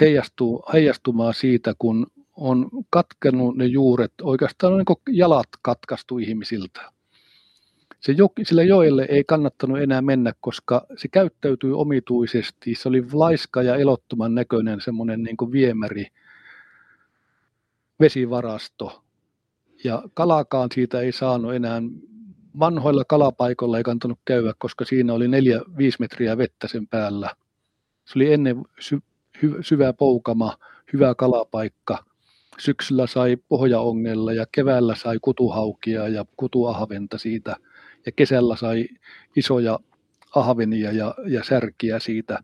heijastuu, 0.00 0.64
heijastumaan 0.72 1.34
siitä, 1.34 1.74
kun 1.78 2.06
on 2.36 2.70
katkenut 2.90 3.56
ne 3.56 3.66
juuret, 3.66 4.12
oikeastaan 4.22 4.72
on 4.72 4.78
niin 4.78 5.16
jalat 5.16 5.48
katkaistu 5.62 6.18
ihmisiltä 6.18 6.95
se 8.00 8.12
joki, 8.12 8.44
sillä 8.44 8.62
joelle 8.62 9.06
ei 9.10 9.24
kannattanut 9.24 9.78
enää 9.78 10.02
mennä, 10.02 10.32
koska 10.40 10.86
se 10.96 11.08
käyttäytyi 11.08 11.72
omituisesti. 11.72 12.74
Se 12.74 12.88
oli 12.88 13.04
laiska 13.12 13.62
ja 13.62 13.76
elottoman 13.76 14.34
näköinen 14.34 14.80
semmoinen 14.80 15.22
niin 15.22 15.52
viemäri, 15.52 16.06
vesivarasto. 18.00 19.02
Ja 19.84 20.02
kalakaan 20.14 20.68
siitä 20.74 21.00
ei 21.00 21.12
saanut 21.12 21.54
enää, 21.54 21.82
vanhoilla 22.58 23.04
kalapaikoilla 23.04 23.78
ei 23.78 23.84
kantanut 23.84 24.18
käydä, 24.24 24.54
koska 24.58 24.84
siinä 24.84 25.12
oli 25.12 25.28
neljä, 25.28 25.60
viisi 25.78 25.96
metriä 26.00 26.38
vettä 26.38 26.68
sen 26.68 26.86
päällä. 26.86 27.30
Se 28.04 28.12
oli 28.18 28.32
ennen 28.32 28.62
sy, 28.80 28.98
hy, 29.42 29.56
syvä 29.60 29.92
poukama, 29.92 30.56
hyvä 30.92 31.14
kalapaikka. 31.14 32.04
Syksyllä 32.58 33.06
sai 33.06 33.36
pohjaongella 33.48 34.32
ja 34.32 34.46
keväällä 34.52 34.94
sai 34.94 35.18
kutuhaukia 35.22 36.08
ja 36.08 36.24
kutuahventa 36.36 37.18
siitä– 37.18 37.56
ja 38.06 38.12
kesällä 38.12 38.56
sai 38.56 38.88
isoja 39.36 39.78
ahvenia 40.34 40.92
ja, 40.92 41.14
ja 41.26 41.44
särkiä 41.44 41.98
siitä, 41.98 42.38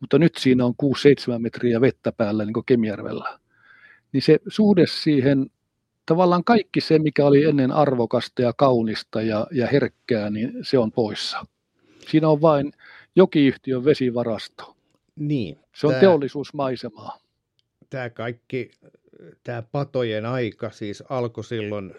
mutta 0.00 0.18
nyt 0.18 0.34
siinä 0.36 0.64
on 0.64 0.74
6-7 0.82 1.38
metriä 1.38 1.80
vettä 1.80 2.12
päällä 2.12 2.44
niin 2.44 2.54
kuin 2.54 2.66
Kemijärvellä. 2.66 3.38
Niin 4.12 4.22
se 4.22 4.38
suhde 4.48 4.86
siihen, 4.86 5.50
tavallaan 6.06 6.44
kaikki 6.44 6.80
se, 6.80 6.98
mikä 6.98 7.26
oli 7.26 7.44
ennen 7.44 7.72
arvokasta 7.72 8.42
ja 8.42 8.52
kaunista 8.56 9.22
ja, 9.22 9.46
ja 9.50 9.66
herkkää, 9.66 10.30
niin 10.30 10.52
se 10.62 10.78
on 10.78 10.92
poissa. 10.92 11.46
Siinä 12.08 12.28
on 12.28 12.40
vain 12.40 12.72
jokiyhtiön 13.16 13.84
vesivarasto. 13.84 14.76
Niin. 15.16 15.58
Se 15.74 15.86
on 15.86 15.92
tämä, 15.92 16.00
teollisuusmaisemaa. 16.00 17.18
Tämä 17.90 18.10
kaikki 18.10 18.70
tämä 19.44 19.62
patojen 19.62 20.26
aika 20.26 20.70
siis 20.70 21.02
alkoi 21.08 21.44
silloin 21.44 21.94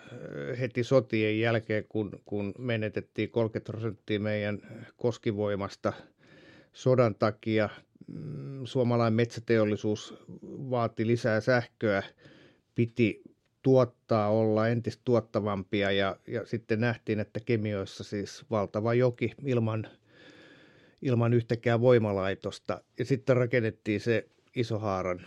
heti 0.59 0.83
sotien 0.83 1.39
jälkeen, 1.39 1.85
kun, 1.89 2.21
kun 2.25 2.53
menetettiin 2.57 3.29
30 3.29 3.71
prosenttia 3.71 4.19
meidän 4.19 4.85
koskivoimasta 4.97 5.93
sodan 6.73 7.15
takia. 7.15 7.69
Mm, 8.07 8.65
suomalainen 8.65 9.13
metsäteollisuus 9.13 10.15
vaati 10.69 11.07
lisää 11.07 11.41
sähköä, 11.41 12.03
piti 12.75 13.21
tuottaa, 13.61 14.29
olla 14.29 14.67
entistä 14.67 15.01
tuottavampia 15.05 15.91
ja, 15.91 16.15
ja 16.27 16.45
sitten 16.45 16.79
nähtiin, 16.79 17.19
että 17.19 17.39
kemioissa 17.39 18.03
siis 18.03 18.45
valtava 18.51 18.93
joki 18.93 19.33
ilman, 19.45 19.87
ilman 21.01 21.33
yhtäkään 21.33 21.81
voimalaitosta. 21.81 22.81
Ja 22.99 23.05
sitten 23.05 23.37
rakennettiin 23.37 23.99
se 23.99 24.27
Isohaaran 24.55 25.25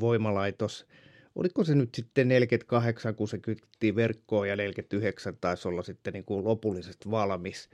voimalaitos– 0.00 0.86
oliko 1.36 1.64
se 1.64 1.74
nyt 1.74 1.94
sitten 1.94 2.28
48, 2.28 3.14
kun 3.14 3.28
se 3.28 3.38
kytkettiin 3.38 3.96
verkkoon 3.96 4.48
ja 4.48 4.56
49 4.56 5.36
taisi 5.40 5.68
olla 5.68 5.82
sitten 5.82 6.12
niin 6.12 6.24
kuin 6.24 6.44
lopullisesti 6.44 7.10
valmis. 7.10 7.70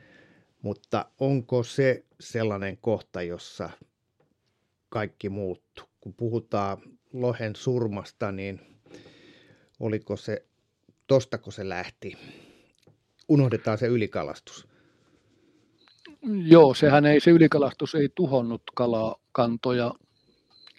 Mutta 0.63 1.07
onko 1.19 1.63
se 1.63 2.05
sellainen 2.21 2.77
kohta, 2.77 3.23
jossa 3.23 3.71
kaikki 4.89 5.29
muuttuu? 5.29 5.85
Kun 6.01 6.15
puhutaan 6.15 6.79
lohen 7.13 7.57
surmasta, 7.57 8.33
niin 8.33 8.61
oliko 9.81 10.17
se, 10.17 10.47
tostako 11.07 11.51
se 11.51 11.69
lähti? 11.69 12.17
Unohdetaan 13.29 13.79
se 13.79 13.87
ylikalastus. 13.87 14.69
Joo, 16.47 16.75
sehän 16.75 17.07
ei, 17.07 17.21
se 17.21 17.31
ylikalastus 17.31 17.95
ei 17.95 18.09
tuhonnut 18.15 18.63
kalakantoja 18.75 19.95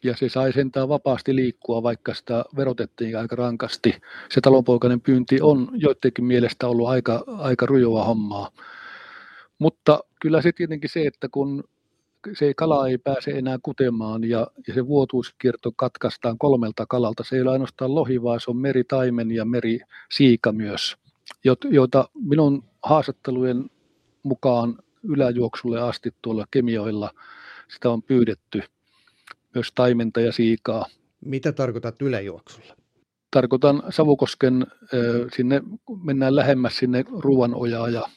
ja 0.03 0.17
se 0.17 0.29
sai 0.29 0.53
sentään 0.53 0.89
vapaasti 0.89 1.35
liikkua, 1.35 1.83
vaikka 1.83 2.13
sitä 2.13 2.45
verotettiin 2.55 3.17
aika 3.17 3.35
rankasti. 3.35 4.01
Se 4.29 4.41
talonpoikainen 4.41 5.01
pyynti 5.01 5.41
on 5.41 5.69
joidenkin 5.73 6.25
mielestä 6.25 6.67
ollut 6.67 6.87
aika, 6.87 7.23
aika 7.27 7.65
rujoa 7.65 8.03
hommaa. 8.03 8.49
Mutta 9.59 9.99
kyllä 10.21 10.41
se 10.41 10.51
tietenkin 10.51 10.89
se, 10.89 11.01
että 11.07 11.29
kun 11.29 11.63
se 12.33 12.53
kala 12.53 12.87
ei 12.87 12.97
pääse 12.97 13.31
enää 13.31 13.57
kutemaan 13.63 14.23
ja, 14.23 14.47
ja 14.67 14.73
se 14.73 14.87
vuotuiskierto 14.87 15.71
katkaistaan 15.75 16.37
kolmelta 16.37 16.85
kalalta. 16.85 17.23
Se 17.23 17.35
ei 17.35 17.41
ole 17.41 17.51
ainoastaan 17.51 17.95
lohi, 17.95 18.23
vaan 18.23 18.39
se 18.39 18.51
on 18.51 18.57
meritaimen 18.57 19.31
ja 19.31 19.45
merisiika 19.45 20.51
myös, 20.51 20.97
joita 21.71 22.09
minun 22.13 22.63
haastattelujen 22.83 23.69
mukaan 24.23 24.75
yläjuoksulle 25.03 25.81
asti 25.81 26.13
tuolla 26.21 26.45
kemioilla 26.51 27.11
sitä 27.73 27.89
on 27.89 28.03
pyydetty 28.03 28.61
myös 29.55 29.71
taimenta 29.75 30.21
ja 30.21 30.31
siikaa. 30.31 30.85
Mitä 31.25 31.51
tarkoitat 31.51 32.01
yläjuoksulla? 32.01 32.75
Tarkoitan 33.31 33.83
Savukosken, 33.89 34.67
sinne 35.35 35.61
mennään 36.03 36.35
lähemmäs 36.35 36.77
sinne 36.77 37.05
Ruvanojaa 37.19 37.89
ja 37.89 38.09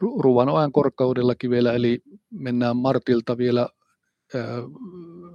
Ruvanojan 0.00 0.72
korkeudellakin 0.72 1.50
vielä, 1.50 1.72
eli 1.72 2.02
mennään 2.30 2.76
Martilta 2.76 3.38
vielä, 3.38 3.68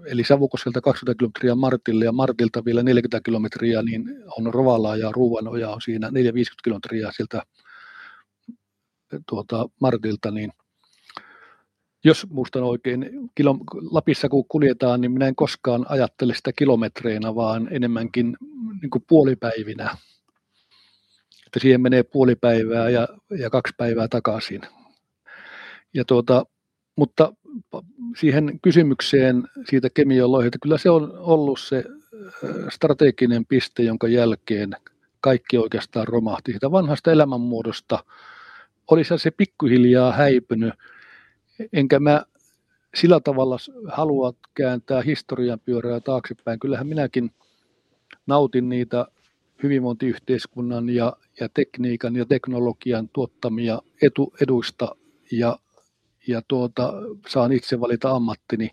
eli 0.06 0.24
Savukoskelta 0.24 0.82
20 0.82 1.20
kilometriä 1.20 1.56
Martille 1.56 2.06
ja 2.06 2.12
Martilta 2.12 2.66
vielä 2.66 2.84
40 2.84 3.22
kilometriä, 3.26 3.82
niin 3.82 4.06
on 4.38 4.54
Rovala 4.54 4.96
ja 4.96 5.12
Ruvanoja 5.12 5.70
on 5.70 5.82
siinä 5.82 6.08
4-50 6.08 6.12
kilometriä 6.64 7.12
sieltä 7.16 7.44
tuota 9.30 9.70
Martilta, 9.82 10.32
niin 10.32 10.52
jos 12.04 12.28
muistan 12.30 12.64
oikein, 12.64 13.30
kilo, 13.36 13.58
Lapissa 13.92 14.30
kun 14.30 14.46
kuljetaan, 14.48 15.02
niin 15.02 15.12
minä 15.12 15.28
en 15.28 15.36
koskaan 15.36 15.86
ajattele 15.90 16.34
sitä 16.36 16.52
kilometreinä, 16.56 17.36
vaan 17.36 17.68
enemmänkin 17.72 18.38
niin 18.82 18.90
kuin 18.90 19.04
puolipäivinä. 19.08 19.98
Että 21.46 21.60
siihen 21.60 21.82
menee 21.82 22.04
puoli 22.04 22.36
päivää 22.36 22.90
ja, 22.90 23.08
ja 23.38 23.50
kaksi 23.50 23.74
päivää 23.78 24.08
takaisin. 24.08 24.62
Ja 25.94 26.06
tuota, 26.06 26.46
mutta 26.96 27.34
siihen 28.18 28.60
kysymykseen 28.62 29.44
siitä 29.70 29.90
kemiologiasta, 29.90 30.58
kyllä 30.62 30.78
se 30.78 30.90
on 30.90 31.18
ollut 31.18 31.60
se 31.60 31.84
strateginen 32.70 33.46
piste, 33.46 33.84
jonka 33.84 34.08
jälkeen 34.08 34.76
kaikki 35.22 35.58
oikeastaan 35.58 36.08
romahti 36.08 36.52
siitä 36.52 36.72
vanhasta 36.72 37.12
elämänmuodosta. 37.12 38.04
Olisi 38.92 39.18
se 39.18 39.32
pikkuhiljaa 39.32 40.12
häipynyt, 40.12 40.74
enkä 41.74 42.00
mä 42.00 42.26
sillä 42.96 43.20
tavalla 43.20 43.58
halua 43.88 44.34
kääntää 44.54 45.02
historian 45.02 45.60
pyörää 45.60 46.00
taaksepäin. 46.00 46.60
Kyllähän 46.60 46.88
minäkin 46.88 47.32
nautin 48.28 48.70
niitä 48.70 49.06
hyvinvointiyhteiskunnan 49.64 50.90
ja, 50.90 51.14
ja 51.40 51.50
tekniikan 51.54 52.16
ja 52.16 52.26
teknologian 52.26 53.10
tuottamia 53.14 53.82
etu, 54.02 54.34
eduista 54.42 54.96
ja, 55.32 55.60
ja 56.28 56.42
tuota, 56.48 56.94
saan 57.28 57.52
itse 57.52 57.80
valita 57.80 58.12
ammattini. 58.12 58.72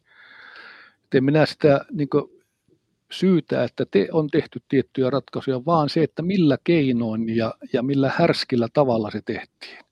En 1.15 1.25
minä 1.25 1.47
sitä 1.47 1.85
niin 1.93 2.09
syytä, 3.13 3.65
että 3.65 3.87
te 3.91 4.09
on 4.13 4.31
tehty 4.31 4.63
tiettyjä 4.69 5.11
ratkaisuja, 5.11 5.65
vaan 5.67 5.89
se, 5.89 6.03
että 6.03 6.23
millä 6.23 6.59
keinoin 6.65 7.37
ja, 7.37 7.55
ja 7.73 7.83
millä 7.83 8.13
härskillä 8.17 8.69
tavalla 8.73 9.11
se 9.11 9.21
tehtiin. 9.25 9.88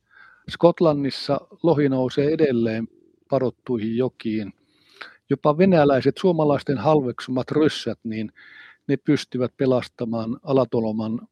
Skotlannissa 0.50 1.40
lohi 1.62 1.88
nousee 1.88 2.32
edelleen 2.32 2.88
padottuihin 3.30 3.96
jokiin. 3.96 4.52
Jopa 5.30 5.58
venäläiset, 5.58 6.18
suomalaisten 6.18 6.78
halveksumat 6.78 7.50
ryssät, 7.50 7.98
niin 8.04 8.32
ne 8.86 8.96
pystyvät 8.96 9.56
pelastamaan 9.56 10.40
Alatoloman 10.42 11.28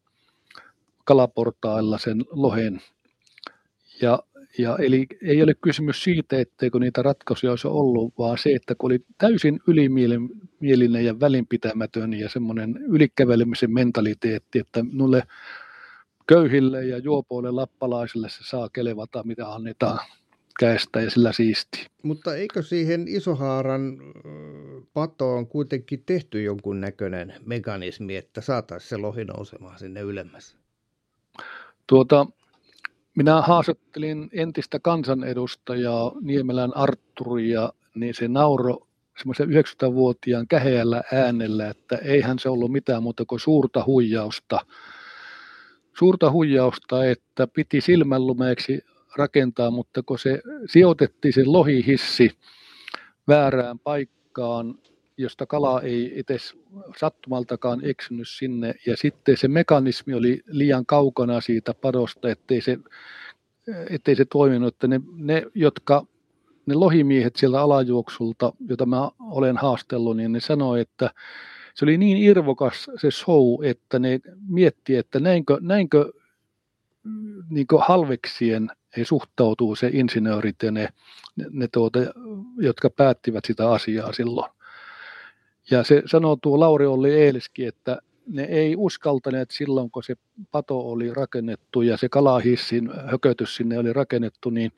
kalaportailla 1.04 1.98
sen 1.98 2.24
lohen. 2.30 2.80
Ja, 4.02 4.18
ja 4.58 4.76
eli 4.76 5.06
ei 5.22 5.42
ole 5.42 5.54
kysymys 5.54 6.04
siitä, 6.04 6.38
etteikö 6.38 6.78
niitä 6.78 7.02
ratkaisuja 7.02 7.52
olisi 7.52 7.68
ollut, 7.68 8.14
vaan 8.18 8.38
se, 8.38 8.50
että 8.50 8.74
kun 8.74 8.90
oli 8.90 9.04
täysin 9.18 9.60
ylimielinen 9.66 11.04
ja 11.04 11.20
välinpitämätön 11.20 12.14
ja 12.14 12.28
semmoinen 12.28 12.76
ylikävelemisen 12.88 13.72
mentaliteetti, 13.72 14.58
että 14.58 14.84
nulle 14.92 15.22
köyhille 16.26 16.84
ja 16.84 16.98
juopoille 16.98 17.50
lappalaisille 17.50 18.28
se 18.28 18.38
saa 18.44 18.68
kelevata, 18.68 19.22
mitä 19.22 19.52
annetaan 19.52 19.98
käestä 20.58 21.00
ja 21.00 21.10
sillä 21.10 21.32
siisti. 21.32 21.86
Mutta 22.02 22.36
eikö 22.36 22.62
siihen 22.62 23.08
Isohaaran 23.08 23.98
patoon 24.92 25.46
kuitenkin 25.46 26.02
tehty 26.06 26.42
jonkun 26.42 26.80
näköinen 26.80 27.34
mekanismi, 27.46 28.16
että 28.16 28.40
saataisiin 28.40 28.88
se 28.88 28.96
lohi 28.96 29.24
nousemaan 29.24 29.78
sinne 29.78 30.00
ylemmäs? 30.00 30.56
Tuota, 31.86 32.26
minä 33.16 33.42
haastattelin 33.42 34.30
entistä 34.32 34.78
kansanedustajaa 34.78 36.12
Niemelän 36.20 36.76
Arturia, 36.76 37.72
niin 37.94 38.14
se 38.14 38.28
nauro 38.28 38.86
semmoisen 39.18 39.48
90-vuotiaan 39.48 40.48
käheällä 40.48 41.02
äänellä, 41.12 41.68
että 41.68 41.96
eihän 41.96 42.38
se 42.38 42.48
ollut 42.48 42.72
mitään 42.72 43.02
muuta 43.02 43.24
kuin 43.24 43.40
suurta 43.40 43.84
huijausta. 43.86 44.66
Suurta 45.98 46.30
huijausta, 46.30 47.04
että 47.04 47.46
piti 47.46 47.80
silmänlumeeksi 47.80 48.84
rakentaa, 49.16 49.70
mutta 49.70 50.02
kun 50.02 50.18
se 50.18 50.42
sijoitettiin 50.66 51.34
se 51.34 51.44
lohihissi 51.44 52.30
väärään 53.28 53.78
paikkaan, 53.78 54.78
josta 55.16 55.46
kala 55.46 55.80
ei 55.80 56.22
edes 56.26 56.54
sattumaltakaan 56.96 57.80
eksynyt 57.84 58.28
sinne, 58.28 58.74
ja 58.86 58.96
sitten 58.96 59.36
se 59.36 59.48
mekanismi 59.48 60.14
oli 60.14 60.42
liian 60.46 60.86
kaukana 60.86 61.40
siitä 61.40 61.74
padosta, 61.74 62.30
ettei 62.30 62.60
se, 62.60 62.78
ettei 63.90 64.16
se 64.16 64.24
toiminut, 64.24 64.74
että 64.74 64.86
ne, 64.88 65.00
ne, 65.16 65.46
jotka 65.54 66.06
ne 66.66 66.74
lohimiehet 66.74 67.36
sieltä 67.36 67.60
alajuoksulta, 67.60 68.52
jota 68.68 68.86
mä 68.86 69.10
olen 69.20 69.56
haastellut, 69.56 70.16
niin 70.16 70.32
ne 70.32 70.40
sanoi, 70.40 70.80
että 70.80 71.10
se 71.74 71.84
oli 71.84 71.98
niin 71.98 72.16
irvokas 72.16 72.90
se 72.96 73.10
show, 73.10 73.64
että 73.64 73.98
ne 73.98 74.20
miettii, 74.48 74.96
että 74.96 75.20
näinkö, 75.20 75.58
näinkö 75.60 76.12
niin 77.50 77.66
halveksien 77.80 78.70
he 78.96 79.04
suhtautuu 79.04 79.76
se 79.76 79.90
insinöörit 79.92 80.62
ja 80.62 80.70
ne, 80.70 80.88
ne 81.50 81.68
tuota, 81.68 81.98
jotka 82.58 82.90
päättivät 82.90 83.44
sitä 83.44 83.70
asiaa 83.70 84.12
silloin. 84.12 84.50
Ja 85.70 85.84
se 85.84 86.02
sanoo 86.06 86.36
tuo 86.36 86.60
Lauri 86.60 86.86
Olli 86.86 87.12
Eeliski, 87.12 87.64
että 87.64 87.98
ne 88.26 88.42
ei 88.42 88.74
uskaltaneet 88.76 89.50
silloin, 89.50 89.90
kun 89.90 90.02
se 90.02 90.14
pato 90.50 90.80
oli 90.80 91.14
rakennettu 91.14 91.82
ja 91.82 91.96
se 91.96 92.08
kalahissin 92.08 92.90
hökötys 93.06 93.56
sinne 93.56 93.78
oli 93.78 93.92
rakennettu, 93.92 94.50
niin 94.50 94.72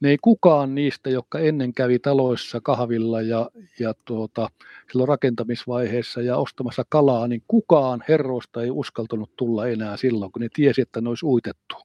ne 0.00 0.10
ei 0.10 0.16
kukaan 0.22 0.74
niistä, 0.74 1.10
jotka 1.10 1.38
ennen 1.38 1.74
kävi 1.74 1.98
taloissa 1.98 2.60
kahvilla 2.60 3.22
ja, 3.22 3.50
ja 3.78 3.94
tuota, 4.04 4.48
silloin 4.92 5.08
rakentamisvaiheessa 5.08 6.22
ja 6.22 6.36
ostamassa 6.36 6.84
kalaa, 6.88 7.28
niin 7.28 7.42
kukaan 7.48 8.04
herroista 8.08 8.62
ei 8.62 8.70
uskaltanut 8.70 9.30
tulla 9.36 9.66
enää 9.66 9.96
silloin, 9.96 10.32
kun 10.32 10.42
ne 10.42 10.48
tiesi, 10.54 10.80
että 10.80 11.00
ne 11.00 11.08
olisi 11.08 11.26
uitettu. 11.26 11.76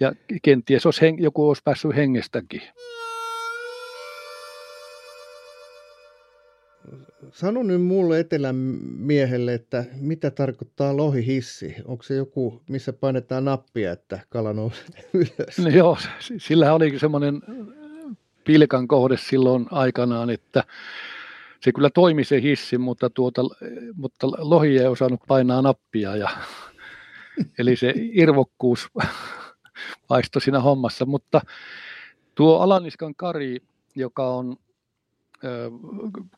Ja 0.00 0.12
kenties 0.42 0.86
olisi 0.86 1.14
joku 1.18 1.48
olisi 1.48 1.62
päässyt 1.64 1.96
hengestäkin. 1.96 2.62
Sano 7.32 7.62
nyt 7.62 7.82
mulle 7.82 8.20
etelän 8.20 8.56
miehelle, 8.98 9.54
että 9.54 9.84
mitä 10.00 10.30
tarkoittaa 10.30 10.96
lohihissi? 10.96 11.74
Onko 11.84 12.02
se 12.02 12.14
joku, 12.14 12.62
missä 12.68 12.92
painetaan 12.92 13.44
nappia, 13.44 13.92
että 13.92 14.20
kala 14.28 14.52
nousee 14.52 14.86
ylös? 15.12 15.58
No 15.58 15.68
joo, 15.68 15.98
sillä 16.38 16.74
oli 16.74 16.98
semmoinen 16.98 17.42
pilkan 18.44 18.88
kohde 18.88 19.16
silloin 19.16 19.66
aikanaan, 19.70 20.30
että 20.30 20.64
se 21.60 21.72
kyllä 21.72 21.90
toimi 21.90 22.24
se 22.24 22.42
hissi, 22.42 22.78
mutta, 22.78 23.10
tuota, 23.10 23.42
mutta 23.94 24.26
lohi 24.38 24.78
ei 24.78 24.86
osannut 24.86 25.20
painaa 25.28 25.62
nappia. 25.62 26.16
Ja, 26.16 26.28
eli 27.58 27.76
se 27.76 27.94
irvokkuus 27.96 28.88
paistoi 30.08 30.42
siinä 30.42 30.60
hommassa. 30.60 31.06
Mutta 31.06 31.40
tuo 32.34 32.58
Alaniskan 32.58 33.14
Kari, 33.14 33.56
joka 33.94 34.28
on 34.28 34.56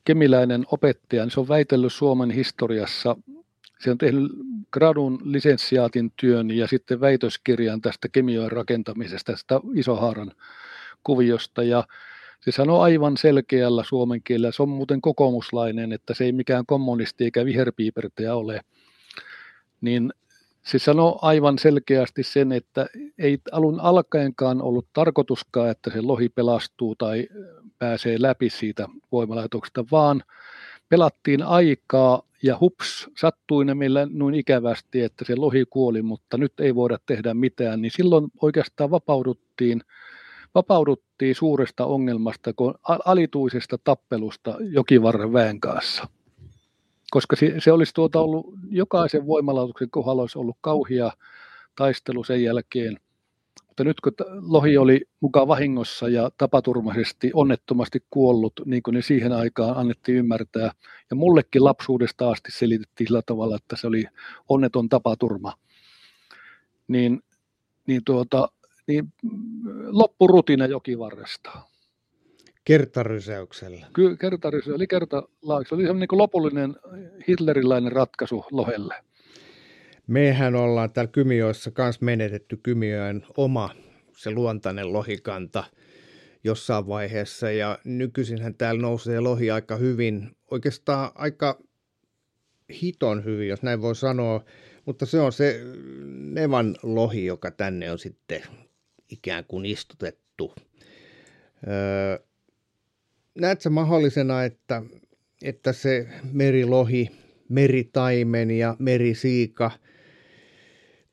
kemiläinen 0.05 0.67
opettaja, 0.73 1.23
niin 1.23 1.31
se 1.31 1.41
on 1.41 1.49
väitellyt 1.49 1.93
Suomen 1.93 2.31
historiassa. 2.31 3.17
Se 3.79 3.91
on 3.91 3.99
tehnyt 3.99 4.33
gradun 4.73 5.19
lisenssiaatin 5.25 6.13
työn 6.17 6.51
ja 6.51 6.67
sitten 6.67 7.01
väitöskirjan 7.01 7.81
tästä 7.81 8.09
kemioiden 8.09 8.53
rakentamisesta, 8.53 9.33
tästä 9.33 9.61
Isohaaran 9.75 10.33
kuviosta. 11.05 11.63
Ja 11.63 11.85
se 12.41 12.51
sanoo 12.51 12.81
aivan 12.81 13.17
selkeällä 13.17 13.85
suomen 13.85 14.21
kielellä, 14.25 14.53
se 14.53 14.63
on 14.63 14.69
muuten 14.69 15.01
kokoomuslainen, 15.01 15.93
että 15.93 16.15
se 16.15 16.25
ei 16.25 16.33
mikään 16.33 16.67
kommunisti 16.67 17.25
eikä 17.25 17.45
viherpiipertäjä 17.45 18.35
ole, 18.35 18.61
niin 19.81 20.13
se 20.67 20.79
sanoo 20.79 21.19
aivan 21.23 21.59
selkeästi 21.59 22.23
sen, 22.23 22.53
että 22.53 22.87
ei 23.19 23.39
alun 23.53 23.81
alkaenkaan 23.81 24.63
ollut 24.63 24.87
tarkoituskaan, 24.93 25.71
että 25.71 25.91
se 25.91 26.01
lohi 26.01 26.29
pelastuu 26.29 26.95
tai 26.95 27.29
pääsee 27.79 28.17
läpi 28.23 28.51
siitä 28.51 28.89
voimalaitoksesta, 29.13 29.85
vaan 29.93 30.23
pelattiin 30.89 31.43
aikaa 31.43 32.23
ja 32.43 32.57
hups, 32.61 33.09
sattui 33.17 33.65
ne 33.65 33.75
meillä 33.75 34.07
noin 34.11 34.35
ikävästi, 34.35 35.03
että 35.03 35.25
se 35.25 35.37
lohi 35.37 35.65
kuoli, 35.71 36.03
mutta 36.03 36.39
nyt 36.39 36.61
ei 36.61 36.75
voida 36.75 36.99
tehdä 37.07 37.35
mitään, 37.35 37.83
niin 37.83 37.93
silloin 37.93 38.27
oikeastaan 38.43 38.91
vapauduttiin, 38.91 39.83
vapauduttiin 40.55 41.35
suuresta 41.35 41.87
ongelmasta, 41.87 42.53
kun 42.53 42.75
alituisesta 42.83 43.79
tappelusta 43.85 44.57
jokivarren 44.61 45.33
väen 45.33 45.61
kanssa 45.61 46.09
koska 47.11 47.37
se, 47.37 47.55
se 47.59 47.73
olisi 47.73 47.95
tuota 47.95 48.21
ollut, 48.21 48.47
jokaisen 48.71 49.27
voimalaitoksen 49.27 49.91
kohdalla 49.91 50.23
olisi 50.23 50.39
ollut 50.39 50.57
kauhia 50.61 51.11
taistelu 51.77 52.25
sen 52.25 52.43
jälkeen, 52.43 53.01
Mutta 53.69 53.85
nyt 53.85 54.01
kun 54.01 54.13
lohi 54.41 54.77
oli 54.77 55.01
mukaan 55.21 55.49
vahingossa 55.49 56.09
ja 56.09 56.31
tapaturmaisesti 56.39 57.31
onnettomasti 57.35 58.05
kuollut, 58.11 58.61
niin 58.65 58.83
kuin 58.83 58.95
ne 58.95 59.03
siihen 59.03 59.33
aikaan 59.33 59.77
annettiin 59.77 60.19
ymmärtää, 60.19 60.73
ja 61.11 61.17
mullekin 61.17 61.65
lapsuudesta 61.65 62.31
asti 62.31 62.53
selitettiin 62.53 63.09
sillä 63.09 63.23
tavalla, 63.27 63.57
että 63.57 63.77
se 63.77 63.87
oli 63.87 64.05
onneton 64.49 64.89
tapaturma, 64.89 65.53
niin, 66.89 67.23
niin, 67.87 68.05
tuota, 68.05 68.49
niin 68.87 69.13
loppurutina 69.87 70.67
jokivarresta. 70.67 71.51
Kertarysäyksellä. 72.67 73.87
Kyllä, 73.93 74.17
kertarysäyksellä. 74.17 74.77
Eli 74.77 74.87
kertalaaksi. 74.87 75.69
Se 75.69 75.75
oli 75.75 75.95
niin 75.95 76.09
kuin 76.09 76.19
lopullinen 76.19 76.77
hitlerilainen 77.29 77.93
ratkaisu 77.93 78.45
lohelle. 78.51 78.95
Mehän 80.07 80.55
ollaan 80.55 80.93
täällä 80.93 81.13
Kymijoissa 81.13 81.71
kanssa 81.71 82.05
menetetty 82.05 82.57
Kymijoen 82.63 83.23
oma 83.37 83.71
se 84.17 84.31
luontainen 84.31 84.93
lohikanta 84.93 85.65
jossain 86.45 86.87
vaiheessa 86.87 87.51
ja 87.51 87.79
nykyisinhän 87.85 88.55
täällä 88.55 88.83
nousee 88.83 89.21
lohi 89.21 89.51
aika 89.51 89.77
hyvin, 89.77 90.37
oikeastaan 90.51 91.11
aika 91.15 91.59
hiton 92.83 93.25
hyvin, 93.25 93.49
jos 93.49 93.63
näin 93.63 93.83
voi 93.83 93.97
sanoa, 93.97 94.45
mutta 94.85 95.07
se 95.07 95.21
on 95.21 95.33
se 95.33 95.61
Nevan 96.07 96.77
lohi, 96.83 97.25
joka 97.25 97.51
tänne 97.51 97.91
on 97.91 97.99
sitten 97.99 98.43
ikään 99.11 99.45
kuin 99.45 99.67
istutettu. 99.67 100.55
Öö, 101.69 102.26
näetkö 103.37 103.71
mahdollisena, 103.71 104.45
että, 104.45 104.83
että 105.43 105.73
se 105.73 106.09
merilohi, 106.33 107.11
meritaimen 107.49 108.51
ja 108.51 108.77
merisiika– 108.79 109.71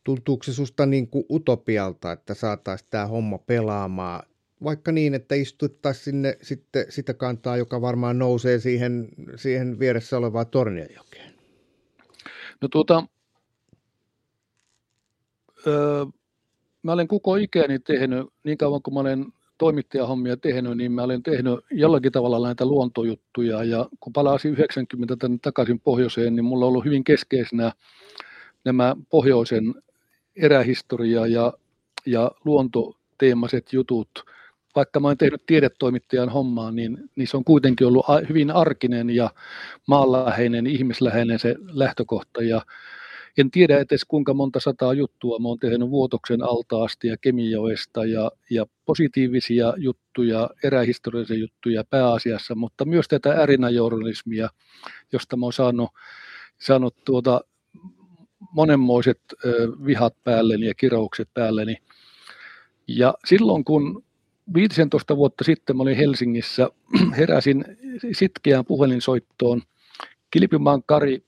tuntuuko 0.03 0.43
se 0.43 0.53
susta 0.53 0.85
niin 0.85 1.07
kuin 1.07 1.25
utopialta, 1.29 2.11
että 2.11 2.33
saataisiin 2.33 2.89
tämä 2.89 3.07
homma 3.07 3.37
pelaamaan, 3.37 4.23
vaikka 4.63 4.91
niin, 4.91 5.13
että 5.13 5.35
istuttaisiin 5.35 6.03
sinne 6.03 6.37
sitten 6.41 6.85
sitä 6.89 7.13
kantaa, 7.13 7.57
joka 7.57 7.81
varmaan 7.81 8.19
nousee 8.19 8.59
siihen, 8.59 9.07
siihen 9.35 9.79
vieressä 9.79 10.17
olevaan 10.17 10.47
Tornionjokeen? 10.47 11.33
No 12.61 12.67
tuota, 12.67 13.03
öö, 15.67 16.05
mä 16.83 16.91
olen 16.91 17.07
koko 17.07 17.35
ikäni 17.35 17.79
tehnyt, 17.79 18.27
niin 18.43 18.57
kauan 18.57 18.81
kuin 18.81 18.93
mä 18.93 18.99
olen 18.99 19.25
toimittajahommia 19.63 20.37
tehnyt, 20.37 20.77
niin 20.77 20.91
mä 20.91 21.03
olen 21.03 21.23
tehnyt 21.23 21.59
jollakin 21.71 22.11
tavalla 22.11 22.47
näitä 22.47 22.65
luontojuttuja 22.65 23.63
ja 23.63 23.89
kun 23.99 24.13
palasin 24.13 24.51
90 24.53 25.15
tänne 25.15 25.37
takaisin 25.41 25.79
pohjoiseen, 25.79 26.35
niin 26.35 26.45
mulla 26.45 26.65
on 26.65 26.69
ollut 26.69 26.85
hyvin 26.85 27.03
keskeisenä 27.03 27.71
nämä 28.65 28.95
pohjoisen 29.09 29.75
erähistoria 30.35 31.27
ja, 31.27 31.53
ja 32.05 32.31
luontoteemaiset 32.45 33.73
jutut, 33.73 34.09
vaikka 34.75 34.99
mä 34.99 35.07
olen 35.07 35.17
tehnyt 35.17 35.45
tiedetoimittajan 35.45 36.29
hommaa, 36.29 36.71
niin, 36.71 36.97
niin 37.15 37.27
se 37.27 37.37
on 37.37 37.43
kuitenkin 37.43 37.87
ollut 37.87 38.05
hyvin 38.29 38.51
arkinen 38.51 39.09
ja 39.09 39.29
maanläheinen, 39.87 40.67
ihmisläheinen 40.67 41.39
se 41.39 41.55
lähtökohta. 41.59 42.43
Ja 42.43 42.61
en 43.37 43.51
tiedä 43.51 43.77
edes 43.77 44.05
kuinka 44.05 44.33
monta 44.33 44.59
sataa 44.59 44.93
juttua 44.93 45.39
mä 45.39 45.47
oon 45.47 45.59
tehnyt 45.59 45.89
Vuotoksen 45.89 46.43
altaasti 46.43 47.07
ja 47.07 47.17
Kemijoesta 47.17 48.05
ja, 48.05 48.31
ja 48.49 48.65
positiivisia 48.85 49.73
juttuja, 49.77 50.49
erähistoriallisia 50.63 51.37
juttuja 51.37 51.83
pääasiassa, 51.83 52.55
mutta 52.55 52.85
myös 52.85 53.07
tätä 53.07 53.31
ärinäjournalismia, 53.31 54.49
josta 55.11 55.37
mä 55.37 55.45
oon 55.45 55.53
saanut, 55.53 55.89
saanut 56.61 56.95
tuota 57.05 57.41
monenmoiset 58.51 59.21
vihat 59.85 60.13
päälleni 60.23 60.67
ja 60.67 60.75
kiroukset 60.75 61.29
päälleni. 61.33 61.77
Ja 62.87 63.13
silloin 63.25 63.63
kun 63.63 64.03
15 64.53 65.17
vuotta 65.17 65.43
sitten 65.43 65.77
mä 65.77 65.83
olin 65.83 65.97
Helsingissä, 65.97 66.69
heräsin 67.17 67.65
sitkeään 68.11 68.65
puhelinsoittoon. 68.65 69.61
Kilpimaan 70.31 70.83
Kari 70.85 71.23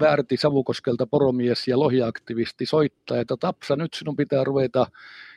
väärti 0.00 0.36
Savukoskelta 0.36 1.06
poromies 1.06 1.68
ja 1.68 1.78
lohiaktivisti 1.78 2.66
soittaa, 2.66 3.18
että 3.18 3.36
Tapsa, 3.40 3.76
nyt 3.76 3.94
sinun 3.94 4.16
pitää 4.16 4.44
ruveta 4.44 4.86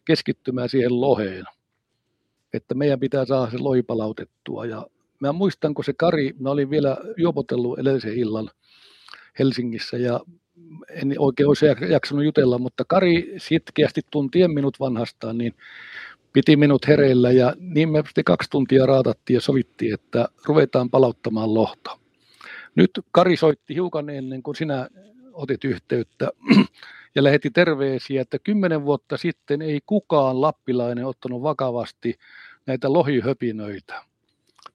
keskittymään 0.06 0.70
siihen 0.70 1.02
loheen. 1.02 1.46
Että 2.54 2.74
meidän 2.74 3.00
pitää 3.00 3.26
saada 3.26 3.52
se 3.52 3.58
lohi 3.58 3.84
palautettua. 3.84 4.66
Ja 4.66 4.88
mä 5.20 5.32
muistan, 5.32 5.74
kun 5.74 5.86
se 5.86 5.94
Kari, 5.94 6.34
mä 6.40 6.50
olin 6.50 6.70
vielä 6.70 6.98
juopotellut 7.18 7.80
edellisen 7.80 8.18
illan 8.18 8.50
Helsingissä 9.40 9.98
ja 9.98 10.20
en 10.90 11.16
oikein 11.18 11.48
olisi 11.48 11.66
jaksanut 11.90 12.26
jutella, 12.26 12.58
mutta 12.58 12.86
Kari 12.88 13.34
sitkeästi 13.38 14.02
tuntien 14.12 14.52
minut 14.52 14.80
vanhastaan, 14.80 15.38
niin 15.38 15.54
piti 16.34 16.56
minut 16.56 16.88
hereillä 16.88 17.32
ja 17.32 17.54
niin 17.60 17.90
me 17.90 18.04
kaksi 18.26 18.50
tuntia 18.50 18.86
raatattiin 18.86 19.36
ja 19.36 19.42
sovittiin, 19.42 19.94
että 19.94 20.30
ruvetaan 20.46 20.90
palauttamaan 20.90 21.54
lohta. 21.54 22.01
Nyt 22.76 22.92
Kari 23.12 23.38
soitti 23.38 23.76
hiukan 23.76 24.10
ennen 24.10 24.44
kuin 24.44 24.56
sinä 24.56 24.88
otit 25.34 25.64
yhteyttä 25.64 26.32
ja 27.16 27.24
lähetti 27.24 27.50
terveisiä, 27.50 28.22
että 28.22 28.40
kymmenen 28.40 28.86
vuotta 28.86 29.18
sitten 29.18 29.62
ei 29.62 29.80
kukaan 29.86 30.42
lappilainen 30.42 31.06
ottanut 31.06 31.42
vakavasti 31.42 32.20
näitä 32.66 32.94
lohihöpinöitä. 32.94 34.04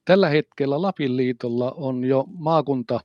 Tällä 0.05 0.29
hetkellä 0.29 0.81
Lapin 0.81 1.17
liitolla 1.17 1.71
on 1.71 2.03
jo 2.03 2.25
maakunta 2.27 2.99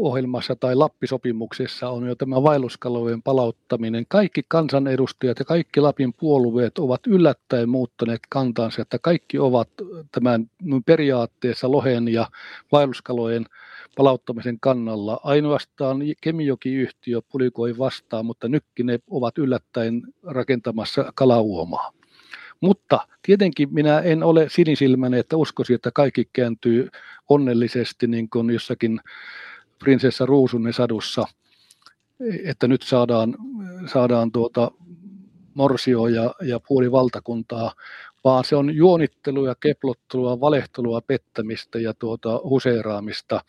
ohjelmassa 0.00 0.56
tai 0.56 0.74
Lappisopimuksessa 0.74 1.88
on 1.88 2.06
jo 2.06 2.14
tämä 2.14 2.42
vaelluskalojen 2.42 3.22
palauttaminen. 3.22 4.04
Kaikki 4.08 4.42
kansanedustajat 4.48 5.38
ja 5.38 5.44
kaikki 5.44 5.80
Lapin 5.80 6.12
puolueet 6.12 6.78
ovat 6.78 7.06
yllättäen 7.06 7.68
muuttaneet 7.68 8.20
kantansa, 8.28 8.82
että 8.82 8.98
kaikki 8.98 9.38
ovat 9.38 9.68
tämän 10.12 10.50
periaatteessa 10.86 11.70
lohen 11.70 12.08
ja 12.08 12.26
vaelluskalojen 12.72 13.46
palauttamisen 13.96 14.60
kannalla. 14.60 15.20
Ainoastaan 15.24 15.98
Kemijoki-yhtiö 16.20 17.20
pulikoi 17.32 17.78
vastaan, 17.78 18.26
mutta 18.26 18.48
nytkin 18.48 18.86
ne 18.86 18.98
ovat 19.10 19.38
yllättäen 19.38 20.02
rakentamassa 20.22 21.12
kalauomaa. 21.14 21.92
Mutta 22.60 23.06
tietenkin 23.22 23.68
minä 23.74 23.98
en 24.00 24.22
ole 24.22 24.46
sinisilmäinen, 24.48 25.20
että 25.20 25.36
uskoisin, 25.36 25.74
että 25.74 25.90
kaikki 25.94 26.28
kääntyy 26.32 26.88
onnellisesti 27.28 28.06
niin 28.06 28.30
kuin 28.30 28.50
jossakin 28.50 29.00
prinsessa 29.82 30.26
Ruusunen 30.26 30.72
sadussa, 30.72 31.24
että 32.44 32.68
nyt 32.68 32.82
saadaan, 32.82 33.34
saadaan 33.92 34.32
tuota 34.32 34.70
morsio 35.54 36.06
ja, 36.06 36.34
ja 36.42 36.60
puoli 36.68 36.92
valtakuntaa, 36.92 37.72
vaan 38.24 38.44
se 38.44 38.56
on 38.56 38.74
juonittelua, 38.74 39.54
keplottelua, 39.54 40.40
valehtelua, 40.40 41.00
pettämistä 41.00 41.78
ja 41.78 41.94
tuota 41.94 42.40
huseeraamista. 42.44 43.40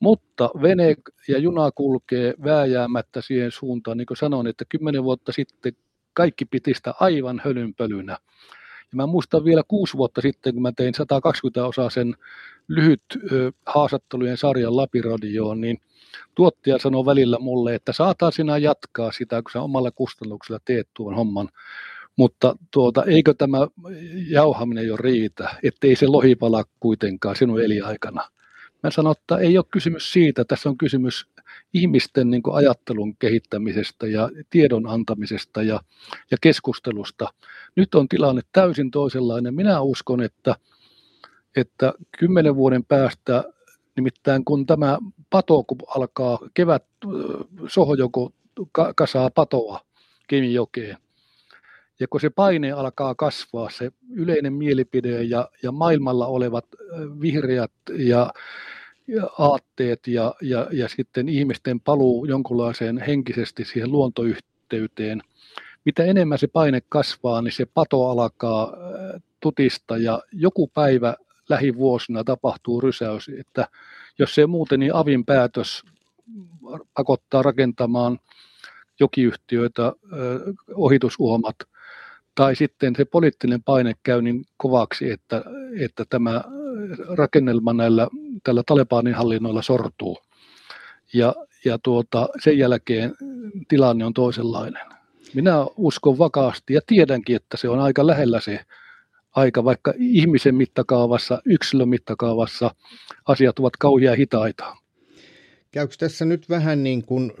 Mutta 0.00 0.50
vene 0.62 0.96
ja 1.28 1.38
juna 1.38 1.70
kulkee 1.70 2.34
vääjäämättä 2.44 3.20
siihen 3.20 3.50
suuntaan, 3.50 3.96
niin 3.96 4.06
kuin 4.06 4.16
sanoin, 4.16 4.46
että 4.46 4.64
kymmenen 4.68 5.04
vuotta 5.04 5.32
sitten 5.32 5.72
kaikki 6.14 6.44
piti 6.44 6.74
sitä 6.74 6.94
aivan 7.00 7.42
hölynpölynä. 7.44 8.18
Ja 8.92 8.96
mä 8.96 9.06
muistan 9.06 9.44
vielä 9.44 9.62
kuusi 9.68 9.96
vuotta 9.96 10.20
sitten, 10.20 10.54
kun 10.54 10.62
mä 10.62 10.72
tein 10.76 10.94
120 10.94 11.66
osaa 11.66 11.90
sen 11.90 12.16
lyhyt 12.68 13.02
ö, 13.32 13.52
haastattelujen 13.66 14.36
sarjan 14.36 14.76
Lapiradioon, 14.76 15.60
niin 15.60 15.80
tuottaja 16.34 16.78
sanoi 16.78 17.06
välillä 17.06 17.38
mulle, 17.38 17.74
että 17.74 17.92
saataa 17.92 18.30
sinä 18.30 18.58
jatkaa 18.58 19.12
sitä, 19.12 19.42
kun 19.42 19.50
sä 19.52 19.62
omalla 19.62 19.90
kustannuksella 19.90 20.60
teet 20.64 20.88
tuon 20.94 21.14
homman, 21.14 21.48
mutta 22.16 22.56
tuota, 22.70 23.04
eikö 23.04 23.34
tämä 23.34 23.58
jauhaminen 24.28 24.86
jo 24.86 24.96
riitä, 24.96 25.54
ettei 25.62 25.96
se 25.96 26.06
lohi 26.06 26.34
pala 26.34 26.64
kuitenkaan 26.80 27.36
sinun 27.36 27.62
eliaikana. 27.62 28.28
Mä 28.82 28.90
sanon, 28.90 29.14
että 29.18 29.36
ei 29.36 29.58
ole 29.58 29.64
kysymys 29.70 30.12
siitä, 30.12 30.44
tässä 30.44 30.68
on 30.68 30.78
kysymys 30.78 31.26
ihmisten 31.74 32.30
niin 32.30 32.42
kuin 32.42 32.56
ajattelun 32.56 33.16
kehittämisestä 33.16 34.06
ja 34.06 34.30
tiedon 34.50 34.86
antamisesta 34.86 35.62
ja, 35.62 35.80
ja 36.30 36.36
keskustelusta. 36.40 37.28
Nyt 37.76 37.94
on 37.94 38.08
tilanne 38.08 38.42
täysin 38.52 38.90
toisenlainen. 38.90 39.54
Minä 39.54 39.80
uskon, 39.80 40.22
että, 40.22 40.56
että 41.56 41.92
kymmenen 42.18 42.56
vuoden 42.56 42.84
päästä, 42.84 43.44
nimittäin 43.96 44.44
kun 44.44 44.66
tämä 44.66 44.98
pato, 45.30 45.64
kun 45.64 45.78
alkaa 45.96 46.38
kevät, 46.54 46.84
sohojoko 47.68 48.32
kasaa 48.96 49.30
patoa 49.30 49.80
Kemijokeen, 50.28 50.96
ja 52.02 52.08
kun 52.10 52.20
se 52.20 52.30
paine 52.30 52.72
alkaa 52.72 53.14
kasvaa, 53.14 53.70
se 53.70 53.92
yleinen 54.10 54.52
mielipide 54.52 55.22
ja, 55.22 55.48
ja 55.62 55.72
maailmalla 55.72 56.26
olevat 56.26 56.66
vihreät 57.20 57.72
ja 57.98 58.32
aatteet 59.38 60.06
ja, 60.06 60.34
ja, 60.40 60.68
ja 60.72 60.88
sitten 60.88 61.28
ihmisten 61.28 61.80
paluu 61.80 62.24
jonkunlaiseen 62.24 62.98
henkisesti 62.98 63.64
siihen 63.64 63.92
luontoyhteyteen. 63.92 65.22
Mitä 65.84 66.04
enemmän 66.04 66.38
se 66.38 66.46
paine 66.46 66.82
kasvaa, 66.88 67.42
niin 67.42 67.52
se 67.52 67.66
pato 67.74 68.08
alkaa 68.08 68.76
tutista 69.40 69.96
ja 69.96 70.22
joku 70.32 70.70
päivä 70.74 71.16
lähivuosina 71.48 72.24
tapahtuu 72.24 72.80
rysäys, 72.80 73.30
että 73.38 73.68
jos 74.18 74.34
se 74.34 74.46
muuten, 74.46 74.80
niin 74.80 74.94
avin 74.94 75.24
päätös 75.24 75.82
pakottaa 76.94 77.42
rakentamaan 77.42 78.18
jokiyhtiöitä, 79.00 79.92
ohitusuomat 80.74 81.56
tai 82.34 82.56
sitten 82.56 82.96
se 82.96 83.04
poliittinen 83.04 83.62
paine 83.62 83.92
käy 84.02 84.22
niin 84.22 84.44
kovaksi, 84.56 85.10
että, 85.10 85.44
että 85.80 86.04
tämä 86.10 86.44
rakennelma 87.08 87.72
näillä, 87.72 88.08
tällä 88.42 88.62
Talebanin 88.66 89.14
hallinnoilla 89.14 89.62
sortuu. 89.62 90.18
Ja, 91.14 91.34
ja 91.64 91.78
tuota, 91.78 92.28
sen 92.40 92.58
jälkeen 92.58 93.14
tilanne 93.68 94.04
on 94.04 94.14
toisenlainen. 94.14 94.82
Minä 95.34 95.66
uskon 95.76 96.18
vakaasti 96.18 96.74
ja 96.74 96.80
tiedänkin, 96.86 97.36
että 97.36 97.56
se 97.56 97.68
on 97.68 97.80
aika 97.80 98.06
lähellä 98.06 98.40
se 98.40 98.60
aika, 99.36 99.64
vaikka 99.64 99.94
ihmisen 99.96 100.54
mittakaavassa, 100.54 101.42
yksilön 101.44 101.88
mittakaavassa 101.88 102.74
asiat 103.24 103.58
ovat 103.58 103.76
kauhean 103.76 104.16
hitaita. 104.16 104.76
Käykö 105.70 105.94
tässä 105.98 106.24
nyt 106.24 106.48
vähän 106.48 106.82
niin 106.82 107.04
kuin 107.04 107.32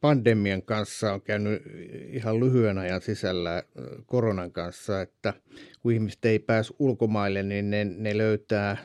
pandemian 0.00 0.62
kanssa 0.62 1.12
on 1.12 1.22
käynyt 1.22 1.62
ihan 2.08 2.40
lyhyen 2.40 2.78
ajan 2.78 3.00
sisällä 3.00 3.62
koronan 4.06 4.52
kanssa, 4.52 5.00
että 5.00 5.34
kun 5.80 5.92
ihmiset 5.92 6.24
ei 6.24 6.38
pääse 6.38 6.74
ulkomaille, 6.78 7.42
niin 7.42 7.70
ne, 7.70 7.84
ne 7.84 8.18
löytää, 8.18 8.76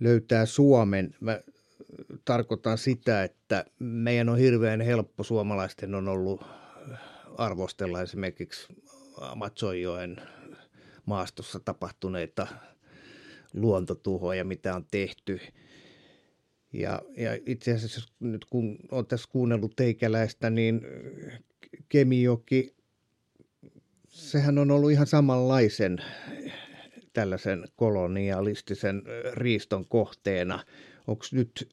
löytää 0.00 0.46
Suomen. 0.46 1.14
Mä 1.20 1.40
tarkoitan 2.24 2.78
sitä, 2.78 3.24
että 3.24 3.64
meidän 3.78 4.28
on 4.28 4.38
hirveän 4.38 4.80
helppo, 4.80 5.22
suomalaisten 5.22 5.94
on 5.94 6.08
ollut 6.08 6.44
arvostella 7.38 8.02
esimerkiksi 8.02 8.66
Amazonjoen 9.20 10.16
maastossa 11.06 11.60
tapahtuneita 11.60 12.46
luontotuhoja, 13.54 14.44
mitä 14.44 14.74
on 14.74 14.84
tehty. 14.90 15.40
Ja, 16.72 17.02
ja 17.16 17.38
itse 17.46 17.72
asiassa 17.72 18.12
nyt 18.20 18.44
kun 18.44 18.78
olen 18.90 19.06
tässä 19.06 19.28
kuunnellut 19.32 19.76
teikäläistä, 19.76 20.50
niin 20.50 20.80
Kemijoki, 21.88 22.74
sehän 24.08 24.58
on 24.58 24.70
ollut 24.70 24.90
ihan 24.90 25.06
samanlaisen 25.06 25.98
tällaisen 27.12 27.64
kolonialistisen 27.76 29.02
riiston 29.32 29.88
kohteena. 29.88 30.64
Onko 31.06 31.24
nyt 31.32 31.68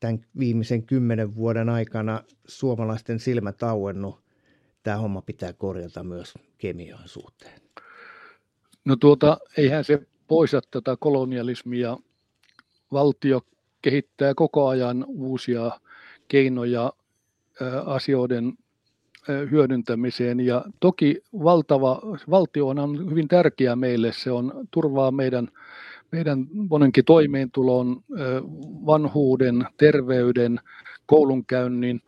tämän 0.00 0.26
viimeisen 0.38 0.86
kymmenen 0.86 1.34
vuoden 1.34 1.68
aikana 1.68 2.22
suomalaisten 2.48 3.20
silmät 3.20 3.62
auennut, 3.62 4.24
tämä 4.82 4.96
homma 4.96 5.22
pitää 5.22 5.52
korjata 5.52 6.04
myös 6.04 6.34
kemian 6.58 7.08
suhteen? 7.08 7.60
No 8.84 8.96
tuota, 8.96 9.38
eihän 9.56 9.84
se 9.84 10.06
poista 10.26 10.60
tätä 10.70 10.96
kolonialismia. 11.00 11.96
Valtio 12.92 13.40
kehittää 13.86 14.34
koko 14.34 14.68
ajan 14.68 15.04
uusia 15.08 15.70
keinoja 16.28 16.92
asioiden 17.84 18.52
hyödyntämiseen. 19.50 20.40
Ja 20.40 20.64
toki 20.80 21.20
valtava, 21.44 22.02
valtio 22.30 22.68
on 22.68 23.10
hyvin 23.10 23.28
tärkeä 23.28 23.76
meille. 23.76 24.12
Se 24.12 24.30
on 24.30 24.52
turvaa 24.70 25.10
meidän, 25.10 25.48
meidän 26.12 26.46
monenkin 26.70 27.04
toimeentulon, 27.04 28.02
vanhuuden, 28.86 29.66
terveyden, 29.76 30.60
koulunkäynnin. 31.06 32.00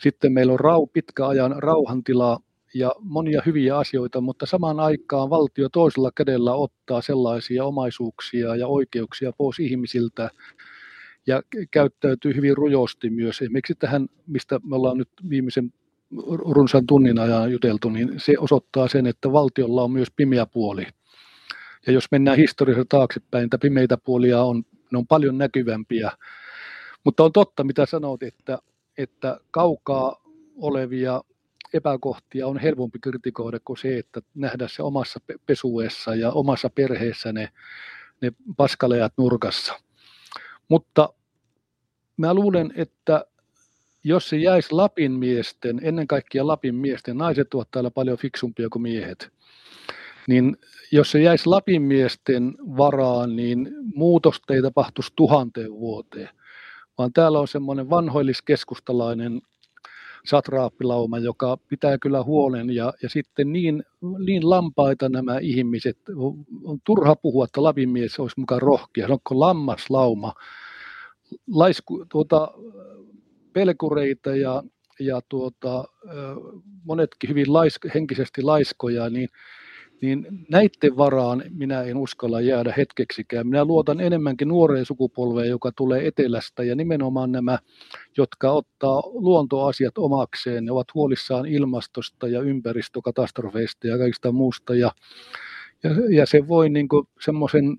Sitten 0.00 0.32
meillä 0.32 0.52
on 0.52 0.60
rau, 0.60 0.86
pitkä 0.86 1.26
ajan 1.26 1.62
rauhantila 1.62 2.40
ja 2.74 2.92
monia 3.00 3.42
hyviä 3.46 3.78
asioita, 3.78 4.20
mutta 4.20 4.46
samaan 4.46 4.80
aikaan 4.80 5.30
valtio 5.30 5.68
toisella 5.68 6.10
kädellä 6.14 6.54
ottaa 6.54 7.02
sellaisia 7.02 7.64
omaisuuksia 7.64 8.56
ja 8.56 8.66
oikeuksia 8.66 9.32
pois 9.38 9.60
ihmisiltä 9.60 10.30
ja 11.26 11.42
käyttäytyy 11.70 12.36
hyvin 12.36 12.56
rujosti 12.56 13.10
myös. 13.10 13.42
Esimerkiksi 13.42 13.74
tähän, 13.74 14.06
mistä 14.26 14.60
me 14.64 14.76
ollaan 14.76 14.98
nyt 14.98 15.08
viimeisen 15.28 15.72
runsaan 16.28 16.86
tunnin 16.86 17.18
ajan 17.18 17.52
juteltu, 17.52 17.88
niin 17.88 18.12
se 18.16 18.34
osoittaa 18.38 18.88
sen, 18.88 19.06
että 19.06 19.32
valtiolla 19.32 19.82
on 19.82 19.90
myös 19.90 20.08
pimeä 20.16 20.46
puoli. 20.46 20.86
Ja 21.86 21.92
jos 21.92 22.04
mennään 22.10 22.36
historiassa 22.36 22.84
taaksepäin, 22.88 23.44
että 23.44 23.58
pimeitä 23.58 23.96
puolia 23.96 24.42
on, 24.42 24.62
ne 24.92 24.98
on 24.98 25.06
paljon 25.06 25.38
näkyvämpiä. 25.38 26.10
Mutta 27.04 27.24
on 27.24 27.32
totta, 27.32 27.64
mitä 27.64 27.86
sanot, 27.86 28.22
että, 28.22 28.58
että 28.98 29.40
kaukaa 29.50 30.22
olevia 30.56 31.20
epäkohtia 31.74 32.46
on 32.46 32.58
helpompi 32.58 32.98
kritikoida 32.98 33.58
kuin 33.64 33.76
se, 33.76 33.98
että 33.98 34.20
nähdä 34.34 34.68
se 34.68 34.82
omassa 34.82 35.20
pesuessa 35.46 36.14
ja 36.14 36.32
omassa 36.32 36.70
perheessä 36.70 37.32
ne, 37.32 37.48
ne 38.20 38.32
paskalejat 38.56 39.12
nurkassa. 39.16 39.74
Mutta 40.72 41.08
mä 42.16 42.34
luulen, 42.34 42.72
että 42.76 43.24
jos 44.04 44.28
se 44.28 44.36
jäisi 44.36 44.72
Lapin 44.72 45.12
miesten, 45.12 45.80
ennen 45.82 46.06
kaikkea 46.06 46.46
Lapin 46.46 46.74
miesten, 46.74 47.16
naiset 47.16 47.54
ovat 47.54 47.68
täällä 47.70 47.90
paljon 47.90 48.18
fiksumpia 48.18 48.68
kuin 48.68 48.82
miehet, 48.82 49.32
niin 50.28 50.56
jos 50.92 51.10
se 51.10 51.22
jäisi 51.22 51.46
Lapin 51.46 51.82
miesten 51.82 52.54
varaan, 52.76 53.36
niin 53.36 53.70
muutosta 53.94 54.54
ei 54.54 54.62
tapahtuisi 54.62 55.12
tuhanteen 55.16 55.72
vuoteen, 55.72 56.28
vaan 56.98 57.12
täällä 57.12 57.40
on 57.40 57.48
semmoinen 57.48 57.90
vanhoilliskeskustalainen 57.90 59.40
satraappilauma, 60.24 61.18
joka 61.18 61.58
pitää 61.68 61.98
kyllä 61.98 62.22
huolen. 62.22 62.70
Ja, 62.70 62.92
ja 63.02 63.08
sitten 63.08 63.52
niin, 63.52 63.84
niin 64.18 64.50
lampaita 64.50 65.08
nämä 65.08 65.38
ihmiset, 65.38 65.98
on 66.64 66.78
turha 66.84 67.16
puhua, 67.16 67.44
että 67.44 67.62
Lapin 67.62 67.88
mies 67.88 68.18
olisi 68.18 68.40
mukaan 68.40 68.62
rohkea, 68.62 69.06
se 69.06 69.12
onko 69.12 69.40
lammaslauma, 69.40 70.32
laisku, 71.54 72.04
tuota, 72.08 72.48
pelkureita 73.52 74.36
ja, 74.36 74.62
ja 75.00 75.20
tuota, 75.28 75.84
monetkin 76.84 77.30
hyvin 77.30 77.52
laisk, 77.52 77.94
henkisesti 77.94 78.42
laiskoja, 78.42 79.10
niin 79.10 79.28
niin 80.02 80.26
näiden 80.48 80.96
varaan 80.96 81.42
minä 81.50 81.82
en 81.82 81.96
uskalla 81.96 82.40
jäädä 82.40 82.74
hetkeksikään. 82.76 83.46
Minä 83.46 83.64
luotan 83.64 84.00
enemmänkin 84.00 84.48
nuoreen 84.48 84.86
sukupolveen, 84.86 85.48
joka 85.48 85.72
tulee 85.76 86.06
etelästä 86.06 86.62
ja 86.62 86.74
nimenomaan 86.74 87.32
nämä, 87.32 87.58
jotka 88.16 88.52
ottaa 88.52 89.02
luontoasiat 89.04 89.98
omakseen, 89.98 90.64
ne 90.64 90.72
ovat 90.72 90.94
huolissaan 90.94 91.46
ilmastosta 91.46 92.28
ja 92.28 92.40
ympäristökatastrofeista 92.40 93.86
ja 93.86 93.98
kaikista 93.98 94.32
muusta 94.32 94.74
ja, 94.74 94.90
ja, 95.82 95.90
ja 96.10 96.26
se 96.26 96.48
voi 96.48 96.68
niin 96.68 96.88
semmoisen 97.20 97.76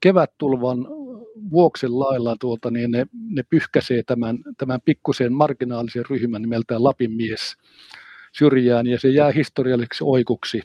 kevättulvan 0.00 0.86
vuoksen 1.50 1.98
lailla 1.98 2.36
tuota, 2.40 2.70
niin 2.70 2.90
ne, 2.90 3.06
ne 3.12 3.42
pyyhkäisee 3.50 4.02
tämän, 4.02 4.38
tämän 4.58 4.80
pikkusen 4.84 5.32
marginaalisen 5.32 6.04
ryhmän 6.10 6.42
nimeltään 6.42 6.84
Lapin 6.84 7.12
mies 7.12 7.56
syrjään 8.38 8.86
ja 8.86 9.00
se 9.00 9.08
jää 9.08 9.30
historialliseksi 9.30 10.04
oikuksi 10.04 10.62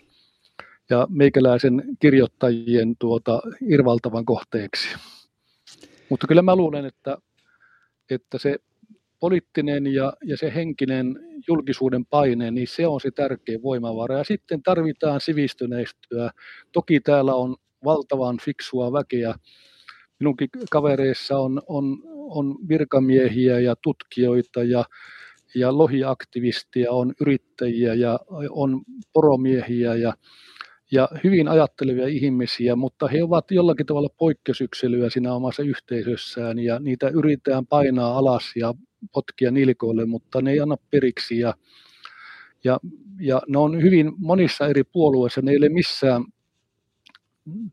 ja 0.89 1.07
meikäläisen 1.09 1.83
kirjoittajien 1.99 2.95
tuota, 2.99 3.41
irvaltavan 3.69 4.25
kohteeksi. 4.25 4.87
Mutta 6.09 6.27
kyllä 6.27 6.41
mä 6.41 6.55
luulen, 6.55 6.85
että, 6.85 7.17
että 8.09 8.37
se 8.37 8.57
poliittinen 9.19 9.87
ja, 9.87 10.13
ja 10.23 10.37
se 10.37 10.51
henkinen 10.55 11.19
julkisuuden 11.47 12.05
paine, 12.05 12.51
niin 12.51 12.67
se 12.67 12.87
on 12.87 13.01
se 13.01 13.11
tärkeä 13.11 13.61
voimavara. 13.61 14.17
Ja 14.17 14.23
sitten 14.23 14.63
tarvitaan 14.63 15.21
sivistyneistöä. 15.21 16.31
Toki 16.71 16.99
täällä 16.99 17.35
on 17.35 17.55
valtavan 17.83 18.37
fiksua 18.45 18.93
väkeä. 18.93 19.35
Minunkin 20.21 20.49
kavereissa 20.71 21.39
on, 21.39 21.61
on, 21.67 21.97
on 22.29 22.55
virkamiehiä 22.67 23.59
ja 23.59 23.75
tutkijoita 23.75 24.63
ja, 24.63 24.85
ja 25.55 25.77
lohiaktivisteja, 25.77 26.91
on 26.91 27.13
yrittäjiä 27.21 27.93
ja 27.93 28.19
on 28.49 28.81
poromiehiä 29.13 29.95
ja 29.95 30.13
ja 30.93 31.09
hyvin 31.23 31.47
ajattelevia 31.47 32.07
ihmisiä, 32.07 32.75
mutta 32.75 33.07
he 33.07 33.23
ovat 33.23 33.51
jollakin 33.51 33.85
tavalla 33.85 34.09
poikkeusyksilöä 34.17 35.09
siinä 35.09 35.33
omassa 35.33 35.63
yhteisössään 35.63 36.59
ja 36.59 36.79
niitä 36.79 37.09
yritetään 37.09 37.67
painaa 37.67 38.17
alas 38.17 38.43
ja 38.55 38.73
potkia 39.13 39.51
nilkoille, 39.51 40.05
mutta 40.05 40.41
ne 40.41 40.51
ei 40.51 40.59
anna 40.59 40.77
periksi 40.91 41.39
ja, 41.39 41.53
ja, 42.63 42.79
ja 43.19 43.41
ne 43.47 43.57
on 43.57 43.81
hyvin 43.81 44.11
monissa 44.17 44.67
eri 44.67 44.83
puolueissa, 44.83 45.41
ne 45.41 45.51
ei 45.51 45.57
ole 45.57 45.69
missään 45.69 46.25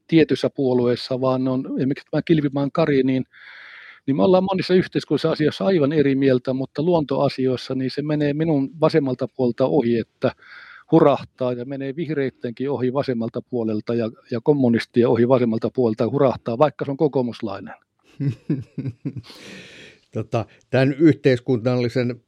tietyssä 0.07 0.51
puolueessa, 0.51 1.21
vaan 1.21 1.45
ne 1.45 1.51
on 1.51 1.65
esimerkiksi 1.79 2.07
tämä 2.11 2.23
Kilvimaan 2.23 2.73
Kari, 2.73 3.03
niin, 3.03 3.25
niin 4.07 4.17
me 4.17 4.23
ollaan 4.23 4.45
monissa 4.45 4.75
yhteiskunnallisissa 4.75 5.31
asioissa 5.31 5.65
aivan 5.65 5.93
eri 5.93 6.15
mieltä, 6.15 6.53
mutta 6.53 6.83
luontoasioissa 6.83 7.75
niin 7.75 7.91
se 7.91 8.03
menee 8.03 8.35
minun 8.35 8.71
vasemmalta 8.81 9.29
puolta 9.29 9.67
ohi, 9.67 9.99
että 9.99 10.33
hurahtaa 10.93 11.53
ja 11.53 11.65
menee 11.65 11.97
vihreittenkin 11.97 12.71
ohi 12.71 12.93
vasemmalta 12.93 13.43
puolelta 13.43 13.95
ja, 13.95 14.11
ja 14.31 14.41
kommunistia 14.41 15.09
ohi 15.09 15.29
vasemmalta 15.29 15.71
puolelta 15.75 16.05
ja 16.05 16.11
hurahtaa, 16.11 16.59
vaikka 16.59 16.85
se 16.85 16.91
on 16.91 16.97
kokoomuslainen. 16.97 17.75
Tota, 20.13 20.47
tämän 20.71 20.93
yhteiskunnallisen 20.93 22.21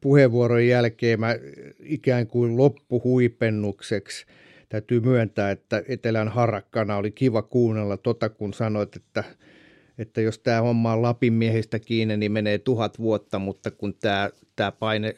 puheenvuoron 0.00 0.66
jälkeen 0.66 1.20
mä 1.20 1.34
ikään 1.80 2.26
kuin 2.26 2.56
loppuhuipennukseksi 2.56 4.26
täytyy 4.68 5.00
myöntää, 5.00 5.50
että 5.50 5.82
Etelän 5.88 6.28
harakkana 6.28 6.96
oli 6.96 7.10
kiva 7.10 7.42
kuunnella 7.42 7.96
tota, 7.96 8.28
kun 8.28 8.54
sanoit, 8.54 8.96
että 8.96 9.24
että 9.98 10.20
jos 10.20 10.38
tämä 10.38 10.60
homma 10.60 10.92
on 10.92 11.02
Lapin 11.02 11.32
miehistä 11.32 11.78
kiinni, 11.78 12.16
niin 12.16 12.32
menee 12.32 12.58
tuhat 12.58 12.98
vuotta, 12.98 13.38
mutta 13.38 13.70
kun 13.70 13.94
tämä, 13.94 14.30
tämä 14.56 14.72
paine 14.72 15.14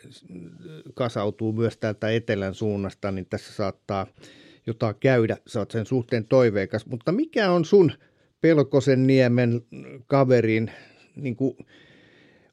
kasautuu 0.94 1.52
myös 1.52 1.76
täältä 1.76 2.10
etelän 2.10 2.54
suunnasta, 2.54 3.10
niin 3.10 3.26
tässä 3.30 3.52
saattaa 3.52 4.06
jota 4.66 4.94
käydä, 4.94 5.36
sä 5.46 5.58
oot 5.58 5.70
sen 5.70 5.86
suhteen 5.86 6.24
toiveikas, 6.24 6.86
mutta 6.86 7.12
mikä 7.12 7.50
on 7.50 7.64
sun 7.64 7.92
Pelkosen 8.40 9.06
niemen 9.06 9.62
kaverin 10.06 10.70
niin 11.16 11.36
kuin, 11.36 11.56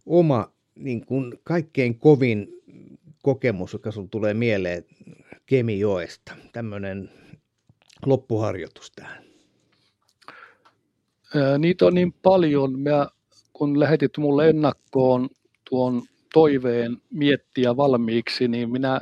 oma 0.06 0.52
niin 0.76 1.06
kuin, 1.06 1.34
kaikkein 1.44 2.00
kovin 2.00 2.48
kokemus, 3.26 3.74
joka 3.74 3.92
sun 3.92 4.10
tulee 4.10 4.34
mieleen 4.34 4.86
Kemijoesta, 5.46 6.36
tämmöinen 6.54 7.10
loppuharjoitus 8.06 8.92
tähän? 8.92 9.24
Niitä 11.60 11.86
on 11.86 11.94
niin 11.94 12.14
paljon. 12.14 12.80
Mä, 12.80 13.08
kun 13.54 13.80
lähetit 13.80 14.18
mulle 14.18 14.50
ennakkoon 14.50 15.30
tuon 15.70 16.02
toiveen 16.34 16.98
miettiä 17.12 17.78
valmiiksi, 17.78 18.48
niin 18.48 18.72
minä 18.72 19.02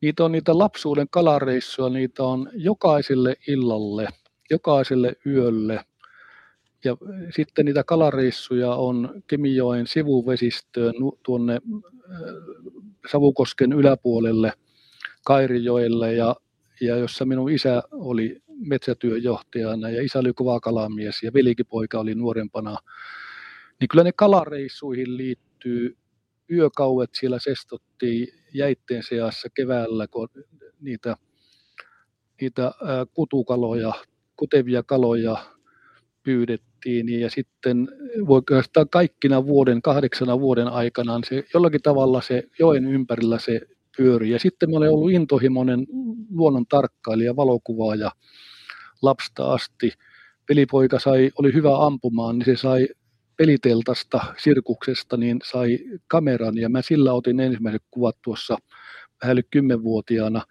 Niitä 0.00 0.24
on 0.24 0.32
niitä 0.32 0.58
lapsuuden 0.58 1.06
kalareissuja, 1.10 1.88
niitä 1.88 2.22
on 2.24 2.50
jokaiselle 2.54 3.36
illalle, 3.48 4.08
jokaiselle 4.50 5.16
yölle. 5.26 5.84
Ja 6.84 6.96
sitten 7.36 7.64
niitä 7.64 7.84
kalareissuja 7.84 8.74
on 8.74 9.22
Kemijoen 9.26 9.86
sivuvesistöön 9.86 10.94
tuonne 11.22 11.60
Savukosken 13.12 13.72
yläpuolelle 13.72 14.52
Kairijoelle 15.24 16.14
ja, 16.14 16.36
ja 16.80 16.96
jossa 16.96 17.24
minun 17.24 17.50
isä 17.50 17.82
oli 17.92 18.42
metsätyöjohtajana 18.66 19.90
ja 19.90 20.02
isä 20.02 20.18
oli 20.18 20.32
kova 20.32 20.60
kalamies 20.60 21.22
ja 21.22 21.32
velikipoika 21.32 21.98
oli 21.98 22.14
nuorempana. 22.14 22.76
Niin 23.80 23.88
kyllä 23.88 24.04
ne 24.04 24.12
kalareissuihin 24.12 25.16
liittyy 25.16 25.96
yökauet 26.50 27.10
siellä 27.12 27.38
sestottiin 27.38 28.28
jäitteen 28.54 29.02
seassa 29.02 29.48
keväällä, 29.54 30.06
kun 30.06 30.28
niitä, 30.80 31.16
niitä 32.40 32.72
kutukaloja, 33.14 33.92
kutevia 34.36 34.82
kaloja 34.82 35.36
pyydettiin 36.22 36.73
ja 37.20 37.30
sitten 37.30 37.88
oikeastaan 38.28 38.88
kaikkina 38.88 39.46
vuoden, 39.46 39.82
kahdeksana 39.82 40.40
vuoden 40.40 40.68
aikana 40.68 41.20
se 41.28 41.44
jollakin 41.54 41.82
tavalla 41.82 42.20
se 42.20 42.42
joen 42.58 42.84
ympärillä 42.86 43.38
se 43.38 43.60
pyöri. 43.96 44.30
Ja 44.30 44.38
sitten 44.38 44.70
mä 44.70 44.76
olen 44.76 44.90
ollut 44.90 45.12
intohimoinen 45.12 45.86
luonnon 46.30 46.66
tarkkailija, 46.66 47.36
valokuvaaja 47.36 48.10
lapsta 49.02 49.52
asti. 49.52 49.92
Pelipoika 50.46 50.98
sai, 50.98 51.30
oli 51.38 51.54
hyvä 51.54 51.86
ampumaan, 51.86 52.38
niin 52.38 52.46
se 52.46 52.56
sai 52.56 52.88
peliteltasta, 53.36 54.20
sirkuksesta, 54.38 55.16
niin 55.16 55.38
sai 55.44 55.78
kameran 56.08 56.58
ja 56.58 56.68
mä 56.68 56.82
sillä 56.82 57.12
otin 57.12 57.40
ensimmäiset 57.40 57.82
kuvat 57.90 58.16
tuossa 58.24 58.56
vähän 59.22 59.32
yli 59.32 59.42
kymmenvuotiaana 59.50 60.42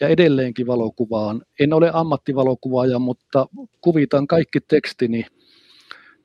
ja 0.00 0.08
edelleenkin 0.08 0.66
valokuvaan. 0.66 1.42
En 1.60 1.72
ole 1.72 1.90
ammattivalokuvaaja, 1.92 2.98
mutta 2.98 3.46
kuvitan 3.80 4.26
kaikki 4.26 4.60
tekstini 4.60 5.26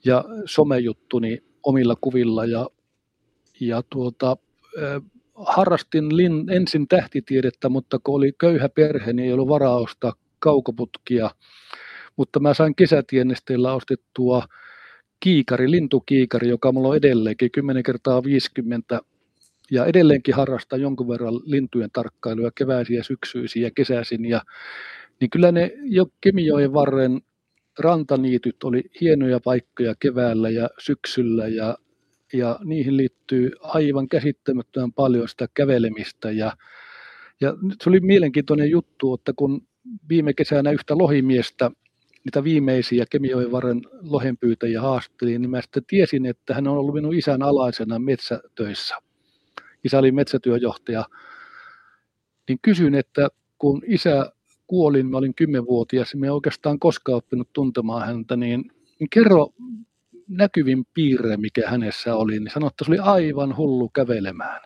ja 0.06 0.26
somejuttuni 0.46 1.44
omilla 1.64 1.96
kuvilla. 2.02 2.46
Ja, 2.46 2.68
ja 3.60 3.84
tuota, 3.90 4.38
äh, 4.84 5.02
harrastin 5.36 6.18
lin, 6.18 6.50
ensin 6.50 6.88
tähtitiedettä, 6.88 7.70
mutta 7.70 8.00
kun 8.04 8.16
oli 8.16 8.32
köyhä 8.38 8.70
perhe, 8.70 9.14
niin 9.14 9.26
ei 9.26 9.34
ollut 9.34 9.48
varaa 9.48 9.76
ostaa 9.76 10.14
kaukoputkia, 10.40 11.30
mutta 12.16 12.40
mä 12.40 12.54
sain 12.54 12.76
kesätienesteillä 12.76 13.74
ostettua 13.74 14.44
kiikari, 15.20 15.72
lintukiikari, 15.72 16.50
joka 16.50 16.72
mulla 16.72 16.88
on 16.88 16.96
edelleenkin 16.96 17.52
10 17.52 17.84
kertaa 17.84 18.24
50 18.24 19.00
ja 19.72 19.86
edelleenkin 19.86 20.36
harrastaa 20.36 20.80
jonkun 20.80 21.08
verran 21.08 21.34
lintujen 21.44 21.90
tarkkailua 21.94 22.52
keväisiä, 22.56 23.04
syksyisiä 23.04 23.68
ja 23.68 23.72
kesäisin. 23.76 24.26
Ja, 24.26 24.42
niin 25.20 25.30
kyllä 25.30 25.52
ne 25.52 25.72
jo 25.84 26.06
Kemijoen 26.22 26.74
varren 26.74 27.22
rantaniityt 27.80 28.64
oli 28.64 28.84
hienoja 29.02 29.40
paikkoja 29.40 29.96
keväällä 30.00 30.50
ja 30.50 30.70
syksyllä 30.80 31.48
ja, 31.48 31.78
ja 32.34 32.60
niihin 32.64 32.98
liittyy 32.98 33.52
aivan 33.62 34.08
käsittämättömän 34.08 34.94
paljon 34.94 35.30
sitä 35.30 35.48
kävelemistä. 35.54 36.32
Ja, 36.32 36.58
ja 37.42 37.54
se 37.84 37.90
oli 37.90 38.00
mielenkiintoinen 38.00 38.70
juttu, 38.70 39.14
että 39.14 39.34
kun 39.36 39.68
viime 40.10 40.34
kesänä 40.34 40.72
yhtä 40.72 40.98
lohimiestä 40.98 41.72
niitä 42.26 42.44
viimeisiä 42.44 43.06
Kemijoen 43.10 43.52
varren 43.52 43.82
lohenpyytäjiä 44.02 44.82
haastelin, 44.82 45.42
niin 45.42 45.50
mä 45.50 45.62
sitten 45.62 45.86
tiesin, 45.88 46.26
että 46.26 46.54
hän 46.54 46.68
on 46.68 46.78
ollut 46.78 46.96
minun 46.96 47.16
isän 47.16 47.44
alaisena 47.44 48.00
metsätöissä. 48.00 48.96
Isä 49.84 50.00
oli 50.00 50.12
metsätyöjohtaja. 50.12 51.06
Niin 52.48 52.60
kysyin, 52.62 52.96
että 52.96 53.28
kun 53.58 53.82
isä 53.86 54.32
kuoli, 54.70 55.04
mä 55.04 55.18
olin 55.18 55.36
kymmenvuotias, 55.36 56.16
mä 56.16 56.26
en 56.26 56.34
oikeastaan 56.34 56.80
koskaan 56.80 57.18
oppinut 57.18 57.54
tuntemaan 57.54 58.08
häntä, 58.08 58.36
niin, 58.36 58.72
niin 59.00 59.10
kerro 59.10 59.50
näkyvin 60.28 60.86
piirre, 60.94 61.38
mikä 61.38 61.70
hänessä 61.70 62.16
oli, 62.16 62.40
niin 62.40 62.52
sanoi, 62.54 62.68
että 62.68 62.86
se 62.86 62.92
oli 62.92 63.00
aivan 63.00 63.58
hullu 63.58 63.90
kävelemään. 63.90 64.62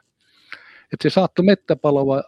Että 0.94 1.10
se 1.10 1.14
saattoi 1.14 1.46
mettäpaloa 1.46 2.24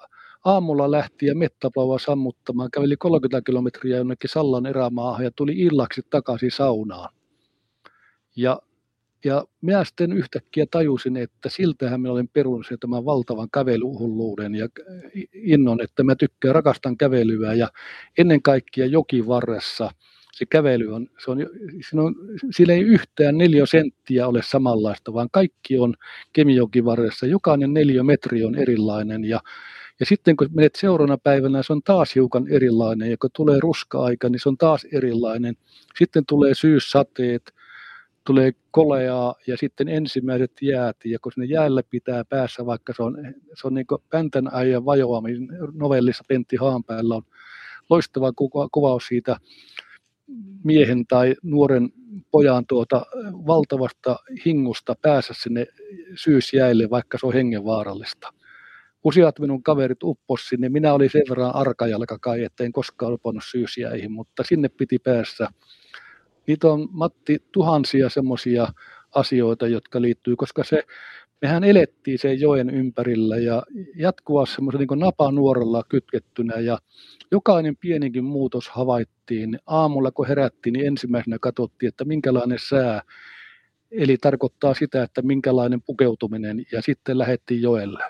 aamulla 0.46 0.92
lähti 0.92 1.26
ja 1.26 1.36
mettäpaloa 1.36 2.00
sammuttamaan, 2.00 2.72
käveli 2.72 2.98
30 2.98 3.42
kilometriä 3.46 3.98
jonnekin 3.98 4.30
Sallan 4.30 4.66
erämaahan 4.66 5.24
ja 5.24 5.32
tuli 5.36 5.54
illaksi 5.54 6.02
takaisin 6.10 6.52
saunaan. 6.52 7.14
Ja, 8.36 8.62
ja 9.26 9.46
minä 9.62 9.84
sitten 9.84 10.14
yhtäkkiä 10.14 10.66
tajusin, 10.72 11.18
että 11.18 11.50
siltähän 11.50 12.02
minä 12.02 12.12
olen 12.12 12.28
perunut 12.28 12.66
tämän 12.80 13.06
valtavan 13.06 13.48
kävelyhulluuden 13.54 14.56
ja 14.56 14.68
innon, 15.34 15.82
että 15.82 16.04
mä 16.04 16.16
tykkään, 16.16 16.56
rakastan 16.56 16.98
kävelyä. 16.98 17.54
Ja 17.54 17.70
ennen 18.18 18.42
kaikkea 18.42 18.86
jokivarressa 18.86 19.92
se 20.34 20.46
kävely 20.46 20.94
on, 20.94 21.08
se 21.26 21.32
on, 21.32 21.38
siinä, 21.90 22.04
on, 22.04 22.16
sillä 22.52 22.74
ei 22.74 22.82
yhtään 22.82 23.38
neljä 23.38 23.66
senttiä 23.66 24.28
ole 24.28 24.42
samanlaista, 24.44 25.14
vaan 25.14 25.30
kaikki 25.32 25.80
on 25.80 25.94
kemijokivarressa, 26.34 27.26
jokainen 27.26 27.74
neljä 27.74 28.04
metri 28.04 28.44
on 28.44 28.56
erilainen. 28.56 29.24
Ja 29.24 29.42
ja 30.00 30.06
sitten 30.06 30.38
kun 30.38 30.48
menet 30.54 30.76
seuraavana 30.76 31.18
päivänä, 31.18 31.64
se 31.64 31.74
on 31.74 31.82
taas 31.84 32.16
hiukan 32.16 32.48
erilainen, 32.48 33.12
ja 33.12 33.18
kun 33.22 33.30
tulee 33.34 33.60
ruska-aika, 33.60 34.30
niin 34.30 34.40
se 34.40 34.50
on 34.50 34.58
taas 34.58 34.88
erilainen. 34.92 35.56
Sitten 36.00 36.26
tulee 36.26 36.54
syyssateet, 36.56 37.54
tulee 38.26 38.52
koleaa 38.72 39.36
ja 39.48 39.58
sitten 39.58 39.88
ensimmäiset 39.88 40.52
jäät, 40.62 40.98
ja 41.06 41.20
kun 41.20 41.32
sinne 41.32 41.46
jäällä 41.46 41.84
pitää 41.90 42.26
päässä, 42.26 42.66
vaikka 42.66 42.94
se 42.96 43.04
on, 43.04 43.18
se 43.54 43.68
on 43.68 43.74
niin 43.74 43.86
Päntän 44.10 44.50
äijän 44.54 44.86
vajoaminen 44.86 45.48
novellissa 45.74 46.24
Pentti 46.28 46.56
Haanpäällä 46.56 47.16
on 47.16 47.24
loistava 47.90 48.32
kuvaus 48.72 49.08
siitä 49.08 49.38
miehen 50.64 51.08
tai 51.08 51.36
nuoren 51.44 51.90
pojan 52.32 52.66
tuota 52.68 53.06
valtavasta 53.48 54.20
hingusta 54.46 54.96
päässä 55.02 55.34
sinne 55.38 55.68
syysjäille, 56.16 56.90
vaikka 56.90 57.18
se 57.18 57.26
on 57.26 57.34
hengenvaarallista 57.34 58.34
useat 59.06 59.40
minun 59.40 59.64
kaverit 59.64 60.04
uppos 60.04 60.50
sinne. 60.50 60.70
Minä 60.70 60.94
olin 60.94 61.10
sen 61.10 61.24
verran 61.30 61.56
arkajalka 61.56 62.18
kai, 62.20 62.44
että 62.44 62.64
en 62.64 62.72
koskaan 62.72 63.12
lopannut 63.12 63.44
syysjäihin, 63.52 64.12
mutta 64.12 64.44
sinne 64.44 64.70
piti 64.70 65.00
päässä. 65.00 65.48
Niitä 66.48 66.68
on, 66.68 66.88
Matti, 66.92 67.44
tuhansia 67.52 68.10
semmoisia 68.10 68.68
asioita, 69.16 69.68
jotka 69.68 70.02
liittyy, 70.02 70.36
koska 70.36 70.64
se, 70.64 70.84
mehän 71.42 71.64
elettiin 71.64 72.20
sen 72.20 72.40
joen 72.40 72.70
ympärillä 72.70 73.38
ja 73.38 73.64
jatkuvasti 73.96 74.56
semmoisen 74.56 74.80
niin 74.80 75.00
napanuoralla 75.00 75.84
kytkettynä 75.90 76.56
ja 76.56 76.78
jokainen 77.32 77.78
pieninkin 77.78 78.24
muutos 78.24 78.70
havaittiin. 78.70 79.60
Aamulla 79.68 80.12
kun 80.12 80.28
herättiin, 80.28 80.74
niin 80.74 80.88
ensimmäisenä 80.88 81.38
katsottiin, 81.42 81.88
että 81.88 82.06
minkälainen 82.06 82.60
sää, 82.70 83.02
eli 83.92 84.18
tarkoittaa 84.18 84.74
sitä, 84.74 85.04
että 85.04 85.22
minkälainen 85.22 85.82
pukeutuminen 85.82 86.66
ja 86.72 86.82
sitten 86.82 87.18
lähettiin 87.18 87.62
joelle 87.62 88.04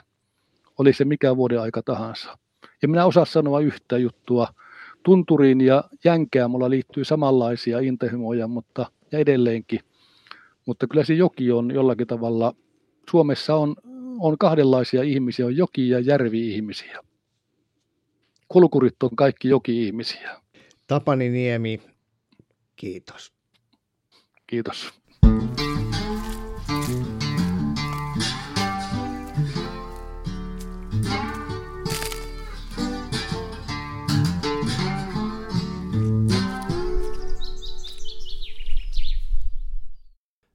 oli 0.78 0.94
se 0.94 1.06
mikä 1.06 1.36
vuoden 1.36 1.62
aika 1.62 1.82
tahansa. 1.82 2.38
Ja 2.82 2.88
minä 2.88 3.06
osaa 3.06 3.26
sanoa 3.26 3.60
yhtä 3.60 3.98
juttua. 3.98 4.48
Tunturiin 5.06 5.62
ja 5.62 5.84
jänkään 6.04 6.52
mulla 6.52 6.70
liittyy 6.70 7.06
samanlaisia 7.06 7.80
intehimoja, 7.80 8.48
mutta 8.48 8.86
ja 9.12 9.20
edelleenkin. 9.20 9.80
Mutta 10.66 10.88
kyllä 10.88 11.04
se 11.04 11.14
joki 11.14 11.52
on 11.52 11.72
jollakin 11.74 12.08
tavalla, 12.08 12.56
Suomessa 13.12 13.56
on, 13.56 13.76
on 14.20 14.38
kahdenlaisia 14.38 15.04
ihmisiä, 15.04 15.46
on 15.46 15.58
joki- 15.58 15.90
ja 15.90 16.00
järvi-ihmisiä. 16.00 17.00
Kulkurit 18.48 19.04
on 19.04 19.16
kaikki 19.16 19.48
joki-ihmisiä. 19.50 20.42
Tapani 20.88 21.30
Niemi, 21.30 21.82
kiitos. 22.76 23.34
Kiitos. 24.48 25.05